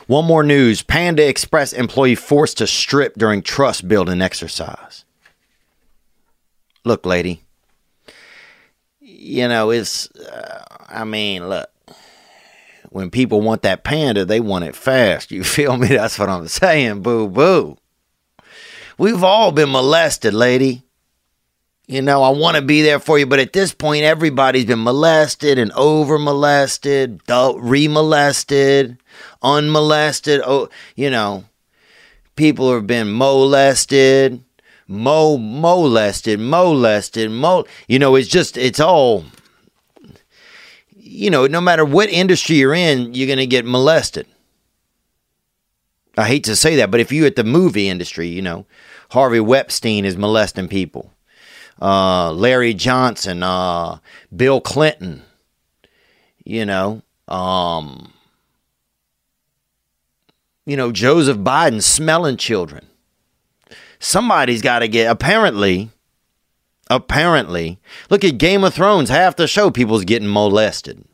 One 0.08 0.26
more 0.26 0.44
news: 0.44 0.84
Panda 0.84 1.28
Express 1.28 1.74
employee 1.74 2.16
forced 2.16 2.60
to 2.60 2.68
strip 2.68 3.16
during 3.16 3.42
trust 3.42 3.88
building 3.88 4.22
exercise. 4.22 5.06
Look, 6.84 7.06
lady. 7.06 7.42
You 9.00 9.48
know, 9.48 9.72
it's. 9.72 10.12
Uh, 10.12 10.64
I 10.88 11.06
mean, 11.06 11.50
look. 11.50 11.70
When 12.90 13.12
people 13.12 13.42
want 13.42 13.62
that 13.62 13.84
panda, 13.84 14.26
they 14.26 14.40
want 14.40 14.66
it 14.66 14.76
fast. 14.76 15.32
You 15.32 15.44
feel 15.58 15.78
me? 15.78 15.88
That's 15.88 16.20
what 16.20 16.30
I'm 16.30 16.48
saying. 16.48 17.02
Boo 17.02 17.28
boo. 17.28 17.78
We've 18.98 19.24
all 19.24 19.54
been 19.54 19.72
molested, 19.72 20.34
lady. 20.34 20.84
You 21.90 22.04
know, 22.04 22.22
I 22.22 22.30
want 22.30 22.56
to 22.56 22.62
be 22.62 22.84
there 22.84 23.00
for 23.00 23.18
you, 23.18 23.26
but 23.26 23.40
at 23.40 23.52
this 23.52 23.74
point, 23.74 24.04
everybody's 24.04 24.66
been 24.66 24.84
molested 24.84 25.58
and 25.58 25.72
over 25.72 26.20
molested, 26.20 27.20
re 27.28 27.88
molested, 27.88 29.00
unmolested. 29.42 30.40
Oh, 30.46 30.70
you 30.96 31.10
know, 31.10 31.46
people 32.36 32.72
have 32.76 32.86
been 32.86 33.12
molested, 33.12 34.44
mo 34.88 35.40
molested, 35.40 36.40
molested, 36.40 37.32
mo. 37.32 37.66
You 37.88 37.98
know, 37.98 38.16
it's 38.16 38.28
just 38.28 38.56
it's 38.56 38.80
all. 38.80 39.26
You 40.96 41.32
know, 41.32 41.48
no 41.48 41.60
matter 41.60 41.84
what 41.84 42.10
industry 42.10 42.58
you're 42.58 42.76
in, 42.76 43.16
you're 43.16 43.28
gonna 43.28 43.48
get 43.48 43.66
molested. 43.66 44.28
I 46.16 46.28
hate 46.28 46.44
to 46.44 46.56
say 46.56 46.76
that, 46.76 46.92
but 46.92 47.00
if 47.00 47.12
you're 47.12 47.26
at 47.26 47.36
the 47.36 47.44
movie 47.44 47.90
industry, 47.90 48.28
you 48.28 48.44
know, 48.44 48.68
Harvey 49.10 49.40
Weinstein 49.40 50.06
is 50.06 50.18
molesting 50.18 50.68
people. 50.68 51.12
Uh, 51.82 52.32
Larry 52.34 52.74
Johnson, 52.74 53.42
uh, 53.42 54.00
Bill 54.36 54.60
Clinton, 54.60 55.24
you 56.44 56.66
know, 56.66 57.02
um, 57.28 58.12
you 60.66 60.76
know, 60.76 60.92
Joseph 60.92 61.38
Biden 61.38 61.82
smelling 61.82 62.38
children. 62.38 62.86
Somebody's 64.00 64.62
got 64.62 64.80
to 64.80 64.88
get, 64.88 65.10
apparently, 65.10 65.90
apparently, 66.90 67.80
look 68.10 68.24
at 68.24 68.38
Game 68.38 68.64
of 68.64 68.74
Thrones, 68.74 69.10
half 69.10 69.36
the 69.36 69.48
show 69.48 69.72
people's 69.72 70.06
getting 70.06 70.32
molested. 70.32 71.06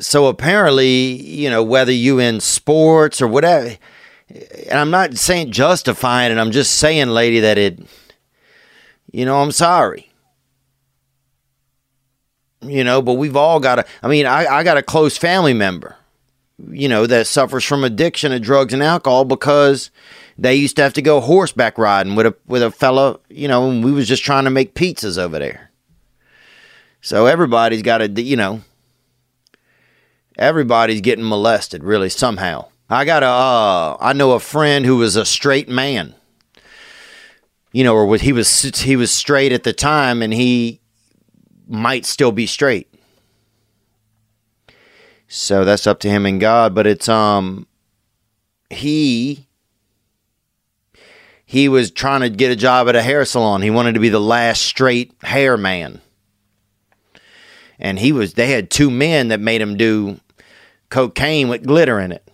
So 0.00 0.26
apparently, 0.26 1.20
you 1.20 1.50
know, 1.50 1.62
whether 1.62 1.92
you 1.92 2.18
in 2.18 2.40
sports 2.40 3.20
or 3.20 3.26
whatever, 3.26 3.76
and 4.30 4.78
I'm 4.78 4.90
not 4.90 5.16
saying 5.16 5.52
justifying 5.52 6.32
it, 6.32 6.38
I'm 6.38 6.50
just 6.50 6.78
saying, 6.78 7.08
lady, 7.08 7.40
that 7.40 7.58
it, 7.58 7.80
you 9.12 9.24
know, 9.24 9.40
I'm 9.42 9.52
sorry 9.52 10.10
you 12.62 12.84
know, 12.84 13.02
but 13.02 13.14
we've 13.14 13.36
all 13.36 13.60
got 13.60 13.80
a, 13.80 13.86
I 14.02 14.08
mean, 14.08 14.26
I, 14.26 14.46
I 14.46 14.62
got 14.62 14.76
a 14.76 14.82
close 14.82 15.16
family 15.16 15.54
member, 15.54 15.96
you 16.70 16.88
know, 16.88 17.06
that 17.06 17.26
suffers 17.26 17.64
from 17.64 17.84
addiction 17.84 18.32
to 18.32 18.40
drugs 18.40 18.74
and 18.74 18.82
alcohol 18.82 19.24
because 19.24 19.90
they 20.36 20.54
used 20.54 20.76
to 20.76 20.82
have 20.82 20.92
to 20.94 21.02
go 21.02 21.20
horseback 21.20 21.78
riding 21.78 22.14
with 22.14 22.26
a, 22.26 22.34
with 22.46 22.62
a 22.62 22.70
fella, 22.70 23.18
you 23.28 23.48
know, 23.48 23.70
and 23.70 23.84
we 23.84 23.92
was 23.92 24.08
just 24.08 24.24
trying 24.24 24.44
to 24.44 24.50
make 24.50 24.74
pizzas 24.74 25.18
over 25.18 25.38
there. 25.38 25.70
So 27.00 27.26
everybody's 27.26 27.82
got 27.82 27.98
to, 27.98 28.22
you 28.22 28.36
know, 28.36 28.60
everybody's 30.36 31.00
getting 31.00 31.26
molested 31.26 31.82
really 31.82 32.10
somehow. 32.10 32.66
I 32.90 33.04
got 33.04 33.22
a, 33.22 33.26
uh, 33.26 33.96
I 34.00 34.12
know 34.12 34.32
a 34.32 34.40
friend 34.40 34.84
who 34.84 34.96
was 34.96 35.16
a 35.16 35.24
straight 35.24 35.68
man, 35.68 36.14
you 37.72 37.84
know, 37.84 37.94
or 37.94 38.16
he 38.16 38.32
was, 38.32 38.62
he 38.62 38.96
was 38.96 39.12
straight 39.12 39.52
at 39.52 39.62
the 39.62 39.72
time 39.72 40.22
and 40.22 40.34
he, 40.34 40.80
might 41.70 42.04
still 42.04 42.32
be 42.32 42.46
straight. 42.46 42.92
So 45.28 45.64
that's 45.64 45.86
up 45.86 46.00
to 46.00 46.10
him 46.10 46.26
and 46.26 46.40
God, 46.40 46.74
but 46.74 46.86
it's 46.86 47.08
um 47.08 47.68
he 48.68 49.46
he 51.46 51.68
was 51.68 51.90
trying 51.90 52.20
to 52.20 52.28
get 52.28 52.50
a 52.50 52.56
job 52.56 52.88
at 52.88 52.96
a 52.96 53.02
hair 53.02 53.24
salon. 53.24 53.62
He 53.62 53.70
wanted 53.70 53.94
to 53.94 54.00
be 54.00 54.08
the 54.08 54.20
last 54.20 54.62
straight 54.62 55.12
hair 55.22 55.56
man. 55.56 56.00
And 57.78 57.98
he 57.98 58.10
was 58.10 58.34
they 58.34 58.50
had 58.50 58.70
two 58.70 58.90
men 58.90 59.28
that 59.28 59.38
made 59.38 59.60
him 59.60 59.76
do 59.76 60.20
cocaine 60.88 61.48
with 61.48 61.64
glitter 61.64 62.00
in 62.00 62.10
it. 62.10 62.29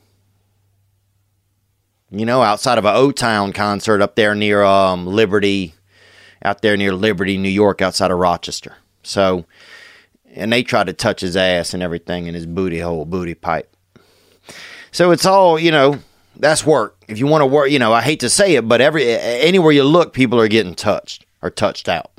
You 2.11 2.25
know, 2.25 2.43
outside 2.43 2.79
of 2.79 2.85
a 2.85 2.93
O 2.93 3.11
Town 3.11 3.53
concert 3.53 4.01
up 4.01 4.15
there 4.15 4.35
near 4.35 4.63
um, 4.63 5.07
Liberty, 5.07 5.75
out 6.45 6.63
there 6.63 6.77
near 6.77 6.93
Liberty, 6.93 7.37
New 7.37 7.49
York, 7.49 7.83
outside 7.83 8.13
of 8.13 8.19
Rochester. 8.19 8.77
So, 9.03 9.45
and 10.33 10.53
they 10.53 10.63
try 10.63 10.85
to 10.85 10.93
touch 10.93 11.21
his 11.21 11.37
ass 11.37 11.75
and 11.75 11.83
everything 11.83 12.27
in 12.27 12.35
his 12.35 12.47
booty 12.47 12.79
hole, 12.79 13.05
booty 13.05 13.35
pipe. 13.35 13.75
So 14.93 15.11
it's 15.11 15.27
all, 15.27 15.59
you 15.59 15.73
know, 15.73 15.99
that's 16.37 16.65
work. 16.65 16.97
If 17.09 17.19
you 17.19 17.27
want 17.27 17.43
to 17.43 17.47
work, 17.47 17.71
you 17.71 17.79
know, 17.79 17.93
I 17.93 18.03
hate 18.03 18.21
to 18.21 18.31
say 18.31 18.55
it, 18.55 18.69
but 18.69 18.81
every 18.81 19.09
anywhere 19.09 19.73
you 19.73 19.83
look, 19.83 20.13
people 20.13 20.41
are 20.41 20.49
getting 20.49 20.75
touched 20.75 21.27
or 21.43 21.51
touched 21.51 21.89
out. 21.89 22.13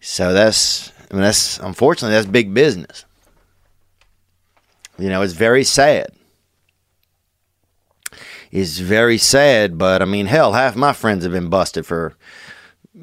So 0.00 0.32
that's, 0.32 0.92
I 1.10 1.14
mean, 1.14 1.22
that's 1.22 1.58
unfortunately 1.58 2.14
that's 2.14 2.26
big 2.26 2.54
business. 2.54 3.04
You 4.98 5.10
know, 5.10 5.20
it's 5.20 5.34
very 5.34 5.64
sad. 5.64 6.12
It's 8.50 8.78
very 8.78 9.18
sad, 9.18 9.78
but 9.78 10.02
I 10.02 10.04
mean, 10.04 10.26
hell, 10.26 10.52
half 10.52 10.74
my 10.74 10.92
friends 10.92 11.24
have 11.24 11.32
been 11.32 11.48
busted 11.48 11.86
for 11.86 12.16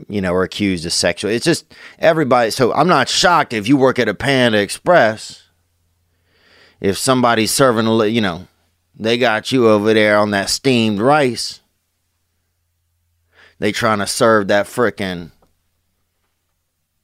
you 0.08 0.22
know, 0.22 0.34
or 0.34 0.44
accused 0.44 0.86
of 0.86 0.94
sexual. 0.94 1.32
It's 1.32 1.46
just 1.46 1.74
everybody. 2.00 2.52
So 2.52 2.74
I'm 2.74 2.88
not 2.88 3.10
shocked 3.10 3.54
if 3.54 3.68
you 3.68 3.78
work 3.78 4.00
at 4.00 4.10
a 4.10 4.14
Panda 4.14 4.60
Express. 4.60 5.44
If 6.80 6.98
somebody's 6.98 7.52
serving, 7.52 7.88
you 8.14 8.22
know, 8.22 8.48
they 8.96 9.18
got 9.18 9.52
you 9.52 9.68
over 9.68 9.94
there 9.94 10.18
on 10.18 10.32
that 10.32 10.50
steamed 10.50 11.00
rice. 11.00 11.62
They 13.60 13.72
trying 13.72 14.00
to 14.00 14.08
serve 14.08 14.50
that 14.50 14.68
frickin', 14.68 15.32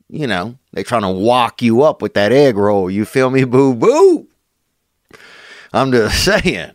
you 0.08 0.28
know, 0.28 0.60
they 0.72 0.84
trying 0.84 1.02
to 1.02 1.10
walk 1.10 1.64
you 1.64 1.82
up 1.82 2.02
with 2.02 2.14
that 2.14 2.32
egg 2.32 2.58
roll. 2.58 2.92
You 2.92 3.06
feel 3.06 3.32
me, 3.32 3.44
boo 3.44 3.74
boo? 3.74 4.28
I'm 5.72 5.92
just 5.92 6.24
saying. 6.44 6.74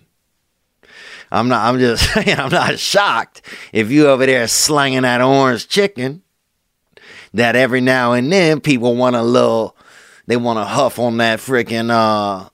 I'm 1.31 1.49
not. 1.49 1.67
I'm 1.67 1.79
just 1.79 2.11
saying. 2.15 2.39
I'm 2.39 2.51
not 2.51 2.79
shocked 2.79 3.43
if 3.73 3.91
you 3.91 4.09
over 4.09 4.27
there 4.27 4.49
slanging 4.49 5.03
that 5.03 5.21
orange 5.21 5.69
chicken. 5.69 6.23
That 7.35 7.57
every 7.57 7.83
now 7.83 8.13
and 8.13 8.33
then 8.33 8.61
people 8.61 8.97
want 8.97 9.17
a 9.17 9.23
little. 9.23 9.77
They 10.27 10.37
want 10.37 10.59
to 10.59 10.65
huff 10.65 10.99
on 10.99 11.19
that 11.19 11.39
freaking 11.41 11.91
uh, 11.91 12.49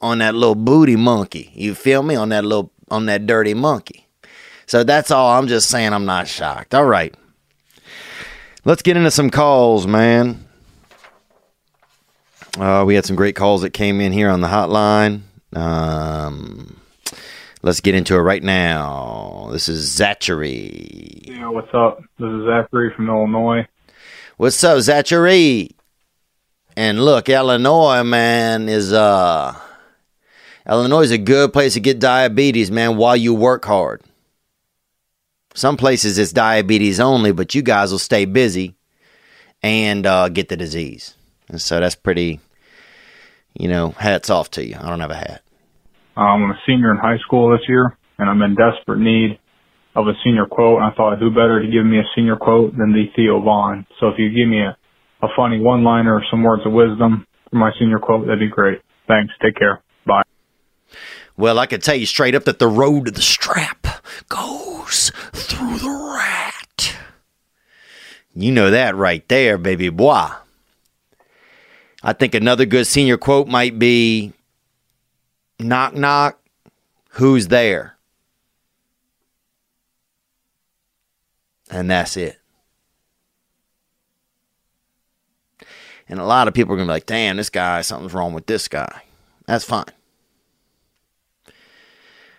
on 0.00 0.18
that 0.18 0.34
little 0.34 0.54
booty 0.54 0.96
monkey. 0.96 1.50
You 1.54 1.74
feel 1.74 2.02
me? 2.02 2.14
On 2.14 2.28
that 2.28 2.44
little 2.44 2.70
on 2.90 3.06
that 3.06 3.26
dirty 3.26 3.54
monkey. 3.54 4.06
So 4.66 4.84
that's 4.84 5.10
all. 5.10 5.36
I'm 5.36 5.48
just 5.48 5.68
saying. 5.68 5.92
I'm 5.92 6.06
not 6.06 6.28
shocked. 6.28 6.74
All 6.74 6.84
right. 6.84 7.14
Let's 8.64 8.82
get 8.82 8.96
into 8.96 9.10
some 9.10 9.30
calls, 9.30 9.86
man. 9.86 10.46
Uh, 12.56 12.84
we 12.86 12.94
had 12.94 13.04
some 13.04 13.16
great 13.16 13.34
calls 13.34 13.62
that 13.62 13.70
came 13.70 14.00
in 14.00 14.12
here 14.12 14.30
on 14.30 14.40
the 14.40 14.46
hotline. 14.46 15.22
Um, 15.54 16.80
Let's 17.64 17.80
get 17.80 17.94
into 17.94 18.14
it 18.14 18.18
right 18.18 18.42
now. 18.42 19.48
This 19.50 19.70
is 19.70 19.90
Zachary. 19.90 21.22
Yeah, 21.24 21.48
what's 21.48 21.72
up? 21.72 21.98
This 22.18 22.28
is 22.28 22.44
Zachary 22.44 22.92
from 22.94 23.08
Illinois. 23.08 23.66
What's 24.36 24.62
up, 24.64 24.82
Zachary? 24.82 25.70
And 26.76 27.02
look, 27.02 27.30
Illinois, 27.30 28.02
man, 28.02 28.68
is 28.68 28.92
uh 28.92 29.58
Illinois 30.68 31.04
is 31.04 31.10
a 31.10 31.16
good 31.16 31.54
place 31.54 31.72
to 31.72 31.80
get 31.80 31.98
diabetes, 31.98 32.70
man, 32.70 32.98
while 32.98 33.16
you 33.16 33.32
work 33.32 33.64
hard. 33.64 34.02
Some 35.54 35.78
places 35.78 36.18
it's 36.18 36.32
diabetes 36.32 37.00
only, 37.00 37.32
but 37.32 37.54
you 37.54 37.62
guys 37.62 37.90
will 37.90 37.98
stay 37.98 38.26
busy 38.26 38.74
and 39.62 40.04
uh, 40.04 40.28
get 40.28 40.50
the 40.50 40.56
disease. 40.58 41.14
And 41.48 41.62
so 41.62 41.80
that's 41.80 41.94
pretty, 41.94 42.40
you 43.54 43.68
know, 43.68 43.92
hats 43.92 44.28
off 44.28 44.50
to 44.50 44.66
you. 44.66 44.76
I 44.78 44.90
don't 44.90 45.00
have 45.00 45.10
a 45.10 45.14
hat. 45.14 45.43
Um, 46.16 46.44
I'm 46.44 46.50
a 46.50 46.60
senior 46.66 46.90
in 46.90 46.98
high 46.98 47.18
school 47.18 47.50
this 47.50 47.66
year, 47.68 47.96
and 48.18 48.30
I'm 48.30 48.40
in 48.42 48.54
desperate 48.54 49.00
need 49.00 49.38
of 49.96 50.06
a 50.06 50.12
senior 50.22 50.46
quote. 50.46 50.82
And 50.82 50.84
I 50.84 50.94
thought, 50.94 51.18
who 51.18 51.30
better 51.30 51.60
to 51.60 51.66
give 51.66 51.84
me 51.84 51.98
a 51.98 52.04
senior 52.14 52.36
quote 52.36 52.76
than 52.76 52.92
the 52.92 53.06
Theo 53.16 53.40
Von? 53.40 53.86
So 54.00 54.08
if 54.08 54.14
you 54.18 54.28
give 54.28 54.48
me 54.48 54.60
a, 54.60 54.76
a 55.22 55.28
funny 55.36 55.60
one-liner 55.60 56.14
or 56.14 56.22
some 56.30 56.42
words 56.42 56.62
of 56.66 56.72
wisdom 56.72 57.26
for 57.50 57.56
my 57.56 57.70
senior 57.78 57.98
quote, 57.98 58.26
that'd 58.26 58.38
be 58.38 58.48
great. 58.48 58.80
Thanks. 59.08 59.32
Take 59.42 59.56
care. 59.56 59.82
Bye. 60.06 60.22
Well, 61.36 61.58
I 61.58 61.66
can 61.66 61.80
tell 61.80 61.96
you 61.96 62.06
straight 62.06 62.34
up 62.34 62.44
that 62.44 62.58
the 62.58 62.68
road 62.68 63.06
to 63.06 63.10
the 63.10 63.22
strap 63.22 63.86
goes 64.28 65.10
through 65.32 65.78
the 65.78 66.16
rat. 66.16 66.96
You 68.34 68.52
know 68.52 68.70
that 68.70 68.94
right 68.96 69.26
there, 69.28 69.58
baby 69.58 69.90
boy. 69.90 70.28
I 72.02 72.12
think 72.12 72.34
another 72.34 72.66
good 72.66 72.86
senior 72.86 73.16
quote 73.16 73.48
might 73.48 73.78
be 73.78 74.32
Knock, 75.58 75.94
knock. 75.94 76.40
Who's 77.10 77.48
there? 77.48 77.96
And 81.70 81.90
that's 81.90 82.16
it. 82.16 82.38
And 86.08 86.20
a 86.20 86.24
lot 86.24 86.48
of 86.48 86.54
people 86.54 86.74
are 86.74 86.76
going 86.76 86.86
to 86.86 86.90
be 86.90 86.94
like, 86.94 87.06
damn, 87.06 87.36
this 87.36 87.50
guy, 87.50 87.80
something's 87.80 88.12
wrong 88.12 88.34
with 88.34 88.46
this 88.46 88.68
guy. 88.68 89.02
That's 89.46 89.64
fine. 89.64 89.84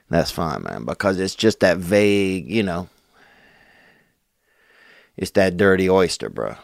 That's 0.09 0.29
fine, 0.29 0.63
man, 0.63 0.85
because 0.85 1.19
it's 1.19 1.33
just 1.33 1.61
that 1.61 1.77
vague, 1.77 2.49
you 2.49 2.61
know. 2.61 2.89
It's 5.17 5.31
that 5.31 5.57
dirty 5.57 5.89
oyster, 5.89 6.29
bro. 6.29 6.55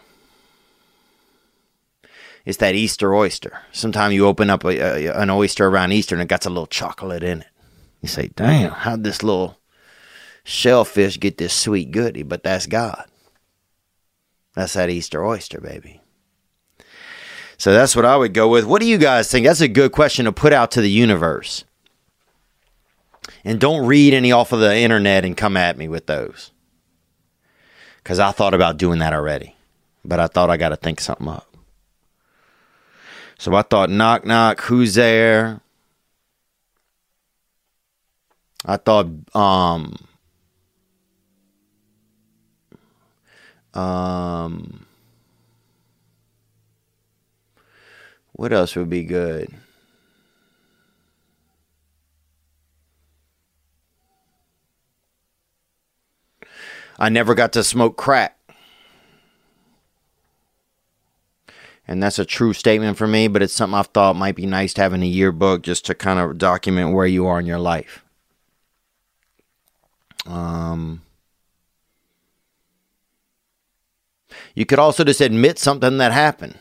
It's 2.45 2.57
that 2.57 2.75
Easter 2.75 3.13
oyster. 3.13 3.61
Sometimes 3.71 4.13
you 4.13 4.25
open 4.25 4.49
up 4.49 4.63
a, 4.63 5.07
a, 5.07 5.21
an 5.21 5.29
oyster 5.29 5.67
around 5.67 5.91
Easter 5.91 6.15
and 6.15 6.21
it 6.21 6.27
got 6.27 6.45
a 6.45 6.49
little 6.49 6.67
chocolate 6.67 7.23
in 7.23 7.41
it. 7.41 7.47
You 8.01 8.09
say, 8.09 8.31
damn, 8.35 8.71
how'd 8.71 9.03
this 9.03 9.21
little 9.21 9.59
shellfish 10.43 11.19
get 11.19 11.37
this 11.37 11.53
sweet 11.53 11.91
goody? 11.91 12.23
But 12.23 12.43
that's 12.43 12.65
God. 12.65 13.05
That's 14.55 14.73
that 14.73 14.89
Easter 14.89 15.23
oyster, 15.23 15.61
baby. 15.61 16.01
So 17.57 17.73
that's 17.73 17.95
what 17.95 18.05
I 18.05 18.17
would 18.17 18.33
go 18.33 18.47
with. 18.47 18.65
What 18.65 18.81
do 18.81 18.87
you 18.87 18.97
guys 18.97 19.29
think? 19.31 19.45
That's 19.45 19.61
a 19.61 19.67
good 19.67 19.91
question 19.91 20.25
to 20.25 20.31
put 20.31 20.51
out 20.51 20.71
to 20.71 20.81
the 20.81 20.89
universe. 20.89 21.63
And 23.43 23.59
don't 23.59 23.85
read 23.85 24.15
any 24.15 24.31
off 24.31 24.51
of 24.51 24.59
the 24.59 24.75
internet 24.75 25.25
and 25.25 25.37
come 25.37 25.55
at 25.55 25.77
me 25.77 25.87
with 25.87 26.07
those. 26.07 26.51
Because 27.97 28.17
I 28.17 28.31
thought 28.31 28.55
about 28.55 28.77
doing 28.77 28.97
that 28.99 29.13
already. 29.13 29.55
But 30.03 30.19
I 30.19 30.25
thought 30.25 30.49
I 30.49 30.57
got 30.57 30.69
to 30.69 30.75
think 30.75 30.99
something 30.99 31.27
up. 31.27 31.50
So 33.41 33.55
I 33.55 33.63
thought, 33.63 33.89
knock, 33.89 34.23
knock, 34.23 34.61
who's 34.61 34.93
there? 34.93 35.61
I 38.63 38.77
thought, 38.77 39.07
um, 39.33 39.95
um, 43.73 44.85
what 48.33 48.53
else 48.53 48.75
would 48.75 48.91
be 48.91 49.01
good? 49.05 49.51
I 56.99 57.09
never 57.09 57.33
got 57.33 57.53
to 57.53 57.63
smoke 57.63 57.97
crack. 57.97 58.37
And 61.91 62.01
that's 62.01 62.19
a 62.19 62.23
true 62.23 62.53
statement 62.53 62.97
for 62.97 63.05
me, 63.05 63.27
but 63.27 63.41
it's 63.41 63.53
something 63.53 63.77
I've 63.77 63.87
thought 63.87 64.15
might 64.15 64.37
be 64.37 64.45
nice 64.45 64.73
to 64.75 64.81
have 64.81 64.93
in 64.93 65.03
a 65.03 65.05
yearbook 65.05 65.61
just 65.61 65.85
to 65.87 65.93
kind 65.93 66.19
of 66.19 66.37
document 66.37 66.93
where 66.93 67.05
you 67.05 67.27
are 67.27 67.37
in 67.37 67.45
your 67.45 67.59
life. 67.59 68.01
Um, 70.25 71.01
you 74.55 74.65
could 74.65 74.79
also 74.79 75.03
just 75.03 75.19
admit 75.19 75.59
something 75.59 75.97
that 75.97 76.13
happened. 76.13 76.57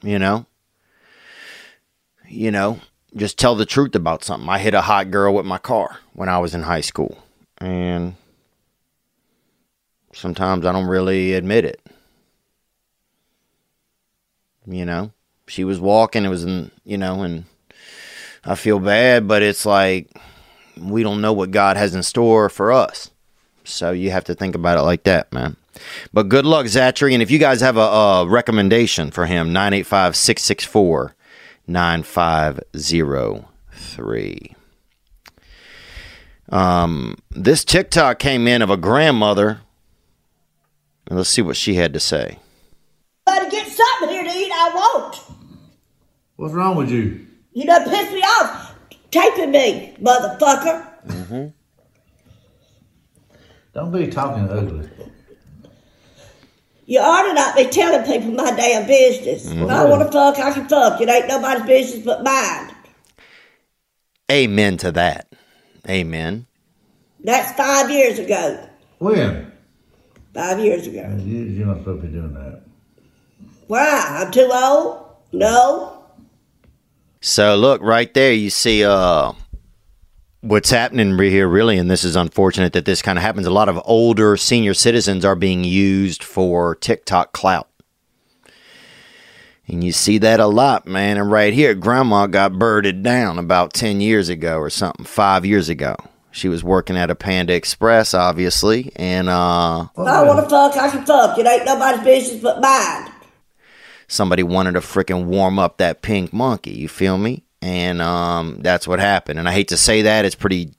You 0.00 0.18
know? 0.18 0.46
You 2.26 2.50
know, 2.50 2.80
just 3.14 3.38
tell 3.38 3.56
the 3.56 3.66
truth 3.66 3.94
about 3.94 4.24
something. 4.24 4.48
I 4.48 4.58
hit 4.58 4.72
a 4.72 4.80
hot 4.80 5.10
girl 5.10 5.34
with 5.34 5.44
my 5.44 5.58
car 5.58 5.98
when 6.14 6.30
I 6.30 6.38
was 6.38 6.54
in 6.54 6.62
high 6.62 6.80
school. 6.80 7.22
And 7.58 8.14
sometimes 10.14 10.64
I 10.64 10.72
don't 10.72 10.86
really 10.86 11.34
admit 11.34 11.66
it. 11.66 11.85
You 14.66 14.84
know, 14.84 15.12
she 15.46 15.64
was 15.64 15.80
walking, 15.80 16.24
it 16.24 16.28
was 16.28 16.44
in, 16.44 16.70
you 16.84 16.98
know, 16.98 17.22
and 17.22 17.44
I 18.44 18.54
feel 18.54 18.78
bad, 18.78 19.28
but 19.28 19.42
it's 19.42 19.66
like 19.66 20.10
we 20.76 21.02
don't 21.02 21.20
know 21.20 21.32
what 21.32 21.50
God 21.50 21.76
has 21.76 21.94
in 21.94 22.02
store 22.02 22.48
for 22.48 22.72
us. 22.72 23.10
So 23.64 23.92
you 23.92 24.10
have 24.10 24.24
to 24.24 24.34
think 24.34 24.54
about 24.54 24.78
it 24.78 24.82
like 24.82 25.04
that, 25.04 25.32
man. 25.32 25.56
But 26.12 26.28
good 26.28 26.44
luck, 26.46 26.66
Zachary. 26.66 27.14
And 27.14 27.22
if 27.22 27.30
you 27.30 27.38
guys 27.38 27.60
have 27.60 27.76
a, 27.76 27.80
a 27.80 28.26
recommendation 28.26 29.10
for 29.10 29.26
him, 29.26 29.52
985 29.52 30.16
664 30.16 31.14
9503. 31.66 34.54
Um, 36.48 37.18
this 37.30 37.64
TikTok 37.64 38.20
came 38.20 38.46
in 38.46 38.62
of 38.62 38.70
a 38.70 38.76
grandmother. 38.76 39.62
And 41.08 41.18
let's 41.18 41.30
see 41.30 41.42
what 41.42 41.56
she 41.56 41.74
had 41.74 41.92
to 41.94 42.00
say. 42.00 42.38
Better 43.26 43.50
get 43.50 43.68
something 43.68 44.08
here 44.08 44.24
to 44.24 44.30
eat. 44.30 44.45
I 44.56 44.74
won't. 44.74 45.20
What's 46.36 46.54
wrong 46.54 46.76
with 46.76 46.90
you? 46.90 47.26
You 47.52 47.64
done 47.64 47.88
pissed 47.88 48.12
me 48.12 48.20
off. 48.20 48.74
Taping 49.10 49.50
me, 49.50 49.96
motherfucker. 50.00 50.86
Mm-hmm. 51.06 51.46
Don't 53.72 53.92
be 53.92 54.08
talking 54.08 54.48
ugly. 54.48 54.88
You 56.86 57.00
ought 57.00 57.22
to 57.22 57.34
not 57.34 57.56
be 57.56 57.66
telling 57.66 58.04
people 58.04 58.30
my 58.32 58.50
damn 58.52 58.86
business. 58.86 59.50
If 59.50 59.68
I 59.68 59.84
want 59.84 60.02
to 60.06 60.12
fuck, 60.12 60.38
I 60.38 60.52
can 60.52 60.68
fuck. 60.68 61.00
It 61.00 61.08
ain't 61.08 61.28
nobody's 61.28 61.66
business 61.66 62.04
but 62.04 62.22
mine. 62.22 62.74
Amen 64.30 64.76
to 64.78 64.92
that. 64.92 65.28
Amen. 65.88 66.46
That's 67.20 67.52
five 67.52 67.90
years 67.90 68.18
ago. 68.18 68.68
When? 68.98 69.52
Five 70.34 70.60
years 70.60 70.86
ago. 70.86 71.18
You, 71.20 71.38
you're 71.38 71.66
not 71.66 71.78
supposed 71.78 72.02
to 72.02 72.06
be 72.08 72.12
doing 72.12 72.34
that. 72.34 72.62
Why? 73.66 74.20
I'm 74.22 74.30
too 74.30 74.50
old? 74.52 75.06
No. 75.32 76.04
So 77.20 77.56
look 77.56 77.82
right 77.82 78.12
there, 78.14 78.32
you 78.32 78.50
see 78.50 78.84
uh 78.84 79.32
what's 80.40 80.70
happening 80.70 81.18
here 81.18 81.48
really 81.48 81.76
and 81.76 81.90
this 81.90 82.04
is 82.04 82.14
unfortunate 82.14 82.72
that 82.74 82.84
this 82.84 83.02
kind 83.02 83.18
of 83.18 83.22
happens. 83.22 83.46
A 83.46 83.50
lot 83.50 83.68
of 83.68 83.80
older 83.84 84.36
senior 84.36 84.74
citizens 84.74 85.24
are 85.24 85.34
being 85.34 85.64
used 85.64 86.22
for 86.22 86.76
TikTok 86.76 87.32
clout. 87.32 87.68
And 89.66 89.82
you 89.82 89.90
see 89.90 90.18
that 90.18 90.38
a 90.38 90.46
lot, 90.46 90.86
man. 90.86 91.16
And 91.18 91.32
right 91.32 91.52
here, 91.52 91.74
grandma 91.74 92.28
got 92.28 92.56
birded 92.56 93.02
down 93.02 93.36
about 93.36 93.72
10 93.72 94.00
years 94.00 94.28
ago 94.28 94.58
or 94.58 94.70
something, 94.70 95.04
5 95.04 95.44
years 95.44 95.68
ago. 95.68 95.96
She 96.30 96.48
was 96.48 96.62
working 96.62 96.96
at 96.96 97.10
a 97.10 97.16
Panda 97.16 97.54
Express 97.54 98.14
obviously, 98.14 98.92
and 98.94 99.28
uh 99.28 99.86
If 99.96 100.06
I 100.06 100.22
want 100.22 100.44
to 100.44 100.48
fuck, 100.48 100.76
I 100.76 100.90
can 100.90 101.04
fuck. 101.04 101.36
It 101.38 101.46
ain't 101.46 101.64
nobody's 101.64 102.04
business 102.04 102.42
but 102.42 102.60
mine. 102.60 103.10
Somebody 104.08 104.42
wanted 104.42 104.72
to 104.72 104.80
freaking 104.80 105.24
warm 105.24 105.58
up 105.58 105.78
that 105.78 106.02
pink 106.02 106.32
monkey. 106.32 106.72
You 106.72 106.88
feel 106.88 107.18
me? 107.18 107.44
And 107.62 108.00
um, 108.00 108.58
that's 108.60 108.86
what 108.86 109.00
happened. 109.00 109.38
And 109.38 109.48
I 109.48 109.52
hate 109.52 109.68
to 109.68 109.76
say 109.76 110.02
that. 110.02 110.24
It's 110.24 110.34
pretty, 110.34 110.72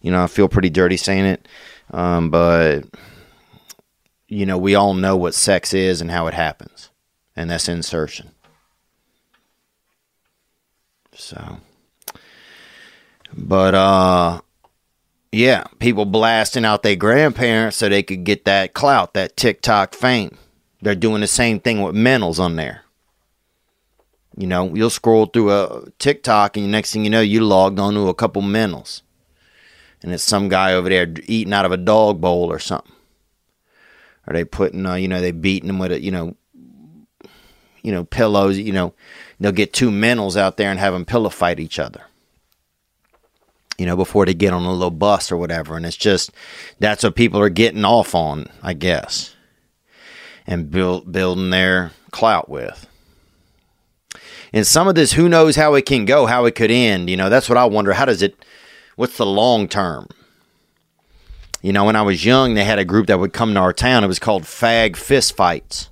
you 0.00 0.10
know, 0.10 0.22
I 0.22 0.26
feel 0.26 0.48
pretty 0.48 0.70
dirty 0.70 0.96
saying 0.96 1.26
it. 1.26 1.48
Um, 1.90 2.30
but, 2.30 2.84
you 4.28 4.46
know, 4.46 4.58
we 4.58 4.74
all 4.74 4.94
know 4.94 5.16
what 5.16 5.34
sex 5.34 5.74
is 5.74 6.00
and 6.00 6.10
how 6.10 6.26
it 6.26 6.34
happens. 6.34 6.90
And 7.34 7.50
that's 7.50 7.68
insertion. 7.68 8.30
So, 11.12 11.58
but, 13.36 13.74
uh, 13.74 14.40
yeah, 15.32 15.64
people 15.78 16.06
blasting 16.06 16.64
out 16.64 16.82
their 16.82 16.96
grandparents 16.96 17.76
so 17.76 17.88
they 17.88 18.02
could 18.02 18.24
get 18.24 18.46
that 18.46 18.72
clout, 18.72 19.14
that 19.14 19.36
TikTok 19.36 19.94
fame. 19.94 20.38
They're 20.82 20.94
doing 20.94 21.20
the 21.20 21.26
same 21.26 21.60
thing 21.60 21.82
with 21.82 21.94
mentals 21.94 22.38
on 22.38 22.56
there. 22.56 22.82
You 24.36 24.46
know, 24.46 24.74
you'll 24.74 24.90
scroll 24.90 25.26
through 25.26 25.50
a 25.50 25.90
TikTok, 25.98 26.56
and 26.56 26.66
the 26.66 26.70
next 26.70 26.92
thing 26.92 27.04
you 27.04 27.10
know, 27.10 27.22
you 27.22 27.40
logged 27.40 27.78
onto 27.78 28.08
a 28.08 28.14
couple 28.14 28.42
mentals, 28.42 29.00
and 30.02 30.12
it's 30.12 30.22
some 30.22 30.50
guy 30.50 30.74
over 30.74 30.90
there 30.90 31.12
eating 31.24 31.54
out 31.54 31.64
of 31.64 31.72
a 31.72 31.78
dog 31.78 32.20
bowl 32.20 32.52
or 32.52 32.58
something. 32.58 32.92
Are 34.26 34.34
they 34.34 34.44
putting, 34.44 34.84
uh, 34.84 34.96
you 34.96 35.08
know, 35.08 35.20
they 35.20 35.30
beating 35.30 35.68
them 35.68 35.78
with 35.78 35.92
a, 35.92 36.00
you 36.00 36.10
know, 36.10 36.36
you 37.82 37.92
know, 37.92 38.04
pillows. 38.04 38.58
You 38.58 38.72
know, 38.72 38.92
they'll 39.40 39.52
get 39.52 39.72
two 39.72 39.90
mentals 39.90 40.36
out 40.36 40.56
there 40.56 40.70
and 40.70 40.80
have 40.80 40.92
them 40.92 41.04
pillow 41.04 41.30
fight 41.30 41.60
each 41.60 41.78
other. 41.78 42.02
You 43.78 43.86
know, 43.86 43.96
before 43.96 44.26
they 44.26 44.34
get 44.34 44.52
on 44.52 44.64
a 44.64 44.72
little 44.72 44.90
bus 44.90 45.30
or 45.30 45.36
whatever, 45.36 45.76
and 45.76 45.86
it's 45.86 45.96
just 45.96 46.32
that's 46.80 47.04
what 47.04 47.14
people 47.14 47.40
are 47.40 47.48
getting 47.48 47.84
off 47.84 48.14
on, 48.14 48.46
I 48.62 48.74
guess 48.74 49.35
and 50.46 50.70
build, 50.70 51.10
building 51.10 51.50
their 51.50 51.92
clout 52.10 52.48
with. 52.48 52.86
And 54.52 54.66
some 54.66 54.88
of 54.88 54.94
this, 54.94 55.12
who 55.12 55.28
knows 55.28 55.56
how 55.56 55.74
it 55.74 55.86
can 55.86 56.04
go, 56.04 56.26
how 56.26 56.44
it 56.44 56.54
could 56.54 56.70
end. 56.70 57.10
You 57.10 57.16
know, 57.16 57.28
that's 57.28 57.48
what 57.48 57.58
I 57.58 57.64
wonder. 57.64 57.92
How 57.92 58.04
does 58.04 58.22
it, 58.22 58.44
what's 58.94 59.16
the 59.16 59.26
long 59.26 59.68
term? 59.68 60.08
You 61.62 61.72
know, 61.72 61.84
when 61.84 61.96
I 61.96 62.02
was 62.02 62.24
young, 62.24 62.54
they 62.54 62.64
had 62.64 62.78
a 62.78 62.84
group 62.84 63.08
that 63.08 63.18
would 63.18 63.32
come 63.32 63.54
to 63.54 63.60
our 63.60 63.72
town. 63.72 64.04
It 64.04 64.08
was 64.08 64.18
called 64.18 64.44
Fag 64.44 64.96
Fist 64.96 65.36
Fights. 65.36 65.90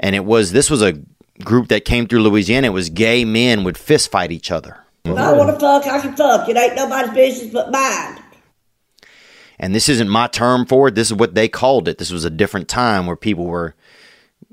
And 0.00 0.16
it 0.16 0.24
was, 0.24 0.52
this 0.52 0.70
was 0.70 0.82
a 0.82 1.00
group 1.44 1.68
that 1.68 1.84
came 1.84 2.06
through 2.08 2.22
Louisiana. 2.22 2.66
It 2.66 2.70
was 2.70 2.90
gay 2.90 3.24
men 3.24 3.64
would 3.64 3.78
fist 3.78 4.10
fight 4.10 4.32
each 4.32 4.50
other. 4.50 4.78
If 5.04 5.16
I 5.16 5.32
want 5.32 5.50
to 5.50 5.58
fuck, 5.58 5.86
I 5.86 6.00
can 6.00 6.16
fuck. 6.16 6.48
It 6.48 6.56
ain't 6.56 6.74
nobody's 6.74 7.14
business 7.14 7.52
but 7.52 7.70
mine. 7.70 8.17
And 9.58 9.74
this 9.74 9.88
isn't 9.88 10.08
my 10.08 10.26
term 10.26 10.66
for 10.66 10.88
it. 10.88 10.94
This 10.94 11.08
is 11.08 11.14
what 11.14 11.34
they 11.34 11.48
called 11.48 11.88
it. 11.88 11.98
This 11.98 12.10
was 12.10 12.24
a 12.24 12.30
different 12.30 12.68
time 12.68 13.06
where 13.06 13.16
people 13.16 13.46
were, 13.46 13.74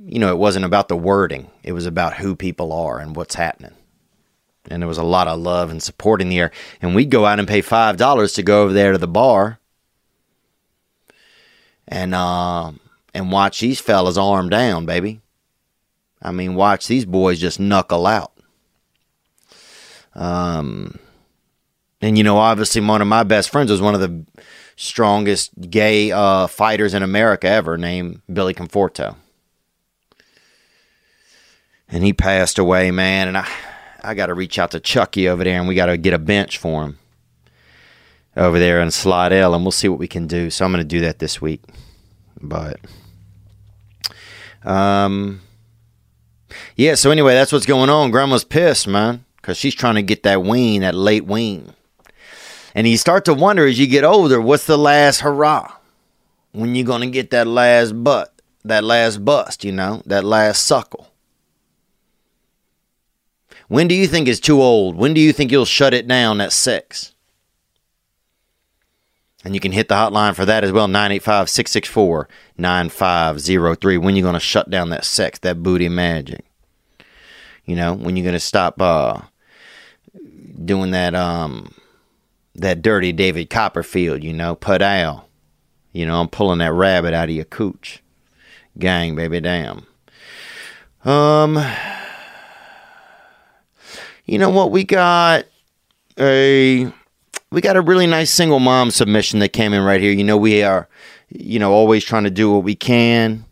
you 0.04 0.20
know, 0.20 0.30
it 0.30 0.38
wasn't 0.38 0.66
about 0.66 0.88
the 0.88 0.98
wording. 0.98 1.50
It 1.64 1.74
was 1.74 1.86
about 1.86 2.16
who 2.16 2.36
people 2.36 2.74
are 2.74 3.00
and 3.00 3.16
what's 3.16 3.36
happening. 3.36 3.74
And 4.70 4.82
there 4.82 4.88
was 4.88 4.98
a 4.98 5.04
lot 5.04 5.28
of 5.28 5.40
love 5.40 5.70
and 5.70 5.82
support 5.82 6.22
in 6.22 6.30
the 6.30 6.40
air. 6.40 6.52
And 6.82 6.96
we'd 6.96 7.12
go 7.12 7.26
out 7.26 7.38
and 7.38 7.48
pay 7.48 7.62
five 7.62 7.98
dollars 7.98 8.34
to 8.34 8.44
go 8.44 8.64
over 8.64 8.74
there 8.74 8.94
to 8.94 8.98
the 8.98 9.08
bar 9.08 9.60
and 11.88 12.16
uh, 12.16 12.72
and 13.14 13.32
watch 13.32 13.60
these 13.60 13.80
fellas 13.80 14.18
arm 14.18 14.50
down, 14.50 14.86
baby. 14.86 15.22
I 16.22 16.32
mean, 16.32 16.56
watch 16.56 16.88
these 16.88 17.06
boys 17.06 17.40
just 17.40 17.60
knuckle 17.60 18.08
out. 18.08 18.32
Um, 20.16 20.98
and 22.02 22.18
you 22.18 22.24
know, 22.24 22.38
obviously, 22.38 22.82
one 22.82 23.02
of 23.02 23.08
my 23.08 23.24
best 23.24 23.52
friends 23.52 23.70
was 23.70 23.82
one 23.82 23.94
of 23.94 24.02
the 24.02 24.26
strongest 24.76 25.52
gay 25.70 26.12
uh, 26.12 26.48
fighters 26.48 26.94
in 26.94 27.04
America 27.04 27.48
ever, 27.48 27.78
named 27.78 28.22
Billy 28.32 28.54
Conforto. 28.54 29.16
And 31.88 32.04
he 32.04 32.14
passed 32.14 32.58
away, 32.58 32.92
man. 32.92 33.28
And 33.28 33.38
I, 33.38 33.48
I 34.04 34.14
got 34.16 34.28
to 34.28 34.34
reach 34.34 34.58
out 34.60 34.72
to 34.72 34.80
Chucky 34.80 35.30
over 35.30 35.44
there, 35.44 35.60
and 35.60 35.68
we 35.68 35.76
got 35.76 35.86
to 35.86 35.98
get 35.98 36.14
a 36.14 36.20
bench 36.20 36.58
for 36.58 36.84
him 36.84 36.98
over 38.36 38.60
there 38.60 38.82
in 38.82 38.92
Slidell, 38.92 39.54
and 39.54 39.64
we'll 39.64 39.72
see 39.72 39.88
what 39.88 40.00
we 40.00 40.08
can 40.08 40.28
do. 40.28 40.50
So 40.50 40.66
I'm 40.66 40.72
going 40.72 40.84
to 40.84 40.88
do 40.88 41.02
that 41.02 41.20
this 41.20 41.42
week. 41.42 41.62
But, 42.42 42.80
um, 44.64 45.42
Yeah, 46.76 46.96
so 46.96 47.12
anyway, 47.12 47.34
that's 47.34 47.52
what's 47.52 47.66
going 47.66 47.90
on. 47.90 48.12
Grandma's 48.12 48.44
pissed, 48.44 48.88
man, 48.88 49.26
because 49.38 49.58
she's 49.58 49.76
trying 49.76 49.96
to 49.96 50.02
get 50.02 50.24
that 50.24 50.44
wean, 50.44 50.82
that 50.82 50.96
late 50.96 51.26
wean. 51.26 51.74
And 52.76 52.86
you 52.86 52.98
start 52.98 53.24
to 53.26 53.34
wonder 53.34 53.66
as 53.66 53.80
you 53.80 53.88
get 53.88 54.04
older, 54.04 54.42
what's 54.42 54.66
the 54.66 54.78
last 54.78 55.22
hurrah? 55.22 55.78
When 56.52 56.76
you're 56.76 57.00
to 57.00 57.08
get 57.08 57.32
that 57.32 57.48
last 57.48 58.04
butt, 58.04 58.34
that 58.66 58.84
last 58.84 59.24
bust, 59.24 59.64
you 59.64 59.72
know, 59.72 60.04
that 60.06 60.26
last 60.26 60.66
suckle? 60.66 61.10
When 63.70 63.88
do 63.88 63.96
you 63.96 64.08
think 64.08 64.28
is 64.28 64.42
too 64.42 64.62
old? 64.62 64.98
When 64.98 65.14
do 65.14 65.22
you 65.22 65.32
think 65.32 65.52
you'll 65.52 65.66
shut 65.66 65.94
it 65.94 66.06
down 66.08 66.42
at 66.42 66.52
six? 66.52 67.14
And 69.46 69.54
you 69.54 69.62
can 69.62 69.72
hit 69.72 69.88
the 69.88 69.96
hotline 69.96 70.36
for 70.36 70.46
that 70.46 70.64
as 70.64 70.72
well 70.72 70.88
985 70.88 71.50
664 71.50 72.28
9503. 72.58 73.98
When 73.98 74.16
you're 74.16 74.24
going 74.24 74.34
to 74.34 74.40
shut 74.40 74.70
down 74.70 74.90
that 74.90 75.06
sex, 75.06 75.40
that 75.40 75.64
booty 75.64 75.88
magic? 75.88 76.44
You 77.64 77.76
know, 77.76 77.94
when 77.94 78.18
you're 78.18 78.24
going 78.24 78.34
to 78.34 78.40
stop 78.40 78.82
uh, 78.82 79.22
doing 80.64 80.92
that 80.92 81.16
um, 81.16 81.74
that 82.56 82.82
dirty 82.82 83.12
David 83.12 83.50
Copperfield, 83.50 84.24
you 84.24 84.34
know, 84.34 84.56
put 84.56 84.82
out. 84.82 85.28
You 85.92 86.06
know, 86.06 86.20
I'm 86.20 86.28
pulling 86.28 86.60
that 86.60 86.74
rabbit 86.74 87.14
out 87.14 87.30
of 87.30 87.36
your 87.36 87.46
cooch. 87.46 88.02
Gang, 88.78 89.16
baby, 89.16 89.40
damn. 89.40 89.86
Um, 91.06 91.64
you 94.26 94.38
know 94.38 94.50
what? 94.50 94.72
We 94.72 94.84
got 94.84 95.46
a 96.20 96.92
we 97.52 97.62
got 97.62 97.78
a 97.78 97.82
really 97.82 98.08
nice 98.08 98.32
single 98.32 98.60
mom 98.60 98.92
submission 98.92 99.40
that 99.40 99.54
came 99.54 99.72
in 99.72 99.84
right 99.84 100.02
here. 100.02 100.12
You 100.12 100.24
know, 100.24 100.36
we 100.36 100.64
are, 100.64 100.90
you 101.30 101.60
know, 101.60 101.72
always 101.72 102.04
trying 102.04 102.24
to 102.26 102.30
do 102.30 102.52
what 102.52 102.64
we 102.64 102.76
can 102.76 103.46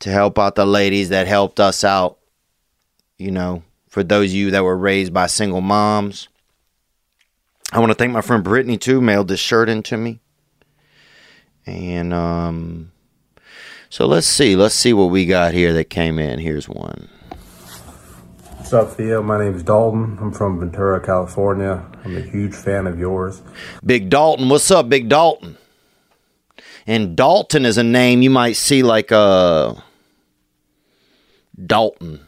to 0.00 0.10
help 0.10 0.38
out 0.38 0.56
the 0.56 0.66
ladies 0.66 1.08
that 1.10 1.26
helped 1.26 1.60
us 1.60 1.84
out. 1.84 2.18
You 3.16 3.30
know, 3.30 3.62
for 3.88 4.02
those 4.02 4.30
of 4.30 4.34
you 4.34 4.50
that 4.50 4.64
were 4.64 4.76
raised 4.76 5.14
by 5.14 5.28
single 5.28 5.60
moms. 5.60 6.28
I 7.74 7.80
want 7.80 7.90
to 7.90 7.96
thank 7.96 8.12
my 8.12 8.20
friend 8.20 8.44
Brittany 8.44 8.78
too, 8.78 9.00
mailed 9.00 9.26
this 9.26 9.40
shirt 9.40 9.68
in 9.68 9.82
to 9.82 9.96
me. 9.96 10.20
And 11.66 12.14
um 12.14 12.92
so 13.90 14.06
let's 14.06 14.28
see, 14.28 14.54
let's 14.54 14.76
see 14.76 14.92
what 14.92 15.06
we 15.06 15.26
got 15.26 15.54
here 15.54 15.72
that 15.72 15.90
came 15.90 16.20
in. 16.20 16.38
Here's 16.38 16.68
one. 16.68 17.08
What's 18.58 18.72
up, 18.72 18.92
Theo? 18.92 19.22
My 19.22 19.42
name 19.42 19.56
is 19.56 19.64
Dalton. 19.64 20.16
I'm 20.20 20.30
from 20.30 20.60
Ventura, 20.60 21.04
California. 21.04 21.84
I'm 22.04 22.16
a 22.16 22.20
huge 22.20 22.54
fan 22.54 22.86
of 22.86 22.96
yours. 22.96 23.42
Big 23.84 24.08
Dalton. 24.08 24.48
What's 24.48 24.70
up, 24.70 24.88
Big 24.88 25.08
Dalton? 25.08 25.58
And 26.86 27.16
Dalton 27.16 27.66
is 27.66 27.76
a 27.76 27.82
name 27.82 28.22
you 28.22 28.30
might 28.30 28.54
see 28.54 28.84
like 28.84 29.10
uh 29.10 29.74
Dalton. 31.66 32.20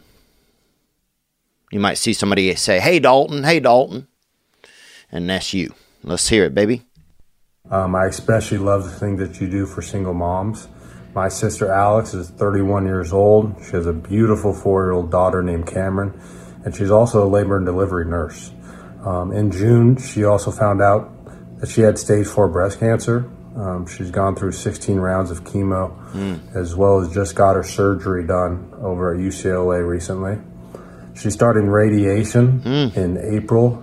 You 1.71 1.79
might 1.79 1.99
see 1.99 2.15
somebody 2.15 2.53
say, 2.57 2.81
"Hey 2.81 2.99
Dalton, 2.99 3.45
hey 3.45 3.61
Dalton." 3.61 4.09
And 5.17 5.31
that's 5.31 5.55
you. 5.55 5.73
Let's 6.03 6.29
hear 6.29 6.45
it, 6.45 6.55
baby. 6.55 6.83
Um, 7.71 7.95
I 7.95 8.05
especially 8.05 8.59
love 8.59 8.85
the 8.85 8.91
thing 8.91 9.17
that 9.17 9.41
you 9.41 9.49
do 9.49 9.65
for 9.65 9.81
single 9.81 10.13
moms. 10.13 10.69
My 11.15 11.31
sister 11.31 11.73
Alex 11.73 12.13
is 12.13 12.29
31 12.29 12.85
years 12.85 13.15
old. 13.15 13.57
She 13.65 13.73
has 13.73 13.87
a 13.87 13.95
beautiful 13.95 14.53
four 14.53 14.85
year 14.85 14.93
old 14.93 15.11
daughter 15.11 15.43
named 15.43 15.67
Cameron, 15.67 16.21
and 16.67 16.77
she's 16.77 16.91
also 16.91 17.27
a 17.27 17.29
labor 17.29 17.57
and 17.57 17.65
delivery 17.65 18.05
nurse. 18.05 18.53
Um, 19.07 19.33
in 19.33 19.51
June, 19.51 19.97
she 19.97 20.25
also 20.25 20.51
found 20.51 20.83
out 20.83 21.11
that 21.61 21.71
she 21.71 21.81
had 21.81 21.99
stage 21.99 22.27
four 22.27 22.49
breast 22.49 22.79
cancer. 22.79 23.31
Um, 23.57 23.87
she's 23.87 24.11
gone 24.11 24.37
through 24.37 24.53
16 24.53 24.99
rounds 24.99 25.31
of 25.31 25.45
chemo, 25.45 25.97
as 26.55 26.77
well 26.77 27.01
as 27.01 27.15
just 27.15 27.35
got 27.35 27.57
her 27.57 27.63
surgery 27.63 28.27
done 28.27 28.71
over 28.83 29.15
at 29.15 29.19
UCLA 29.19 29.89
recently. 29.89 30.37
She's 31.15 31.33
starting 31.33 31.69
radiation 31.69 32.61
in 32.95 33.17
April, 33.17 33.83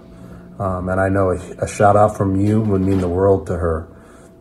um, 0.60 0.90
and 0.90 1.00
I 1.00 1.10
know 1.10 1.32
a, 1.32 1.64
a 1.64 1.68
shout 1.68 1.96
out 1.96 2.18
from 2.18 2.40
you 2.40 2.62
would 2.62 2.82
mean 2.82 3.00
the 3.00 3.10
world 3.10 3.48
to 3.48 3.58
her. 3.58 3.90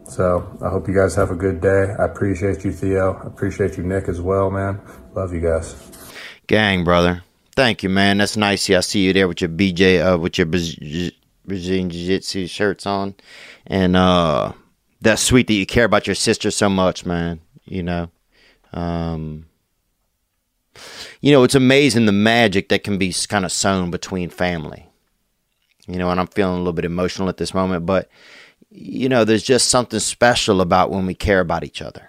So 0.04 0.58
I 0.62 0.68
hope 0.68 0.88
you 0.88 0.94
guys 0.94 1.14
have 1.14 1.30
a 1.30 1.34
good 1.34 1.60
day. 1.60 1.94
I 1.98 2.04
appreciate 2.04 2.64
you, 2.64 2.72
Theo. 2.72 3.14
I 3.14 3.26
appreciate 3.26 3.78
you, 3.78 3.82
Nick, 3.82 4.08
as 4.08 4.20
well, 4.20 4.50
man. 4.50 4.80
Love 5.14 5.32
you 5.32 5.40
guys. 5.40 5.74
Gang, 6.46 6.84
brother. 6.84 7.22
Thank 7.54 7.82
you, 7.82 7.88
man. 7.88 8.18
That's 8.18 8.36
nice. 8.36 8.68
Yeah, 8.68 8.78
I 8.78 8.80
see 8.80 9.00
you 9.00 9.12
there 9.12 9.28
with 9.28 9.40
your 9.40 9.50
BJ, 9.50 10.14
uh, 10.14 10.18
with 10.18 10.38
your 10.38 10.46
Braz- 10.46 11.12
Brazilian 11.46 11.90
Jiu 11.90 12.06
Jitsu 12.06 12.46
shirts 12.46 12.86
on. 12.86 13.14
And 13.66 13.96
uh, 13.96 14.52
that's 15.00 15.22
sweet 15.22 15.46
that 15.46 15.54
you 15.54 15.66
care 15.66 15.84
about 15.84 16.06
your 16.06 16.14
sister 16.14 16.50
so 16.50 16.68
much, 16.68 17.06
man. 17.06 17.40
You 17.64 17.82
know, 17.82 18.10
um, 18.72 19.46
you 21.20 21.32
know, 21.32 21.42
it's 21.44 21.54
amazing 21.54 22.06
the 22.06 22.12
magic 22.12 22.68
that 22.70 22.84
can 22.84 22.98
be 22.98 23.14
kind 23.28 23.44
of 23.44 23.52
sown 23.52 23.90
between 23.90 24.30
family. 24.30 24.91
You 25.86 25.96
know, 25.96 26.10
and 26.10 26.20
I'm 26.20 26.28
feeling 26.28 26.54
a 26.54 26.58
little 26.58 26.72
bit 26.72 26.84
emotional 26.84 27.28
at 27.28 27.36
this 27.36 27.54
moment, 27.54 27.86
but 27.86 28.08
you 28.70 29.08
know, 29.08 29.24
there's 29.24 29.42
just 29.42 29.68
something 29.68 30.00
special 30.00 30.60
about 30.60 30.90
when 30.90 31.04
we 31.06 31.14
care 31.14 31.40
about 31.40 31.64
each 31.64 31.82
other. 31.82 32.08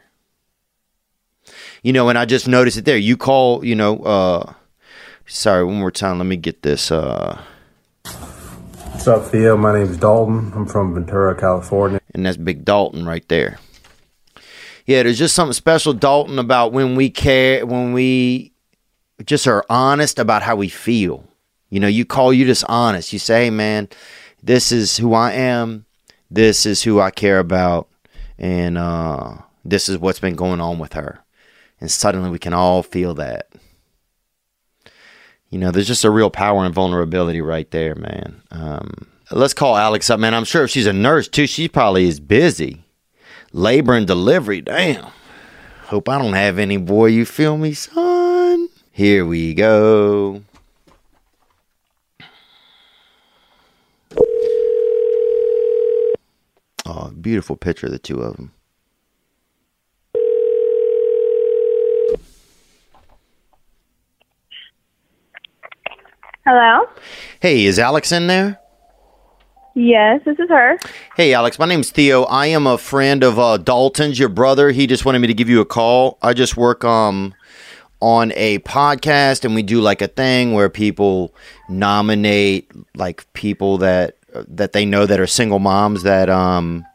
You 1.82 1.92
know, 1.92 2.08
and 2.10 2.18
I 2.18 2.26
just 2.26 2.48
noticed 2.48 2.78
it 2.78 2.86
there. 2.86 2.98
You 2.98 3.18
call, 3.18 3.66
you 3.66 3.76
know, 3.76 4.00
uh, 4.04 4.54
sorry, 5.26 5.66
one 5.66 5.76
more 5.80 5.92
time. 5.92 6.18
Let 6.20 6.28
me 6.28 6.38
get 6.38 6.62
this. 6.62 6.92
Uh, 6.92 7.42
What's 8.06 9.08
up, 9.08 9.26
Theo? 9.26 9.58
My 9.58 9.78
name's 9.78 9.98
Dalton. 9.98 10.54
I'm 10.56 10.66
from 10.66 10.94
Ventura, 10.94 11.36
California. 11.38 12.00
and 12.14 12.26
that's 12.26 12.38
Big 12.38 12.64
Dalton 12.64 13.06
right 13.06 13.28
there. 13.28 13.60
Yeah, 14.86 15.04
there's 15.04 15.20
just 15.20 15.36
something 15.36 15.54
special, 15.54 15.94
Dalton, 15.94 16.40
about 16.40 16.72
when 16.72 16.96
we 16.96 17.10
care, 17.10 17.66
when 17.66 17.92
we 17.92 18.54
just 19.26 19.48
are 19.48 19.66
honest 19.70 20.20
about 20.20 20.44
how 20.44 20.56
we 20.56 20.70
feel. 20.70 21.26
You 21.74 21.80
know, 21.80 21.88
you 21.88 22.06
call 22.06 22.32
you 22.32 22.46
just 22.46 22.64
honest. 22.70 23.14
You 23.14 23.18
say, 23.18 23.46
hey, 23.46 23.50
man, 23.50 23.90
this 24.44 24.72
is 24.72 24.98
who 24.98 25.16
I 25.16 25.32
am. 25.32 25.88
This 26.30 26.68
is 26.68 26.84
who 26.84 27.00
I 27.00 27.10
care 27.10 27.40
about. 27.40 27.90
And 28.38 28.78
uh, 28.78 29.38
this 29.66 29.90
is 29.90 29.98
what's 29.98 30.20
been 30.20 30.36
going 30.36 30.62
on 30.62 30.78
with 30.78 30.94
her. 30.94 31.24
And 31.82 31.90
suddenly 31.90 32.30
we 32.30 32.38
can 32.38 32.54
all 32.54 32.84
feel 32.84 33.16
that. 33.16 33.48
You 35.50 35.58
know, 35.58 35.72
there's 35.72 35.88
just 35.88 36.06
a 36.06 36.12
real 36.12 36.30
power 36.30 36.64
and 36.64 36.76
vulnerability 36.76 37.42
right 37.42 37.70
there, 37.72 37.96
man. 37.96 38.44
Um, 38.52 39.08
let's 39.32 39.56
call 39.56 39.76
Alex 39.76 40.12
up, 40.12 40.20
man. 40.20 40.36
I'm 40.36 40.46
sure 40.46 40.66
if 40.66 40.70
she's 40.70 40.86
a 40.86 40.94
nurse 40.94 41.28
too, 41.28 41.48
she 41.48 41.68
probably 41.68 42.08
is 42.08 42.20
busy. 42.20 42.84
Labor 43.52 43.96
and 43.96 44.06
delivery, 44.06 44.62
damn. 44.62 45.08
Hope 45.86 46.08
I 46.08 46.20
don't 46.20 46.34
have 46.34 46.60
any, 46.60 46.78
boy. 46.78 47.08
You 47.08 47.26
feel 47.26 47.58
me, 47.58 47.74
son? 47.74 48.70
Here 48.92 49.26
we 49.26 49.56
go. 49.56 50.44
Oh, 56.86 57.12
beautiful 57.12 57.56
picture 57.56 57.86
of 57.88 57.94
the 57.94 58.00
two 58.00 58.22
of 58.22 58.36
them. 58.36 58.52
Hello? 66.46 66.90
Hey, 67.40 67.66
is 67.66 67.80
Alex 67.80 68.12
in 68.12 68.28
there? 68.28 68.60
Yes, 69.76 70.22
this 70.26 70.38
is 70.38 70.50
her. 70.50 70.78
Hey, 71.16 71.34
Alex, 71.34 71.58
my 71.58 71.66
name's 71.66 71.90
Theo. 71.90 72.24
I 72.24 72.48
am 72.48 72.68
a 72.68 72.78
friend 72.78 73.24
of 73.24 73.40
uh, 73.40 73.58
Dalton's, 73.58 74.20
your 74.20 74.28
brother. 74.30 74.72
He 74.72 74.86
just 74.86 75.06
wanted 75.06 75.20
me 75.20 75.28
to 75.28 75.34
give 75.34 75.50
you 75.50 75.62
a 75.62 75.66
call. 75.66 76.18
I 76.22 76.34
just 76.34 76.58
work 76.58 76.84
um 76.84 77.34
on 78.02 78.34
a 78.36 78.60
podcast, 78.60 79.46
and 79.46 79.56
we 79.56 79.64
do 79.64 79.80
like 79.80 80.02
a 80.02 80.08
thing 80.10 80.52
where 80.52 80.70
people 80.70 81.34
nominate 81.70 82.70
like 82.94 83.32
people 83.32 83.78
that 83.78 84.18
that 84.48 84.74
they 84.74 84.86
know 84.86 85.06
that 85.06 85.20
are 85.20 85.28
single 85.28 85.60
moms 85.60 86.04
that 86.04 86.30
um 86.30 86.86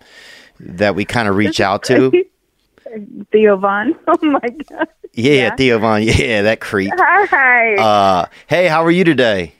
that 0.60 0.94
we 0.94 1.04
kind 1.04 1.28
of 1.28 1.36
reach 1.36 1.60
out 1.60 1.82
to. 1.84 2.10
Theo 3.32 3.56
Von. 3.56 3.94
Oh 4.06 4.18
my 4.22 4.40
god. 4.68 4.88
Yeah, 5.12 5.32
Yeah. 5.32 5.56
Theo 5.56 5.78
Von. 5.78 6.02
Yeah, 6.04 6.42
that 6.42 6.60
creep. 6.60 6.92
Hi. 6.96 7.74
Uh, 7.76 8.26
hey, 8.46 8.66
how 8.68 8.84
are 8.84 8.90
you 8.90 9.04
today? 9.04 9.52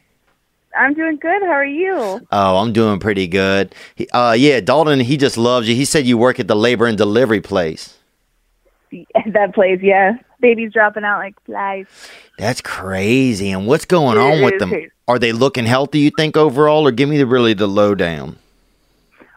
I'm 0.79 0.95
doing 0.95 1.17
good. 1.17 1.43
How 1.43 1.51
are 1.53 1.65
you? 1.65 2.21
Oh, 2.31 2.57
I'm 2.59 2.73
doing 2.73 3.01
pretty 3.01 3.27
good. 3.27 3.75
He- 3.97 4.09
Uh, 4.13 4.35
yeah, 4.39 4.61
Dalton, 4.61 5.01
he 5.01 5.17
just 5.17 5.37
loves 5.37 5.69
you. 5.69 5.75
He 5.75 5.85
said 5.85 6.07
you 6.07 6.17
work 6.17 6.39
at 6.41 6.47
the 6.49 6.55
labor 6.57 6.87
and 6.87 6.97
delivery 6.97 7.41
place. 7.41 7.97
that 9.33 9.55
place, 9.55 9.81
yeah. 9.83 10.19
Babies 10.41 10.73
dropping 10.73 11.05
out 11.05 11.19
like 11.19 11.35
flies. 11.45 11.87
That's 12.39 12.61
crazy. 12.61 13.51
And 13.51 13.67
what's 13.67 13.85
going 13.85 14.17
It 14.17 14.21
on 14.21 14.43
with 14.43 14.59
them? 14.61 14.71
crazy. 14.71 14.91
Are 15.09 15.19
they 15.19 15.33
looking 15.33 15.65
healthy? 15.67 16.01
You 16.01 16.11
think 16.17 16.37
overall, 16.37 16.87
or 16.87 16.91
give 16.93 17.09
me 17.09 17.19
the 17.19 17.27
really 17.27 17.55
the 17.55 17.67
lowdown? 17.67 18.37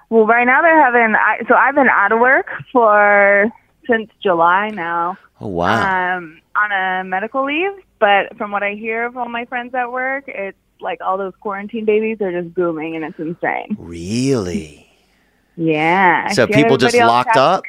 Well, 0.09 0.25
right 0.27 0.45
now 0.45 0.61
they're 0.61 0.81
having. 0.83 1.15
I, 1.15 1.39
so 1.47 1.55
I've 1.55 1.73
been 1.75 1.87
out 1.89 2.11
of 2.11 2.19
work 2.19 2.47
for 2.71 3.49
since 3.87 4.09
July 4.21 4.69
now, 4.69 5.17
Oh 5.39 5.47
wow. 5.47 6.17
um, 6.17 6.41
on 6.55 6.71
a 6.71 7.03
medical 7.05 7.45
leave. 7.45 7.71
But 7.99 8.35
from 8.37 8.51
what 8.51 8.61
I 8.63 8.73
hear 8.73 9.05
of 9.05 9.15
all 9.15 9.29
my 9.29 9.45
friends 9.45 9.73
at 9.73 9.91
work, 9.91 10.25
it's 10.27 10.57
like 10.81 10.99
all 11.01 11.17
those 11.17 11.33
quarantine 11.39 11.85
babies 11.85 12.19
are 12.21 12.31
just 12.41 12.53
booming, 12.53 12.95
and 12.95 13.05
it's 13.05 13.17
insane. 13.19 13.75
really? 13.79 14.87
Yeah. 15.55 16.29
So 16.29 16.47
people 16.47 16.77
just 16.77 16.95
locked 16.97 17.37
up? 17.37 17.63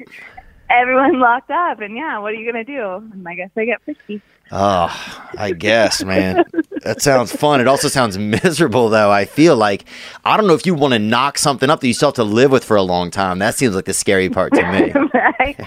Everyone 0.73 1.21
locked 1.21 1.51
up, 1.51 1.81
and 1.81 1.97
yeah, 1.97 2.19
what 2.19 2.33
are 2.33 2.37
you 2.37 2.51
gonna 2.51 2.65
do? 2.65 3.11
And 3.13 3.27
I 3.29 3.35
guess 3.35 3.51
I 3.57 3.65
get 3.65 3.83
frisky. 3.83 4.23
Oh, 4.55 4.91
I 5.39 5.53
guess, 5.53 6.05
man. 6.05 6.45
That 6.83 7.01
sounds 7.01 7.35
fun. 7.35 7.61
It 7.61 7.69
also 7.69 7.89
sounds 7.89 8.19
miserable, 8.45 8.91
though. 8.91 9.11
I 9.11 9.25
feel 9.25 9.57
like 9.57 9.85
I 10.25 10.37
don't 10.37 10.47
know 10.47 10.55
if 10.55 10.67
you 10.67 10.75
want 10.75 10.93
to 10.93 10.99
knock 10.99 11.39
something 11.39 11.71
up 11.71 11.81
that 11.81 11.87
you 11.87 11.95
still 11.95 12.09
have 12.09 12.17
to 12.17 12.25
live 12.25 12.51
with 12.51 12.65
for 12.65 12.77
a 12.77 12.83
long 12.83 13.11
time. 13.11 13.39
That 13.39 13.55
seems 13.55 13.75
like 13.75 13.87
the 13.87 13.95
scary 13.95 14.29
part 14.29 14.53
to 14.55 14.63
me. 14.71 14.93
right? 15.15 15.59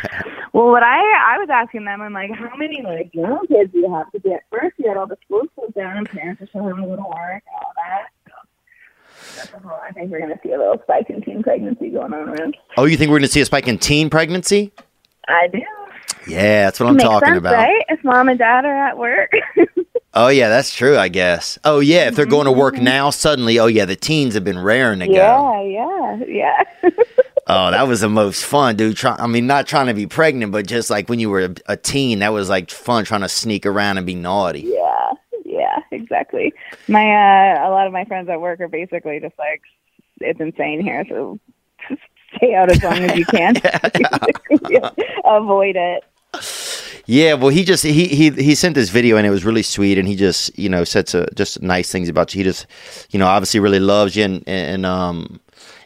Well, 0.54 0.68
what 0.68 0.84
I 0.84 1.00
I 1.00 1.38
was 1.40 1.50
asking 1.52 1.86
them, 1.86 2.02
I'm 2.02 2.14
like, 2.14 2.32
how 2.32 2.56
many 2.58 2.82
like 2.84 3.10
young 3.14 3.46
kids 3.48 3.72
do 3.74 3.80
you 3.80 3.94
have 3.94 4.12
to 4.12 4.20
get 4.20 4.44
first? 4.52 4.76
You 4.78 4.88
had 4.88 4.98
all 4.98 5.08
the 5.08 5.18
schools 5.26 5.48
closed 5.56 5.74
down, 5.74 5.98
and 5.98 6.10
parents 6.10 6.42
are 6.42 6.48
still 6.48 6.64
having 6.64 6.84
to 6.84 6.90
go 6.90 6.96
to 6.96 7.02
work 7.02 7.44
and 7.44 7.56
all 7.62 7.74
that. 7.76 8.10
So 8.28 8.32
that's 9.38 9.54
a 9.54 9.60
whole. 9.60 9.80
I 9.84 9.92
think 9.92 10.12
we're 10.12 10.20
gonna 10.20 10.40
see 10.44 10.52
a 10.52 10.58
little 10.58 10.80
spike 10.84 11.10
in 11.10 11.22
teen 11.22 11.42
pregnancy 11.42 11.90
going 11.90 12.14
on 12.14 12.30
around. 12.30 12.56
Oh, 12.78 12.86
you 12.86 12.98
think 12.98 13.10
we're 13.10 13.18
going 13.18 13.28
to 13.28 13.34
see 13.34 13.42
a 13.42 13.46
spike 13.46 13.68
in 13.68 13.80
teen 13.80 14.10
pregnancy? 14.10 14.72
I 15.28 15.48
do. 15.48 15.62
Yeah, 16.28 16.66
that's 16.66 16.80
what 16.80 16.90
I'm 16.90 16.96
Makes 16.96 17.04
talking 17.10 17.28
sense, 17.28 17.38
about. 17.40 17.54
right? 17.54 17.86
If 17.90 18.04
mom 18.04 18.30
and 18.30 18.40
dad 18.40 18.66
are 18.66 18.88
at 18.88 18.98
work. 18.98 19.32
Oh, 20.18 20.30
yeah, 20.30 20.48
that's 20.48 20.74
true, 20.74 20.98
I 20.98 21.10
guess. 21.10 21.60
Oh, 21.66 21.82
yeah, 21.82 22.08
if 22.08 22.16
they're 22.16 22.26
going 22.26 22.46
to 22.46 22.52
work 22.54 22.76
now, 22.76 23.10
suddenly, 23.10 23.60
oh, 23.60 23.66
yeah, 23.66 23.84
the 23.84 23.98
teens 23.98 24.34
have 24.36 24.46
been 24.46 24.58
raring 24.58 25.00
to 25.00 25.08
go. 25.08 25.14
yeah, 25.66 26.16
yeah, 26.24 26.64
yeah. 26.84 26.92
Oh, 27.48 27.70
that 27.70 27.86
was 27.86 28.00
the 28.00 28.08
most 28.08 28.46
fun, 28.46 28.78
dude. 28.78 28.96
Try, 28.96 29.18
I 29.20 29.28
mean, 29.28 29.46
not 29.46 29.68
trying 29.68 29.88
to 29.88 29.94
be 29.94 30.08
pregnant, 30.08 30.54
but 30.54 30.66
just 30.66 30.90
like 30.90 31.10
when 31.10 31.20
you 31.20 31.30
were 31.30 31.42
a, 31.46 31.56
a 31.74 31.76
teen, 31.78 32.20
that 32.20 32.32
was 32.32 32.48
like 32.50 32.72
fun 32.72 33.04
trying 33.04 33.22
to 33.22 33.30
sneak 33.30 33.66
around 33.66 33.98
and 33.98 34.08
be 34.08 34.16
naughty. 34.16 34.62
Yeah, 34.62 35.12
yeah, 35.44 35.80
exactly. 35.92 36.54
My 36.88 37.04
uh 37.04 37.68
a 37.68 37.70
lot 37.70 37.86
of 37.86 37.92
my 37.94 38.06
friends 38.06 38.30
at 38.30 38.40
work 38.42 38.62
are 38.62 38.68
basically 38.70 39.20
just 39.20 39.38
like 39.38 39.62
it's 40.22 40.40
insane 40.40 40.82
here, 40.82 41.06
so 41.10 41.38
stay 42.38 42.56
out 42.56 42.72
as 42.72 42.82
long 42.84 42.98
as 43.00 43.18
you 43.18 43.26
can. 43.26 43.56
Avoid 45.26 45.76
it. 45.76 46.04
Yeah, 47.08 47.36
well, 47.36 47.50
he 47.50 47.64
just 47.64 47.84
he 47.84 48.08
he 48.08 48.32
he 48.32 48.56
sent 48.56 48.76
this 48.76 48.90
video 48.90 49.18
and 49.18 49.28
it 49.28 49.30
was 49.30 49.46
really 49.46 49.62
sweet, 49.62 49.98
and 49.98 50.08
he 50.08 50.16
just 50.16 50.58
you 50.58 50.70
know 50.70 50.84
said 50.84 51.08
so, 51.08 51.26
just 51.36 51.62
nice 51.62 51.92
things 51.92 52.10
about 52.10 52.34
you. 52.34 52.40
He 52.40 52.44
just 52.44 52.66
you 53.12 53.20
know 53.20 53.28
obviously 53.28 53.60
really 53.60 53.80
loves 53.80 54.16
you, 54.16 54.24
and 54.24 54.44
and 54.48 54.86
um 54.86 55.40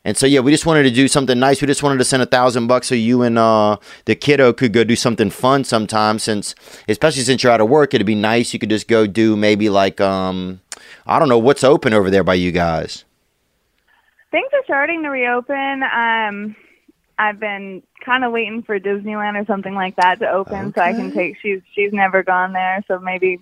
and 0.06 0.16
so 0.16 0.26
yeah, 0.26 0.40
we 0.40 0.52
just 0.52 0.66
wanted 0.66 0.84
to 0.84 0.92
do 0.92 1.08
something 1.10 1.38
nice. 1.38 1.62
We 1.62 1.68
just 1.68 1.84
wanted 1.84 1.98
to 1.98 2.06
send 2.06 2.24
a 2.24 2.26
thousand 2.26 2.68
bucks 2.68 2.88
so 2.88 2.96
you 2.96 3.22
and 3.22 3.38
uh 3.38 3.78
the 4.06 4.16
kiddo 4.16 4.54
could 4.54 4.72
go 4.72 4.86
do 4.86 4.96
something 4.96 5.30
fun 5.30 5.66
sometime. 5.66 6.20
Since 6.20 6.56
especially 6.88 7.24
since 7.24 7.44
you're 7.44 7.52
out 7.52 7.62
of 7.62 7.70
work, 7.70 7.94
it'd 7.94 8.08
be 8.08 8.16
nice. 8.16 8.54
You 8.54 8.60
could 8.60 8.70
just 8.70 8.88
go 8.88 9.06
do 9.06 9.36
maybe 9.36 9.70
like 9.70 10.00
um 10.00 10.62
I 11.06 11.20
don't 11.20 11.30
know 11.30 11.38
what's 11.38 11.64
open 11.66 11.94
over 11.94 12.10
there 12.10 12.24
by 12.24 12.36
you 12.36 12.52
guys. 12.54 13.04
Things 14.32 14.50
are 14.54 14.64
starting 14.66 15.04
to 15.04 15.10
reopen. 15.10 15.84
Um 15.84 16.56
I've 17.18 17.40
been 17.40 17.84
kind 18.06 18.24
of 18.24 18.32
waiting 18.32 18.64
for 18.64 18.80
Disneyland 18.80 19.42
or 19.42 19.46
something 19.46 19.74
like 19.76 19.96
that 19.98 20.20
to 20.20 20.30
open 20.32 20.74
so 20.74 20.82
I 20.82 20.94
can 20.94 21.12
take 21.12 21.38
she's 21.42 21.62
she's 21.74 21.92
never 21.92 22.24
gone 22.24 22.54
there, 22.54 22.84
so 22.88 23.00
maybe 23.00 23.40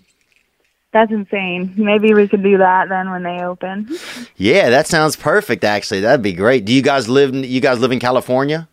that's 0.92 1.12
insane. 1.12 1.74
Maybe 1.78 2.14
we 2.14 2.28
could 2.28 2.42
do 2.42 2.58
that 2.58 2.90
then 2.90 3.12
when 3.12 3.22
they 3.22 3.44
open. 3.44 3.88
Yeah, 4.36 4.70
that 4.72 4.88
sounds 4.88 5.16
perfect. 5.16 5.64
Actually, 5.64 6.00
that'd 6.00 6.24
be 6.24 6.34
great. 6.34 6.66
Do 6.66 6.74
you 6.74 6.82
guys 6.82 7.08
live? 7.08 7.34
in- 7.36 7.44
You 7.44 7.60
guys 7.62 7.80
live 7.80 7.92
in 7.92 8.00
California? 8.00 8.68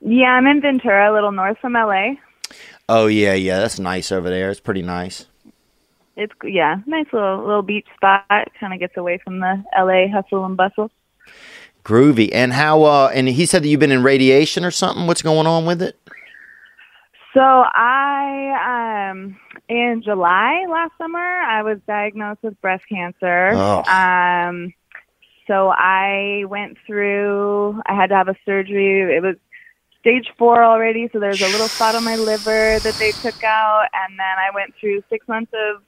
Yeah, 0.00 0.30
I'm 0.30 0.46
in 0.46 0.60
Ventura, 0.62 1.12
a 1.12 1.14
little 1.14 1.32
north 1.32 1.58
from 1.58 1.74
LA. 1.74 2.14
Oh 2.88 3.08
yeah, 3.08 3.34
yeah. 3.34 3.58
That's 3.58 3.78
nice 3.78 4.10
over 4.12 4.30
there. 4.30 4.50
It's 4.50 4.60
pretty 4.60 4.82
nice. 4.82 5.26
It's 6.16 6.32
yeah, 6.42 6.76
nice 6.86 7.06
little 7.12 7.38
little 7.44 7.62
beach 7.62 7.86
spot. 7.96 8.24
Kind 8.58 8.72
of 8.72 8.78
gets 8.80 8.96
away 8.96 9.18
from 9.22 9.40
the 9.40 9.62
LA 9.76 10.08
hustle 10.08 10.44
and 10.46 10.56
bustle. 10.56 10.90
Groovy. 11.84 12.30
And 12.32 12.52
how? 12.52 12.84
uh 12.84 13.10
And 13.14 13.28
he 13.28 13.46
said 13.46 13.62
that 13.62 13.68
you've 13.68 13.80
been 13.80 13.92
in 13.92 14.02
radiation 14.02 14.64
or 14.64 14.70
something. 14.70 15.06
What's 15.06 15.22
going 15.22 15.46
on 15.46 15.64
with 15.66 15.82
it? 15.82 15.98
So 17.34 17.40
I 17.40 19.10
um 19.10 19.36
in 19.68 20.02
July 20.04 20.66
last 20.68 20.92
summer 20.98 21.18
I 21.18 21.62
was 21.62 21.78
diagnosed 21.86 22.42
with 22.42 22.60
breast 22.60 22.84
cancer. 22.88 23.50
Oh. 23.54 23.82
Um 23.84 24.74
so 25.46 25.70
I 25.70 26.44
went 26.46 26.78
through 26.86 27.80
I 27.86 27.94
had 27.94 28.08
to 28.10 28.16
have 28.16 28.28
a 28.28 28.36
surgery. 28.44 29.16
It 29.16 29.22
was 29.22 29.36
stage 30.00 30.28
4 30.36 30.64
already, 30.64 31.08
so 31.12 31.20
there's 31.20 31.40
a 31.42 31.48
little 31.48 31.68
spot 31.68 31.94
on 31.94 32.04
my 32.04 32.16
liver 32.16 32.78
that 32.80 32.94
they 32.94 33.12
took 33.12 33.42
out 33.44 33.86
and 33.92 34.18
then 34.18 34.38
I 34.38 34.50
went 34.54 34.74
through 34.78 35.02
6 35.08 35.28
months 35.28 35.52
of 35.54 35.82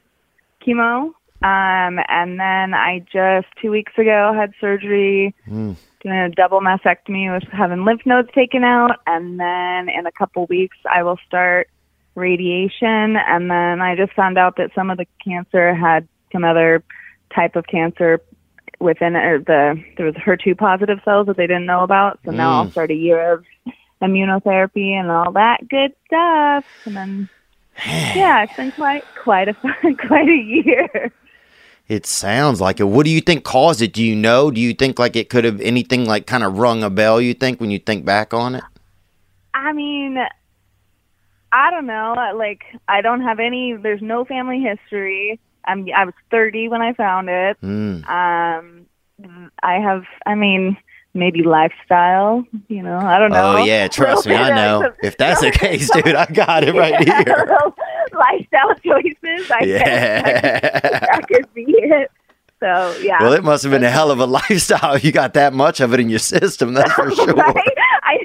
chemo. 0.66 1.12
Um 1.45 2.01
and 2.09 2.40
then 2.40 2.72
I 2.74 3.01
just 3.12 3.47
2 3.62 3.70
weeks 3.70 3.92
ago 3.99 4.32
had 4.34 4.53
surgery 4.61 5.34
Mm. 5.49 5.76
doing 6.03 6.16
a 6.18 6.30
double 6.30 6.61
mastectomy 6.61 7.32
with 7.32 7.45
having 7.53 7.84
lymph 7.84 8.01
nodes 8.07 8.28
taken 8.34 8.64
out. 8.64 8.97
And 9.07 9.38
then 9.38 9.88
in 9.88 10.07
a 10.07 10.12
couple 10.18 10.47
weeks 10.47 10.76
I 10.90 11.03
will 11.03 11.18
start 11.26 11.68
radiation. 12.16 13.16
And 13.16 13.51
then 13.51 13.80
I 13.82 13.95
just 13.95 14.12
found 14.14 14.38
out 14.38 14.57
that 14.57 14.70
some 14.74 14.90
of 14.90 14.97
the 14.99 15.07
cancer 15.22 15.74
had 15.74 16.09
some 16.32 16.45
other 16.45 16.82
type 17.34 17.57
of 17.57 17.66
cancer 17.66 18.20
within 18.80 19.14
it 19.16 19.24
or 19.24 19.38
the 19.38 19.82
there 19.97 20.07
was 20.07 20.14
HER2 20.16 20.57
positive 20.59 20.99
cells 21.05 21.26
that 21.26 21.36
they 21.36 21.47
didn't 21.47 21.66
know 21.66 21.82
about. 21.82 22.20
So 22.24 22.30
now 22.32 22.59
I'll 22.59 22.66
Mm. 22.66 22.70
start 22.72 22.90
a 22.90 22.95
year 22.95 23.32
of 23.32 23.45
immunotherapy 24.03 24.92
and 24.92 25.11
all 25.11 25.32
that 25.32 25.68
good 25.68 25.92
stuff. 26.07 26.64
And 26.86 26.97
then 26.97 27.28
yeah 28.14 28.42
it's 28.45 28.57
been 28.57 28.72
quite 28.72 29.05
quite 29.22 29.49
a 29.49 29.55
fun 29.62 29.97
quite 30.07 30.28
a 30.28 30.32
year 30.32 31.12
It 31.87 32.07
sounds 32.07 32.61
like 32.61 32.80
it. 32.80 32.85
What 32.85 33.05
do 33.05 33.11
you 33.11 33.20
think 33.20 33.45
caused 33.45 33.82
it? 33.82 33.93
Do 33.93 34.03
you 34.03 34.16
know? 34.16 34.51
Do 34.51 34.61
you 34.61 34.72
think 34.72 34.99
like 34.99 35.16
it 35.16 35.28
could 35.28 35.45
have 35.45 35.61
anything 35.61 36.07
like 36.07 36.26
kind 36.26 36.43
of 36.43 36.57
rung 36.59 36.82
a 36.82 36.89
bell? 36.91 37.20
You 37.20 37.35
think 37.35 37.61
when 37.61 37.70
you 37.70 37.78
think 37.78 38.05
back 38.05 38.32
on 38.32 38.55
it? 38.55 38.64
I 39.53 39.72
mean, 39.72 40.18
I 41.53 41.70
don't 41.70 41.87
know. 41.87 42.14
Like, 42.37 42.62
I 42.89 43.03
don't 43.03 43.20
have 43.20 43.39
any. 43.39 43.74
There's 43.74 44.03
no 44.03 44.24
family 44.24 44.61
history. 44.61 45.39
I'm. 45.66 45.87
I 45.95 46.07
was 46.07 46.14
30 46.30 46.68
when 46.68 46.80
I 46.80 46.95
found 46.95 47.28
it. 47.28 47.61
Mm. 47.62 48.09
Um, 48.09 48.87
I 49.62 49.74
have. 49.74 50.05
I 50.24 50.35
mean, 50.35 50.78
maybe 51.14 51.43
lifestyle. 51.43 52.45
You 52.68 52.82
know, 52.82 52.99
I 52.99 53.18
don't 53.18 53.30
know. 53.30 53.59
Oh 53.59 53.64
yeah, 53.64 53.89
trust 53.89 54.26
me, 54.26 54.35
I 54.35 54.51
know. 54.55 54.93
If 55.03 55.16
that's 55.16 55.41
the 55.41 55.51
case, 55.53 55.91
dude, 55.91 56.14
I 56.14 56.26
got 56.26 56.64
it 56.64 56.74
right 56.74 56.99
here. 57.07 57.47
lifestyle 58.19 58.75
choices. 58.85 59.51
I 59.51 59.65
guess 59.65 59.87
Yeah. 59.87 60.71
that 60.81 61.27
could 61.29 61.53
be 61.55 61.65
it. 61.69 62.11
So 62.61 62.97
yeah. 63.03 63.21
Well, 63.21 63.33
it 63.35 63.45
must 63.45 63.62
have 63.65 63.73
been 63.73 63.85
a 63.85 63.91
hell 63.91 64.11
of 64.11 64.21
a 64.21 64.27
lifestyle. 64.27 64.97
You 65.05 65.12
got 65.12 65.35
that 65.35 65.53
much 65.53 65.81
of 65.81 65.93
it 65.93 66.01
in 66.01 66.09
your 66.09 66.19
system, 66.19 66.73
that's 66.75 66.93
for 66.93 67.11
sure. 67.15 67.27
Right? 67.35 67.57
I, 68.05 68.19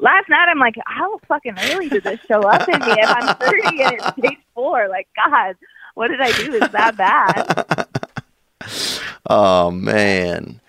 last 0.00 0.28
night 0.28 0.48
I'm 0.50 0.58
like, 0.58 0.74
how 0.86 1.18
fucking 1.28 1.54
early 1.70 1.88
did 1.88 2.04
this 2.04 2.20
show 2.28 2.40
up 2.42 2.68
in 2.68 2.78
me? 2.80 2.86
If 2.98 3.08
I'm 3.08 3.36
30 3.36 3.82
and 3.82 3.92
it's 3.94 4.06
stage 4.18 4.38
four, 4.54 4.88
like, 4.88 5.08
God, 5.16 5.56
what 5.94 6.08
did 6.08 6.20
I 6.20 6.32
do? 6.32 6.54
Is 6.54 6.70
that 6.72 6.96
bad? 6.96 7.86
Oh 9.28 9.70
man. 9.70 10.60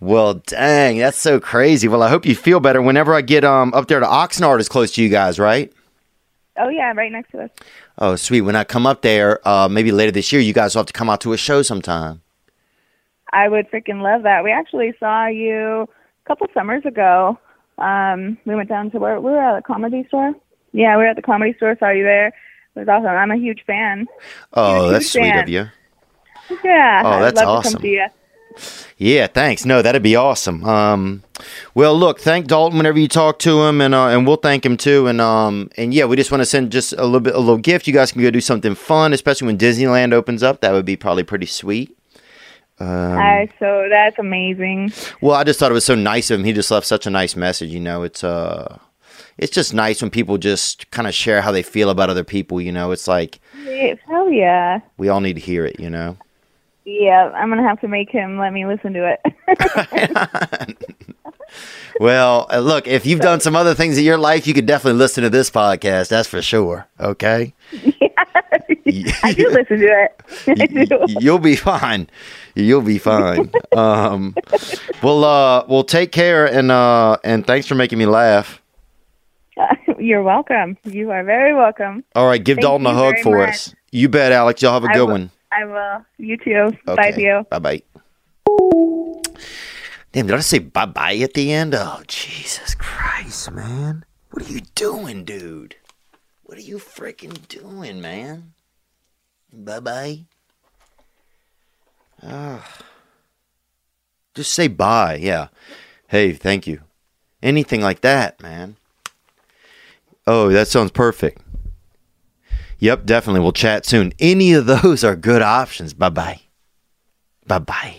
Well, 0.00 0.34
dang, 0.46 0.98
that's 0.98 1.18
so 1.18 1.38
crazy. 1.40 1.86
Well, 1.88 2.02
I 2.02 2.08
hope 2.08 2.24
you 2.24 2.34
feel 2.34 2.58
better. 2.60 2.80
Whenever 2.80 3.14
I 3.14 3.20
get 3.20 3.44
um 3.44 3.72
up 3.74 3.86
there 3.88 4.00
to 4.00 4.06
Oxnard, 4.06 4.58
is 4.60 4.68
close 4.68 4.92
to 4.92 5.02
you 5.02 5.08
guys, 5.10 5.38
right? 5.38 5.72
Oh 6.60 6.68
yeah, 6.68 6.92
right 6.94 7.10
next 7.10 7.30
to 7.32 7.42
us. 7.44 7.50
Oh, 7.98 8.16
sweet. 8.16 8.42
When 8.42 8.54
I 8.56 8.64
come 8.64 8.86
up 8.86 9.02
there, 9.02 9.46
uh, 9.48 9.68
maybe 9.68 9.92
later 9.92 10.12
this 10.12 10.32
year, 10.32 10.40
you 10.40 10.52
guys 10.52 10.74
will 10.74 10.80
have 10.80 10.86
to 10.86 10.92
come 10.92 11.08
out 11.10 11.20
to 11.22 11.32
a 11.32 11.36
show 11.36 11.62
sometime. 11.62 12.22
I 13.32 13.48
would 13.48 13.70
freaking 13.70 14.02
love 14.02 14.24
that. 14.24 14.44
We 14.44 14.50
actually 14.52 14.92
saw 14.98 15.26
you 15.26 15.82
a 15.82 16.28
couple 16.28 16.46
summers 16.52 16.84
ago. 16.84 17.38
Um, 17.78 18.36
we 18.44 18.54
went 18.54 18.68
down 18.68 18.90
to 18.90 18.98
where 18.98 19.20
we 19.20 19.30
were 19.30 19.40
at 19.42 19.58
a 19.58 19.62
comedy 19.62 20.04
store. 20.08 20.34
Yeah, 20.72 20.96
we 20.96 21.04
were 21.04 21.08
at 21.08 21.16
the 21.16 21.22
comedy 21.22 21.54
store. 21.54 21.76
Saw 21.78 21.90
you 21.90 22.02
there. 22.04 22.28
It 22.28 22.34
was 22.80 22.88
awesome. 22.88 23.06
I'm 23.06 23.30
a 23.30 23.36
huge 23.36 23.64
fan. 23.66 24.06
Oh, 24.52 24.84
Huge 24.84 24.92
that's 24.92 25.10
sweet 25.10 25.34
of 25.36 25.48
you. 25.48 25.66
Yeah. 26.64 27.02
Oh, 27.04 27.08
I'd 27.10 27.22
that's 27.22 27.36
love 27.36 27.44
to 27.44 27.48
awesome. 27.48 27.72
come 27.74 27.82
see 27.82 27.92
you. 27.94 28.06
Yeah, 28.96 29.26
thanks. 29.26 29.64
No, 29.64 29.82
that'd 29.82 30.02
be 30.02 30.16
awesome. 30.16 30.64
Um, 30.64 31.22
well, 31.74 31.96
look, 31.96 32.20
thank 32.20 32.46
Dalton 32.46 32.76
whenever 32.76 32.98
you 32.98 33.08
talk 33.08 33.38
to 33.40 33.62
him, 33.62 33.80
and 33.80 33.94
uh, 33.94 34.08
and 34.08 34.26
we'll 34.26 34.36
thank 34.36 34.64
him 34.64 34.76
too. 34.76 35.06
And 35.06 35.20
um, 35.20 35.70
and 35.76 35.94
yeah, 35.94 36.04
we 36.04 36.16
just 36.16 36.30
want 36.30 36.42
to 36.42 36.46
send 36.46 36.70
just 36.70 36.92
a 36.92 37.04
little 37.04 37.20
bit, 37.20 37.34
a 37.34 37.38
little 37.38 37.58
gift. 37.58 37.86
You 37.86 37.92
guys 37.92 38.12
can 38.12 38.22
go 38.22 38.30
do 38.30 38.40
something 38.40 38.74
fun, 38.74 39.12
especially 39.12 39.46
when 39.46 39.58
Disneyland 39.58 40.12
opens 40.12 40.42
up. 40.42 40.60
That 40.60 40.72
would 40.72 40.84
be 40.84 40.96
probably 40.96 41.22
pretty 41.22 41.46
sweet. 41.46 41.96
Um, 42.78 42.88
I 43.18 43.48
so 43.58 43.86
that's 43.90 44.18
amazing. 44.18 44.92
Well, 45.20 45.36
I 45.36 45.44
just 45.44 45.58
thought 45.58 45.70
it 45.70 45.74
was 45.74 45.84
so 45.84 45.94
nice 45.94 46.30
of 46.30 46.40
him. 46.40 46.44
He 46.44 46.52
just 46.52 46.70
left 46.70 46.86
such 46.86 47.06
a 47.06 47.10
nice 47.10 47.36
message. 47.36 47.70
You 47.70 47.80
know, 47.80 48.02
it's 48.02 48.24
uh, 48.24 48.78
it's 49.38 49.52
just 49.52 49.72
nice 49.72 50.00
when 50.02 50.10
people 50.10 50.38
just 50.38 50.90
kind 50.90 51.06
of 51.06 51.14
share 51.14 51.42
how 51.42 51.52
they 51.52 51.62
feel 51.62 51.90
about 51.90 52.10
other 52.10 52.24
people. 52.24 52.60
You 52.60 52.72
know, 52.72 52.90
it's 52.90 53.06
like 53.06 53.38
Hell 54.06 54.30
yeah. 54.30 54.80
we 54.96 55.08
all 55.08 55.20
need 55.20 55.34
to 55.34 55.40
hear 55.40 55.64
it. 55.64 55.78
You 55.78 55.90
know. 55.90 56.16
Yeah, 56.98 57.30
I'm 57.34 57.48
gonna 57.48 57.62
have 57.66 57.80
to 57.82 57.88
make 57.88 58.10
him 58.10 58.38
let 58.38 58.52
me 58.52 58.66
listen 58.66 58.92
to 58.94 59.16
it. 59.16 60.76
Well, 61.98 62.46
uh, 62.50 62.60
look, 62.60 62.86
if 62.86 63.04
you've 63.04 63.20
done 63.20 63.40
some 63.40 63.54
other 63.56 63.74
things 63.74 63.98
in 63.98 64.04
your 64.04 64.16
life, 64.16 64.46
you 64.46 64.54
could 64.54 64.64
definitely 64.64 64.98
listen 64.98 65.22
to 65.24 65.28
this 65.30 65.50
podcast. 65.50 66.08
That's 66.08 66.28
for 66.28 66.40
sure. 66.40 66.86
Okay. 66.98 67.52
I 69.22 69.34
do 69.36 69.50
listen 69.50 69.80
to 69.80 70.08
it. 70.46 70.88
Do. 70.88 71.04
You'll 71.20 71.38
be 71.40 71.56
fine. 71.56 72.08
You'll 72.54 72.80
be 72.80 72.98
fine. 72.98 73.50
Um, 73.76 74.34
well, 75.02 75.24
uh, 75.24 75.64
well, 75.68 75.82
take 75.84 76.12
care 76.12 76.46
and 76.46 76.70
uh, 76.70 77.18
and 77.24 77.46
thanks 77.46 77.66
for 77.66 77.74
making 77.74 77.98
me 77.98 78.06
laugh. 78.06 78.62
you're 79.98 80.22
welcome. 80.22 80.78
You 80.84 81.10
are 81.10 81.24
very 81.24 81.54
welcome. 81.54 82.04
All 82.14 82.26
right, 82.26 82.42
give 82.42 82.56
Thank 82.56 82.62
Dalton 82.62 82.86
a 82.86 82.94
hug 82.94 83.18
for 83.22 83.38
much. 83.38 83.48
us. 83.50 83.74
You 83.90 84.08
bet, 84.08 84.32
Alex. 84.32 84.62
Y'all 84.62 84.72
have 84.72 84.84
a 84.84 84.88
I 84.90 84.94
good 84.94 85.00
will- 85.00 85.12
one. 85.12 85.30
I 85.52 85.64
will. 85.64 86.04
You 86.18 86.36
too. 86.36 86.76
Bye, 86.84 87.12
Theo. 87.12 87.44
Bye 87.44 87.58
bye. 87.58 87.82
Damn, 90.12 90.26
did 90.26 90.36
I 90.36 90.40
say 90.40 90.58
bye 90.58 90.86
bye 90.86 91.16
at 91.16 91.34
the 91.34 91.52
end? 91.52 91.74
Oh, 91.74 92.02
Jesus 92.06 92.74
Christ, 92.74 93.50
man. 93.52 94.04
What 94.30 94.48
are 94.48 94.52
you 94.52 94.60
doing, 94.74 95.24
dude? 95.24 95.76
What 96.44 96.58
are 96.58 96.62
you 96.62 96.78
freaking 96.78 97.46
doing, 97.48 98.00
man? 98.00 98.52
Bye 99.52 99.80
bye. 99.80 100.20
Oh. 102.22 102.28
Ah. 102.62 102.78
Just 104.34 104.52
say 104.52 104.68
bye, 104.68 105.16
yeah. 105.20 105.48
Hey, 106.08 106.32
thank 106.32 106.66
you. 106.66 106.82
Anything 107.42 107.80
like 107.80 108.00
that, 108.02 108.40
man. 108.40 108.76
Oh, 110.26 110.48
that 110.50 110.68
sounds 110.68 110.92
perfect. 110.92 111.42
Yep, 112.80 113.04
definitely. 113.04 113.40
We'll 113.40 113.52
chat 113.52 113.86
soon. 113.86 114.12
Any 114.18 114.54
of 114.54 114.66
those 114.66 115.04
are 115.04 115.14
good 115.14 115.42
options. 115.42 115.94
Bye 115.94 116.08
bye. 116.08 116.40
Bye 117.46 117.58
bye. 117.58 117.96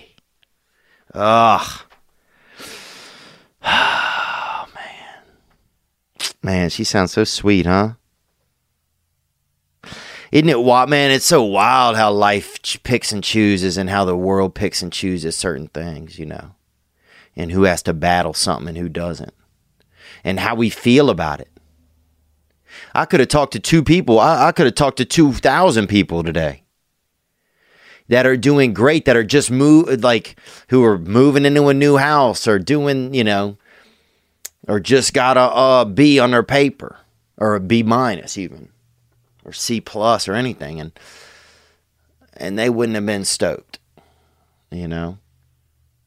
Ugh. 1.13 1.81
Oh, 3.63 4.67
man. 4.75 6.25
Man, 6.41 6.69
she 6.71 6.83
sounds 6.83 7.11
so 7.11 7.23
sweet, 7.23 7.67
huh? 7.67 7.93
Isn't 10.31 10.49
it 10.49 10.61
wild, 10.61 10.89
man? 10.89 11.11
It's 11.11 11.25
so 11.25 11.43
wild 11.43 11.97
how 11.97 12.11
life 12.11 12.57
picks 12.83 13.11
and 13.11 13.23
chooses 13.23 13.77
and 13.77 13.89
how 13.89 14.05
the 14.05 14.15
world 14.15 14.55
picks 14.55 14.81
and 14.81 14.91
chooses 14.91 15.35
certain 15.35 15.67
things, 15.67 16.17
you 16.17 16.25
know, 16.25 16.55
and 17.35 17.51
who 17.51 17.63
has 17.63 17.83
to 17.83 17.93
battle 17.93 18.33
something 18.33 18.69
and 18.69 18.77
who 18.77 18.87
doesn't, 18.87 19.33
and 20.23 20.39
how 20.39 20.55
we 20.55 20.69
feel 20.69 21.09
about 21.09 21.41
it. 21.41 21.49
I 22.93 23.05
could 23.05 23.19
have 23.19 23.29
talked 23.29 23.53
to 23.53 23.59
two 23.59 23.83
people. 23.83 24.19
I, 24.19 24.47
I 24.47 24.51
could 24.51 24.65
have 24.65 24.75
talked 24.75 24.97
to 24.97 25.05
2,000 25.05 25.87
people 25.87 26.23
today 26.23 26.63
that 28.07 28.25
are 28.25 28.37
doing 28.37 28.73
great, 28.73 29.05
that 29.05 29.15
are 29.15 29.23
just 29.23 29.49
move, 29.49 30.03
like 30.03 30.37
who 30.69 30.83
are 30.83 30.97
moving 30.97 31.45
into 31.45 31.67
a 31.67 31.73
new 31.73 31.97
house 31.97 32.47
or 32.47 32.59
doing, 32.59 33.13
you 33.13 33.23
know, 33.23 33.57
or 34.67 34.79
just 34.79 35.13
got 35.13 35.37
a, 35.37 35.81
a 35.81 35.85
B 35.85 36.19
on 36.19 36.31
their 36.31 36.43
paper 36.43 36.97
or 37.37 37.55
a 37.55 37.59
B 37.59 37.83
minus 37.83 38.37
even 38.37 38.69
or 39.45 39.53
C 39.53 39.81
plus 39.81 40.27
or 40.27 40.33
anything. 40.33 40.79
And, 40.79 40.91
and 42.35 42.59
they 42.59 42.69
wouldn't 42.69 42.95
have 42.95 43.05
been 43.05 43.25
stoked, 43.25 43.79
you 44.71 44.87
know? 44.87 45.17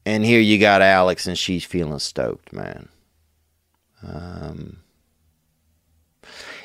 And 0.05 0.23
here 0.23 0.39
you 0.39 0.59
got 0.59 0.83
Alex 0.83 1.25
and 1.25 1.37
she's 1.37 1.65
feeling 1.65 1.99
stoked, 1.99 2.53
man. 2.53 2.89
Um, 4.03 4.77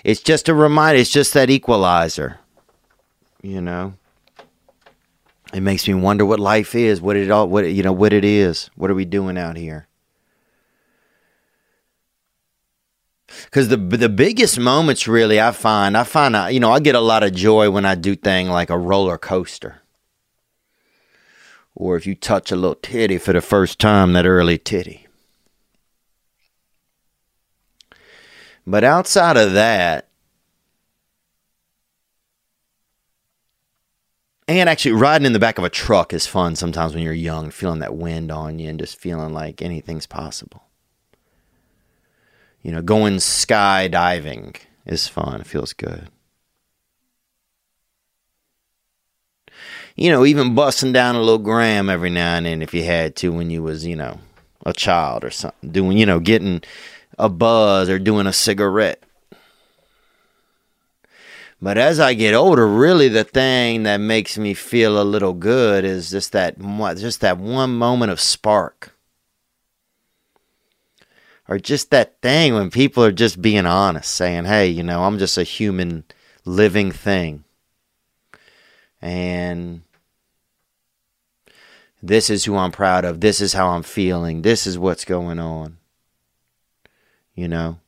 it's 0.04 0.20
just 0.20 0.48
a 0.48 0.54
reminder. 0.54 1.00
It's 1.00 1.10
just 1.10 1.34
that 1.34 1.50
equalizer, 1.50 2.38
you 3.42 3.60
know. 3.60 3.94
It 5.52 5.60
makes 5.60 5.88
me 5.88 5.94
wonder 5.94 6.24
what 6.24 6.38
life 6.38 6.74
is, 6.74 7.00
what 7.00 7.16
it 7.16 7.30
all, 7.30 7.48
what 7.48 7.64
you 7.70 7.82
know, 7.82 7.92
what 7.92 8.12
it 8.12 8.24
is. 8.24 8.70
What 8.76 8.90
are 8.90 8.94
we 8.94 9.04
doing 9.04 9.36
out 9.36 9.56
here? 9.56 9.88
Because 13.44 13.68
the 13.68 13.76
the 13.76 14.08
biggest 14.08 14.58
moments, 14.58 15.08
really, 15.08 15.40
I 15.40 15.50
find, 15.52 15.96
I 15.96 16.04
find, 16.04 16.36
uh, 16.36 16.46
you 16.46 16.60
know, 16.60 16.72
I 16.72 16.80
get 16.80 16.94
a 16.94 17.00
lot 17.00 17.22
of 17.22 17.34
joy 17.34 17.70
when 17.70 17.84
I 17.84 17.94
do 17.94 18.14
thing 18.14 18.48
like 18.48 18.70
a 18.70 18.78
roller 18.78 19.18
coaster, 19.18 19.82
or 21.74 21.96
if 21.96 22.06
you 22.06 22.14
touch 22.14 22.52
a 22.52 22.56
little 22.56 22.76
titty 22.76 23.18
for 23.18 23.32
the 23.32 23.40
first 23.40 23.78
time, 23.78 24.12
that 24.12 24.26
early 24.26 24.58
titty. 24.58 25.06
But 28.70 28.84
outside 28.84 29.36
of 29.36 29.54
that, 29.54 30.06
and 34.46 34.68
actually 34.68 34.92
riding 34.92 35.26
in 35.26 35.32
the 35.32 35.40
back 35.40 35.58
of 35.58 35.64
a 35.64 35.68
truck 35.68 36.12
is 36.12 36.28
fun 36.28 36.54
sometimes 36.54 36.94
when 36.94 37.02
you're 37.02 37.12
young, 37.12 37.50
feeling 37.50 37.80
that 37.80 37.96
wind 37.96 38.30
on 38.30 38.60
you 38.60 38.68
and 38.68 38.78
just 38.78 38.96
feeling 38.96 39.32
like 39.32 39.60
anything's 39.60 40.06
possible. 40.06 40.62
You 42.62 42.70
know, 42.70 42.80
going 42.80 43.16
skydiving 43.16 44.54
is 44.86 45.08
fun. 45.08 45.40
It 45.40 45.48
feels 45.48 45.72
good. 45.72 46.08
You 49.96 50.10
know, 50.10 50.24
even 50.24 50.54
busting 50.54 50.92
down 50.92 51.16
a 51.16 51.20
little 51.20 51.38
gram 51.38 51.90
every 51.90 52.10
now 52.10 52.36
and 52.36 52.46
then 52.46 52.62
if 52.62 52.72
you 52.72 52.84
had 52.84 53.16
to 53.16 53.32
when 53.32 53.50
you 53.50 53.64
was, 53.64 53.84
you 53.84 53.96
know, 53.96 54.20
a 54.64 54.72
child 54.72 55.24
or 55.24 55.30
something. 55.30 55.72
Doing, 55.72 55.98
you 55.98 56.06
know, 56.06 56.20
getting 56.20 56.62
a 57.20 57.28
buzz 57.28 57.88
or 57.88 57.98
doing 57.98 58.26
a 58.26 58.32
cigarette. 58.32 59.02
But 61.62 61.76
as 61.76 62.00
I 62.00 62.14
get 62.14 62.34
older, 62.34 62.66
really 62.66 63.08
the 63.08 63.24
thing 63.24 63.82
that 63.82 63.98
makes 63.98 64.38
me 64.38 64.54
feel 64.54 65.00
a 65.00 65.04
little 65.04 65.34
good 65.34 65.84
is 65.84 66.10
just 66.10 66.32
that 66.32 66.58
just 66.96 67.20
that 67.20 67.36
one 67.36 67.76
moment 67.76 68.10
of 68.10 68.20
spark. 68.20 68.94
Or 71.46 71.58
just 71.58 71.90
that 71.90 72.22
thing 72.22 72.54
when 72.54 72.70
people 72.70 73.04
are 73.04 73.12
just 73.12 73.42
being 73.42 73.66
honest, 73.66 74.10
saying, 74.10 74.46
"Hey, 74.46 74.68
you 74.68 74.82
know, 74.82 75.04
I'm 75.04 75.18
just 75.18 75.36
a 75.36 75.42
human 75.42 76.04
living 76.46 76.92
thing." 76.92 77.44
And 79.02 79.82
this 82.02 82.30
is 82.30 82.44
who 82.44 82.56
I'm 82.56 82.72
proud 82.72 83.04
of. 83.04 83.20
This 83.20 83.40
is 83.42 83.52
how 83.52 83.70
I'm 83.70 83.82
feeling. 83.82 84.40
This 84.40 84.66
is 84.66 84.78
what's 84.78 85.04
going 85.04 85.38
on. 85.38 85.79
You 87.40 87.48
know, 87.48 87.78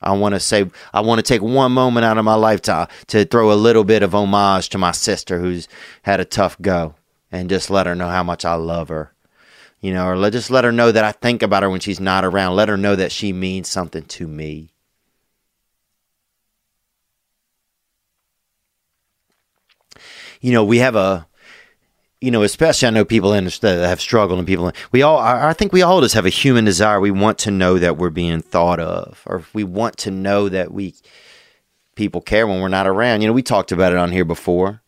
I 0.00 0.12
want 0.12 0.36
to 0.36 0.40
say, 0.40 0.70
I 0.92 1.00
want 1.00 1.18
to 1.18 1.24
take 1.24 1.42
one 1.42 1.72
moment 1.72 2.06
out 2.06 2.16
of 2.16 2.24
my 2.24 2.36
life 2.36 2.62
to, 2.62 2.86
to 3.08 3.24
throw 3.24 3.50
a 3.50 3.54
little 3.54 3.82
bit 3.82 4.04
of 4.04 4.14
homage 4.14 4.68
to 4.68 4.78
my 4.78 4.92
sister 4.92 5.40
who's 5.40 5.66
had 6.02 6.20
a 6.20 6.24
tough 6.24 6.56
go 6.62 6.94
and 7.32 7.50
just 7.50 7.70
let 7.70 7.86
her 7.86 7.96
know 7.96 8.08
how 8.08 8.22
much 8.22 8.44
I 8.44 8.54
love 8.54 8.88
her. 8.90 9.12
You 9.80 9.92
know, 9.92 10.06
or 10.06 10.16
let, 10.16 10.32
just 10.32 10.48
let 10.48 10.62
her 10.62 10.70
know 10.70 10.92
that 10.92 11.02
I 11.02 11.10
think 11.10 11.42
about 11.42 11.64
her 11.64 11.70
when 11.70 11.80
she's 11.80 11.98
not 11.98 12.24
around. 12.24 12.54
Let 12.54 12.68
her 12.68 12.76
know 12.76 12.94
that 12.94 13.10
she 13.10 13.32
means 13.32 13.68
something 13.68 14.04
to 14.04 14.28
me. 14.28 14.70
You 20.40 20.52
know, 20.52 20.64
we 20.64 20.78
have 20.78 20.94
a, 20.94 21.26
you 22.24 22.30
know, 22.30 22.42
especially 22.42 22.88
I 22.88 22.90
know 22.90 23.04
people 23.04 23.34
in 23.34 23.44
that 23.44 23.86
have 23.86 24.00
struggled 24.00 24.38
and 24.38 24.48
people. 24.48 24.72
We 24.92 25.02
all, 25.02 25.18
I 25.18 25.50
I 25.50 25.52
think 25.52 25.74
we 25.74 25.82
all 25.82 26.00
just 26.00 26.14
have 26.14 26.24
a 26.24 26.30
human 26.30 26.64
desire. 26.64 26.98
We 26.98 27.10
want 27.10 27.38
to 27.40 27.50
know 27.50 27.78
that 27.78 27.98
we're 27.98 28.08
being 28.08 28.40
thought 28.40 28.80
of, 28.80 29.22
or 29.26 29.44
we 29.52 29.62
want 29.62 29.98
to 29.98 30.10
know 30.10 30.48
that 30.48 30.72
we 30.72 30.94
people 31.96 32.22
care 32.22 32.46
when 32.46 32.62
we're 32.62 32.68
not 32.68 32.86
around. 32.86 33.20
You 33.20 33.26
know, 33.26 33.34
we 33.34 33.42
talked 33.42 33.72
about 33.72 33.92
it 33.92 33.98
on 33.98 34.10
here 34.10 34.24
before. 34.24 34.80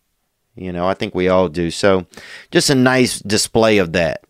You 0.54 0.72
know, 0.72 0.88
I 0.88 0.94
think 0.94 1.14
we 1.14 1.28
all 1.28 1.50
do. 1.50 1.70
So, 1.70 2.06
just 2.50 2.70
a 2.70 2.74
nice 2.74 3.20
display 3.20 3.76
of 3.76 3.92
that. 3.92 4.24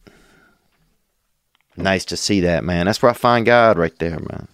Nice 1.76 2.04
to 2.06 2.16
see 2.16 2.40
that, 2.40 2.64
man. 2.64 2.86
That's 2.86 3.00
where 3.00 3.10
I 3.10 3.14
find 3.14 3.46
God 3.46 3.78
right 3.78 3.96
there, 4.00 4.18
man. 4.18 4.48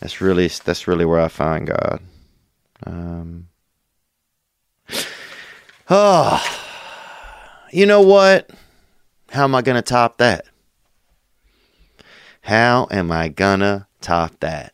That's 0.00 0.20
really 0.20 0.48
that's 0.48 0.88
really 0.88 1.04
where 1.04 1.20
I 1.20 1.28
find 1.28 1.68
God. 1.68 2.00
Um, 2.84 3.46
oh, 5.90 6.67
you 7.72 7.86
know 7.86 8.00
what? 8.00 8.50
How 9.30 9.44
am 9.44 9.54
I 9.54 9.62
going 9.62 9.76
to 9.76 9.82
top 9.82 10.18
that? 10.18 10.46
How 12.42 12.88
am 12.90 13.12
I 13.12 13.28
going 13.28 13.60
to 13.60 13.86
top 14.00 14.40
that? 14.40 14.72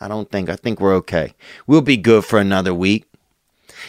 I 0.00 0.08
don't 0.08 0.30
think. 0.30 0.48
I 0.48 0.56
think 0.56 0.80
we're 0.80 0.94
okay. 0.96 1.34
We'll 1.66 1.82
be 1.82 1.96
good 1.96 2.24
for 2.24 2.38
another 2.38 2.74
week. 2.74 3.06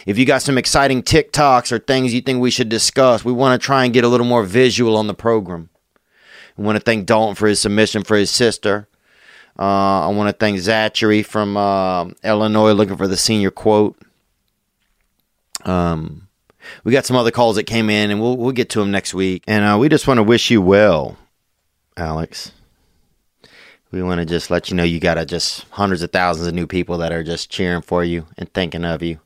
If 0.06 0.18
you 0.18 0.24
got 0.24 0.42
some 0.42 0.58
exciting 0.58 1.02
TikToks 1.02 1.70
or 1.72 1.78
things 1.78 2.14
you 2.14 2.20
think 2.20 2.40
we 2.40 2.50
should 2.50 2.68
discuss, 2.68 3.24
we 3.24 3.32
want 3.32 3.60
to 3.60 3.64
try 3.64 3.84
and 3.84 3.92
get 3.92 4.04
a 4.04 4.08
little 4.08 4.26
more 4.26 4.44
visual 4.44 4.96
on 4.96 5.06
the 5.06 5.14
program. 5.14 5.68
I 6.58 6.62
want 6.62 6.76
to 6.76 6.82
thank 6.82 7.06
Dalton 7.06 7.34
for 7.34 7.46
his 7.46 7.60
submission 7.60 8.02
for 8.02 8.16
his 8.16 8.30
sister. 8.30 8.88
Uh, 9.58 10.06
I 10.06 10.08
want 10.08 10.28
to 10.28 10.32
thank 10.32 10.58
Zachary 10.58 11.22
from 11.22 11.56
uh, 11.56 12.06
Illinois 12.24 12.72
looking 12.72 12.96
for 12.96 13.08
the 13.08 13.16
senior 13.16 13.50
quote. 13.50 13.98
Um, 15.64 16.28
we 16.84 16.92
got 16.92 17.06
some 17.06 17.16
other 17.16 17.30
calls 17.30 17.56
that 17.56 17.64
came 17.64 17.90
in, 17.90 18.10
and 18.10 18.20
we'll 18.20 18.36
we'll 18.36 18.52
get 18.52 18.70
to 18.70 18.80
them 18.80 18.90
next 18.90 19.14
week. 19.14 19.44
And 19.46 19.64
uh, 19.64 19.78
we 19.78 19.88
just 19.88 20.06
want 20.06 20.18
to 20.18 20.22
wish 20.22 20.50
you 20.50 20.60
well, 20.60 21.16
Alex. 21.96 22.52
We 23.90 24.02
want 24.02 24.20
to 24.20 24.24
just 24.24 24.50
let 24.50 24.70
you 24.70 24.76
know 24.76 24.84
you 24.84 25.00
got 25.00 25.18
a 25.18 25.26
just 25.26 25.66
hundreds 25.70 26.02
of 26.02 26.10
thousands 26.10 26.48
of 26.48 26.54
new 26.54 26.66
people 26.66 26.98
that 26.98 27.12
are 27.12 27.22
just 27.22 27.50
cheering 27.50 27.82
for 27.82 28.02
you 28.02 28.26
and 28.38 28.50
thinking 28.52 28.86
of 28.86 29.02
you. 29.02 29.20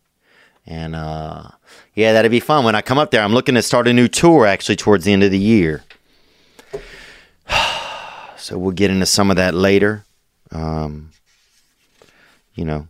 And 0.66 0.96
uh, 0.96 1.50
yeah, 1.94 2.12
that'd 2.12 2.32
be 2.32 2.40
fun 2.40 2.64
when 2.64 2.74
I 2.74 2.82
come 2.82 2.98
up 2.98 3.12
there. 3.12 3.22
I'm 3.22 3.32
looking 3.32 3.54
to 3.54 3.62
start 3.62 3.86
a 3.86 3.92
new 3.92 4.08
tour 4.08 4.44
actually 4.44 4.74
towards 4.74 5.04
the 5.04 5.12
end 5.12 5.22
of 5.22 5.30
the 5.30 5.38
year. 5.38 5.84
So 8.38 8.56
we'll 8.56 8.72
get 8.72 8.92
into 8.92 9.06
some 9.06 9.30
of 9.30 9.38
that 9.38 9.54
later. 9.54 10.04
Um, 10.52 11.10
you 12.54 12.64
know, 12.64 12.86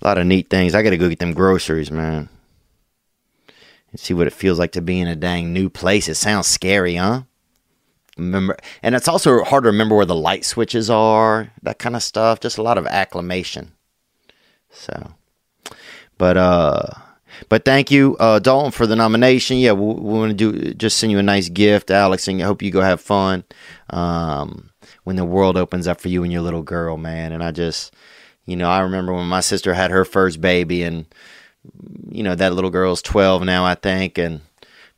a 0.00 0.06
lot 0.06 0.18
of 0.18 0.26
neat 0.26 0.48
things. 0.48 0.76
I 0.76 0.82
got 0.82 0.90
to 0.90 0.96
go 0.96 1.08
get 1.08 1.18
them 1.18 1.34
groceries, 1.34 1.90
man. 1.90 2.28
And 3.90 4.00
see 4.00 4.14
what 4.14 4.26
it 4.26 4.32
feels 4.32 4.58
like 4.58 4.72
to 4.72 4.82
be 4.82 5.00
in 5.00 5.08
a 5.08 5.16
dang 5.16 5.52
new 5.52 5.68
place. 5.68 6.08
It 6.08 6.14
sounds 6.14 6.46
scary, 6.46 6.96
huh? 6.96 7.22
remember, 8.20 8.56
and 8.82 8.94
it's 8.94 9.08
also 9.08 9.42
hard 9.44 9.64
to 9.64 9.70
remember 9.70 9.96
where 9.96 10.06
the 10.06 10.14
light 10.14 10.44
switches 10.44 10.90
are, 10.90 11.50
that 11.62 11.78
kind 11.78 11.96
of 11.96 12.02
stuff. 12.02 12.40
Just 12.40 12.58
a 12.58 12.62
lot 12.62 12.78
of 12.78 12.86
acclimation. 12.86 13.72
So, 14.70 15.14
but 16.18 16.36
uh, 16.36 16.86
but 17.48 17.64
thank 17.64 17.90
you, 17.90 18.16
uh, 18.20 18.38
Dalton, 18.38 18.70
for 18.70 18.86
the 18.86 18.96
nomination. 18.96 19.56
Yeah, 19.58 19.72
we, 19.72 19.94
we 19.94 20.18
want 20.18 20.38
to 20.38 20.52
do 20.52 20.74
just 20.74 20.98
send 20.98 21.10
you 21.10 21.18
a 21.18 21.22
nice 21.22 21.48
gift, 21.48 21.90
Alex, 21.90 22.28
and 22.28 22.40
I 22.40 22.46
hope 22.46 22.62
you 22.62 22.70
go 22.70 22.82
have 22.82 23.00
fun. 23.00 23.44
Um, 23.88 24.70
when 25.04 25.16
the 25.16 25.24
world 25.24 25.56
opens 25.56 25.88
up 25.88 26.00
for 26.00 26.08
you 26.08 26.22
and 26.22 26.32
your 26.32 26.42
little 26.42 26.62
girl, 26.62 26.96
man. 26.96 27.32
And 27.32 27.42
I 27.42 27.52
just, 27.52 27.94
you 28.44 28.54
know, 28.54 28.68
I 28.68 28.80
remember 28.80 29.12
when 29.14 29.26
my 29.26 29.40
sister 29.40 29.74
had 29.74 29.90
her 29.90 30.04
first 30.04 30.40
baby, 30.40 30.82
and 30.82 31.06
you 32.08 32.22
know 32.22 32.34
that 32.34 32.52
little 32.52 32.70
girl's 32.70 33.02
twelve 33.02 33.42
now, 33.42 33.64
I 33.64 33.74
think, 33.74 34.18
and 34.18 34.40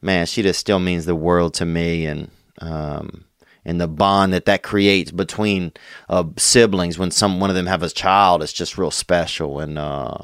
man, 0.01 0.27
she 0.27 0.43
just 0.43 0.61
still 0.61 0.79
means 0.79 1.05
the 1.05 1.15
world 1.15 1.55
to 1.55 1.65
me, 1.65 2.07
and 2.07 2.31
um, 2.59 3.25
and 3.65 3.81
the 3.81 3.89
bond 3.89 4.33
that 4.33 4.45
that 4.47 4.63
creates 4.63 5.11
between 5.11 5.73
uh, 6.09 6.25
siblings 6.37 6.99
when 6.99 7.11
some 7.11 7.41
one 7.41 7.51
of 7.51 7.57
them 7.57 7.67
have 7.67 7.83
a 7.83 7.89
child 7.89 8.43
is 8.43 8.53
just 8.53 8.79
real 8.79 8.91
special, 8.91 9.61
and 9.61 9.79
uh, 9.79 10.19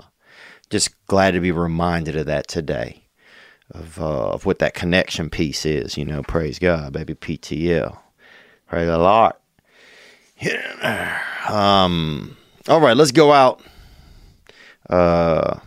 just 0.71 0.91
glad 1.07 1.33
to 1.33 1.41
be 1.41 1.53
reminded 1.53 2.17
of 2.17 2.27
that 2.27 2.49
today, 2.49 3.05
of 3.71 4.01
uh, 4.01 4.31
of 4.31 4.47
what 4.47 4.59
that 4.59 4.75
connection 4.75 5.31
piece 5.31 5.65
is. 5.65 5.97
You 5.97 6.05
know, 6.05 6.23
praise 6.23 6.59
God, 6.59 6.93
baby 6.93 7.15
PTL, 7.15 7.99
praise 8.67 8.87
the 8.87 8.99
Lord. 8.99 9.33
Yeah. 10.41 11.23
Um. 11.49 12.37
All 12.69 12.81
right, 12.81 12.97
let's 12.97 13.13
go 13.13 13.33
out. 13.33 13.63
Uh, 14.91 15.59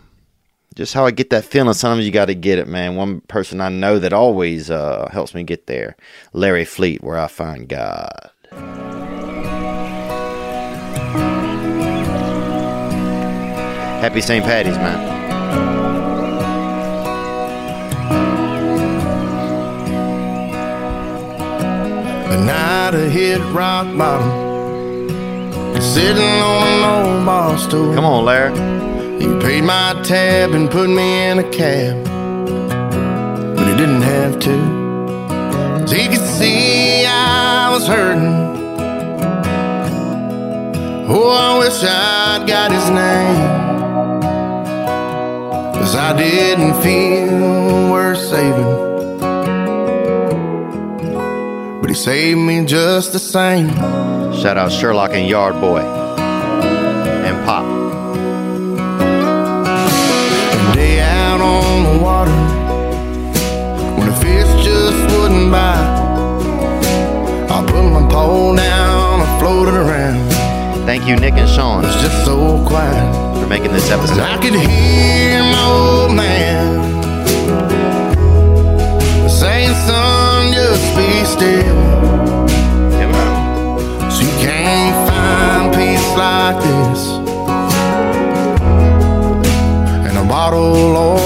just 0.74 0.94
how 0.94 1.04
I 1.04 1.10
get 1.10 1.30
that 1.30 1.44
feeling. 1.44 1.74
Sometimes 1.74 2.06
you 2.06 2.12
got 2.12 2.26
to 2.26 2.34
get 2.34 2.58
it, 2.58 2.66
man. 2.66 2.96
One 2.96 3.20
person 3.22 3.60
I 3.60 3.68
know 3.68 3.98
that 3.98 4.12
always 4.12 4.70
uh, 4.70 5.08
helps 5.12 5.34
me 5.34 5.42
get 5.42 5.66
there, 5.66 5.96
Larry 6.32 6.64
Fleet, 6.64 7.02
where 7.02 7.18
I 7.18 7.28
find 7.28 7.68
God. 7.68 8.30
Happy 14.00 14.20
St. 14.20 14.44
Patty's, 14.44 14.76
man. 14.76 15.20
The 22.30 22.44
night 22.44 22.94
I 22.94 23.08
hit 23.08 23.40
rock 23.52 23.86
bottom, 23.96 25.08
sitting 25.80 26.22
on 26.22 26.66
an 26.66 27.06
old 27.06 27.26
bar 27.26 27.58
stool. 27.58 27.94
Come 27.94 28.04
on, 28.04 28.24
Larry. 28.24 28.91
He 29.22 29.28
paid 29.38 29.62
my 29.62 29.94
tab 30.02 30.50
and 30.50 30.68
put 30.68 30.90
me 30.90 31.26
in 31.28 31.38
a 31.38 31.48
cab, 31.48 31.94
but 33.54 33.68
he 33.68 33.76
didn't 33.76 34.02
have 34.02 34.40
to. 34.40 35.94
he 35.94 36.08
could 36.08 36.26
see 36.38 37.06
I 37.06 37.70
was 37.70 37.86
hurting. 37.86 38.34
Oh, 41.08 41.30
I 41.30 41.58
wish 41.60 41.84
I'd 41.84 42.48
got 42.48 42.72
his 42.72 42.90
name. 42.90 43.62
Cause 45.74 45.94
I 45.94 46.16
didn't 46.18 46.82
feel 46.82 47.92
worth 47.92 48.18
saving. 48.18 48.72
But 51.80 51.90
he 51.90 51.94
saved 51.94 52.40
me 52.40 52.64
just 52.64 53.12
the 53.12 53.20
same. 53.20 53.68
Shout 54.34 54.56
out 54.56 54.72
Sherlock 54.72 55.12
and 55.12 55.28
Yard 55.28 55.60
Boy 55.60 56.11
the 61.84 61.98
water 62.02 62.30
when 63.98 64.06
the 64.08 64.16
fish 64.16 64.64
just 64.64 64.98
wouldn't 65.16 65.50
bite. 65.50 66.00
I 67.50 67.64
put 67.66 67.82
my 67.96 68.08
pole 68.10 68.54
down, 68.56 69.20
I 69.20 69.38
floated 69.38 69.74
around. 69.74 70.20
Thank 70.86 71.06
you, 71.06 71.16
Nick 71.16 71.34
and 71.34 71.48
Sean, 71.48 71.84
It's 71.84 71.94
just 72.02 72.24
so 72.24 72.64
quiet. 72.66 73.40
for 73.40 73.46
making 73.46 73.72
this 73.72 73.90
And 73.90 74.00
I 74.00 74.04
episode. 74.04 74.42
could 74.42 74.54
hear 74.54 75.40
my 75.42 75.64
old 75.66 76.14
man 76.14 76.82
saying, 79.28 79.74
son, 79.86 80.52
just 80.52 80.96
be 80.96 81.24
still. 81.24 81.80
So 84.10 84.20
you 84.28 84.34
can't 84.46 84.96
find 85.08 85.74
peace 85.74 86.08
like 86.16 86.58
this 86.62 87.02
in 90.10 90.16
a 90.16 90.24
bottle 90.28 90.96
or 90.96 91.18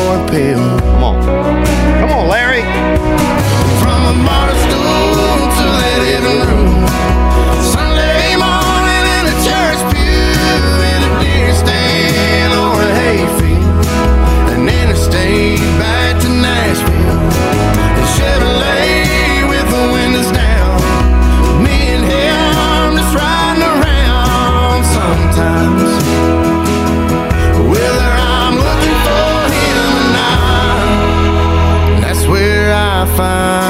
find 33.17 33.66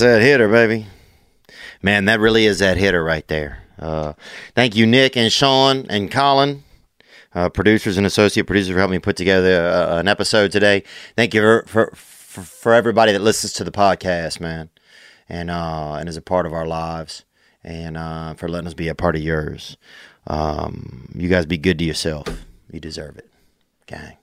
That's 0.00 0.20
that 0.20 0.22
hitter, 0.22 0.48
baby. 0.48 0.86
Man, 1.82 2.06
that 2.06 2.20
really 2.20 2.46
is 2.46 2.60
that 2.60 2.78
hitter 2.78 3.04
right 3.04 3.26
there. 3.28 3.64
Uh, 3.78 4.14
thank 4.54 4.74
you, 4.74 4.86
Nick 4.86 5.14
and 5.14 5.30
Sean 5.30 5.84
and 5.90 6.10
Colin, 6.10 6.64
uh, 7.34 7.50
producers 7.50 7.98
and 7.98 8.06
associate 8.06 8.46
producers, 8.46 8.72
for 8.72 8.78
helping 8.78 8.92
me 8.92 8.98
put 8.98 9.16
together 9.16 9.66
uh, 9.66 9.98
an 9.98 10.08
episode 10.08 10.52
today. 10.52 10.84
Thank 11.16 11.34
you 11.34 11.42
for, 11.42 11.66
for 11.66 11.90
for 11.94 12.72
everybody 12.72 13.12
that 13.12 13.20
listens 13.20 13.52
to 13.54 13.64
the 13.64 13.70
podcast, 13.70 14.40
man, 14.40 14.70
and 15.28 15.50
uh, 15.50 15.96
and 16.00 16.08
is 16.08 16.16
a 16.16 16.22
part 16.22 16.46
of 16.46 16.54
our 16.54 16.66
lives, 16.66 17.26
and 17.62 17.98
uh, 17.98 18.32
for 18.32 18.48
letting 18.48 18.68
us 18.68 18.74
be 18.74 18.88
a 18.88 18.94
part 18.94 19.16
of 19.16 19.20
yours. 19.20 19.76
Um, 20.26 21.12
you 21.14 21.28
guys 21.28 21.44
be 21.44 21.58
good 21.58 21.78
to 21.78 21.84
yourself. 21.84 22.46
You 22.72 22.80
deserve 22.80 23.18
it, 23.18 23.30
gang. 23.86 24.16